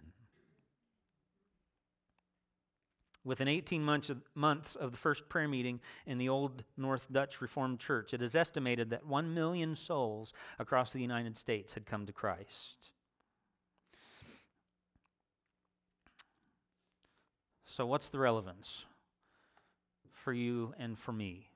Within 3.25 3.47
18 3.47 3.83
months 3.83 4.09
of, 4.09 4.21
months 4.33 4.75
of 4.75 4.91
the 4.91 4.97
first 4.97 5.27
prayer 5.27 5.47
meeting 5.47 5.81
in 6.05 6.17
the 6.17 6.29
Old 6.29 6.63
North 6.77 7.07
Dutch 7.11 7.41
Reformed 7.41 7.79
Church, 7.79 8.13
it 8.13 8.23
is 8.23 8.35
estimated 8.35 8.89
that 8.89 9.05
1 9.05 9.33
million 9.33 9.75
souls 9.75 10.33
across 10.57 10.93
the 10.93 11.01
United 11.01 11.37
States 11.37 11.73
had 11.73 11.85
come 11.85 12.05
to 12.05 12.13
Christ. 12.13 12.91
So, 17.65 17.85
what's 17.85 18.09
the 18.09 18.19
relevance? 18.19 18.85
for 20.19 20.33
you 20.33 20.73
and 20.77 20.97
for 20.99 21.11
me. 21.11 21.49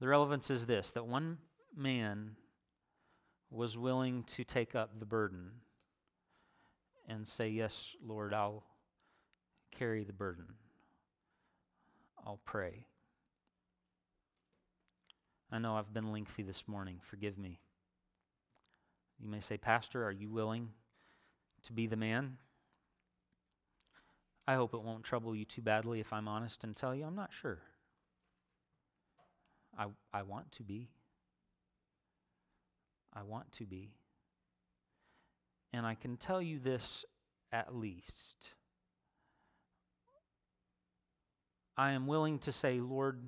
The 0.00 0.08
relevance 0.08 0.50
is 0.50 0.66
this 0.66 0.92
that 0.92 1.06
one 1.06 1.38
man 1.76 2.36
was 3.50 3.76
willing 3.76 4.22
to 4.24 4.44
take 4.44 4.74
up 4.74 4.98
the 4.98 5.06
burden 5.06 5.50
and 7.08 7.26
say, 7.26 7.48
Yes, 7.48 7.96
Lord, 8.06 8.32
I'll 8.34 8.62
carry 9.70 10.04
the 10.04 10.12
burden. 10.12 10.46
I'll 12.26 12.40
pray. 12.44 12.86
I 15.50 15.58
know 15.58 15.76
I've 15.76 15.94
been 15.94 16.12
lengthy 16.12 16.42
this 16.42 16.68
morning. 16.68 17.00
Forgive 17.02 17.38
me. 17.38 17.60
You 19.18 19.28
may 19.28 19.40
say, 19.40 19.56
Pastor, 19.56 20.04
are 20.04 20.12
you 20.12 20.28
willing 20.28 20.70
to 21.64 21.72
be 21.72 21.86
the 21.86 21.96
man? 21.96 22.36
I 24.46 24.54
hope 24.54 24.74
it 24.74 24.82
won't 24.82 25.04
trouble 25.04 25.34
you 25.34 25.44
too 25.44 25.62
badly 25.62 26.00
if 26.00 26.12
I'm 26.12 26.28
honest 26.28 26.64
and 26.64 26.74
tell 26.74 26.94
you 26.94 27.04
I'm 27.04 27.16
not 27.16 27.32
sure. 27.32 27.60
I, 29.78 29.86
I 30.12 30.22
want 30.22 30.52
to 30.52 30.62
be. 30.62 30.90
I 33.14 33.22
want 33.22 33.52
to 33.52 33.64
be. 33.64 33.92
And 35.72 35.86
I 35.86 35.94
can 35.94 36.16
tell 36.16 36.40
you 36.40 36.58
this 36.58 37.04
at 37.52 37.74
least. 37.74 38.54
I 41.78 41.92
am 41.92 42.08
willing 42.08 42.40
to 42.40 42.50
say, 42.50 42.80
Lord, 42.80 43.22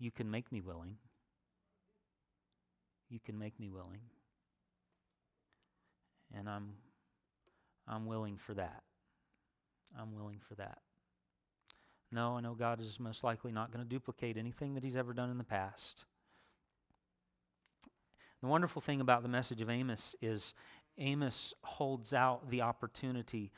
you 0.00 0.10
can 0.10 0.28
make 0.28 0.50
me 0.50 0.60
willing. 0.60 0.96
You 3.08 3.20
can 3.24 3.38
make 3.38 3.58
me 3.60 3.70
willing. 3.70 4.00
And 6.36 6.48
I'm, 6.48 6.72
I'm 7.86 8.04
willing 8.04 8.36
for 8.36 8.52
that. 8.54 8.82
I'm 9.96 10.12
willing 10.12 10.40
for 10.46 10.56
that. 10.56 10.78
No, 12.10 12.36
I 12.36 12.40
know 12.40 12.54
God 12.54 12.80
is 12.80 12.98
most 12.98 13.22
likely 13.22 13.52
not 13.52 13.70
going 13.70 13.84
to 13.84 13.88
duplicate 13.88 14.36
anything 14.36 14.74
that 14.74 14.82
He's 14.82 14.96
ever 14.96 15.12
done 15.12 15.30
in 15.30 15.38
the 15.38 15.44
past. 15.44 16.04
The 18.42 18.48
wonderful 18.48 18.82
thing 18.82 19.00
about 19.00 19.22
the 19.22 19.28
message 19.28 19.60
of 19.60 19.70
Amos 19.70 20.16
is 20.20 20.52
Amos 20.98 21.54
holds 21.62 22.12
out 22.12 22.50
the 22.50 22.62
opportunity, 22.62 23.52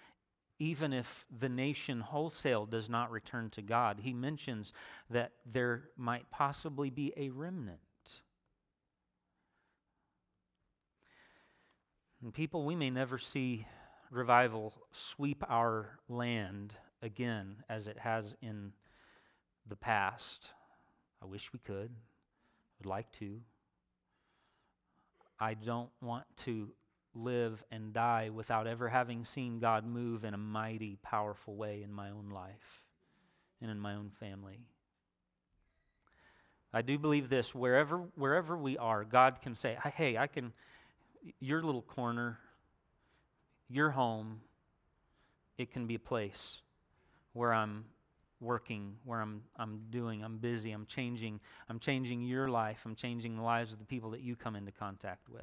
even 0.58 0.92
if 0.92 1.24
the 1.36 1.48
nation 1.48 2.00
wholesale 2.00 2.66
does 2.66 2.88
not 2.88 3.10
return 3.10 3.50
to 3.50 3.62
God. 3.62 4.00
He 4.02 4.12
mentions 4.12 4.72
that 5.10 5.32
there 5.46 5.84
might 5.96 6.30
possibly 6.30 6.90
be 6.90 7.12
a 7.16 7.30
remnant. 7.30 7.78
And 12.22 12.34
people, 12.34 12.64
we 12.64 12.74
may 12.74 12.90
never 12.90 13.18
see 13.18 13.66
revival 14.10 14.74
sweep 14.90 15.44
our 15.48 15.98
land 16.08 16.74
again 17.02 17.62
as 17.68 17.86
it 17.86 17.98
has 17.98 18.36
in 18.42 18.72
the 19.68 19.76
past. 19.76 20.50
I 21.22 21.26
wish 21.26 21.52
we 21.52 21.60
could. 21.60 21.90
I'd 22.80 22.86
like 22.86 23.10
to. 23.18 23.40
I 25.38 25.54
don't 25.54 25.90
want 26.00 26.24
to 26.38 26.70
live 27.18 27.62
and 27.70 27.92
die 27.92 28.30
without 28.32 28.66
ever 28.66 28.88
having 28.88 29.24
seen 29.24 29.58
God 29.58 29.84
move 29.86 30.24
in 30.24 30.34
a 30.34 30.38
mighty, 30.38 30.96
powerful 31.02 31.54
way 31.54 31.82
in 31.82 31.92
my 31.92 32.10
own 32.10 32.30
life 32.30 32.84
and 33.60 33.70
in 33.70 33.78
my 33.78 33.94
own 33.94 34.10
family. 34.20 34.60
I 36.72 36.82
do 36.82 36.98
believe 36.98 37.28
this 37.28 37.54
wherever, 37.54 37.98
wherever 38.14 38.56
we 38.56 38.76
are, 38.76 39.04
God 39.04 39.40
can 39.40 39.54
say, 39.54 39.76
Hey, 39.96 40.16
I 40.16 40.26
can, 40.26 40.52
your 41.40 41.62
little 41.62 41.82
corner, 41.82 42.38
your 43.68 43.90
home, 43.90 44.40
it 45.56 45.72
can 45.72 45.86
be 45.86 45.94
a 45.94 46.00
place 46.00 46.60
where 47.32 47.52
I'm 47.52 47.86
working, 48.40 48.96
where 49.04 49.20
I'm, 49.20 49.42
I'm 49.56 49.82
doing, 49.90 50.22
I'm 50.22 50.38
busy, 50.38 50.70
I'm 50.70 50.86
changing, 50.86 51.40
I'm 51.68 51.78
changing 51.78 52.22
your 52.22 52.48
life, 52.48 52.82
I'm 52.84 52.94
changing 52.94 53.36
the 53.36 53.42
lives 53.42 53.72
of 53.72 53.78
the 53.78 53.84
people 53.84 54.10
that 54.10 54.20
you 54.20 54.36
come 54.36 54.54
into 54.54 54.72
contact 54.72 55.28
with. 55.28 55.42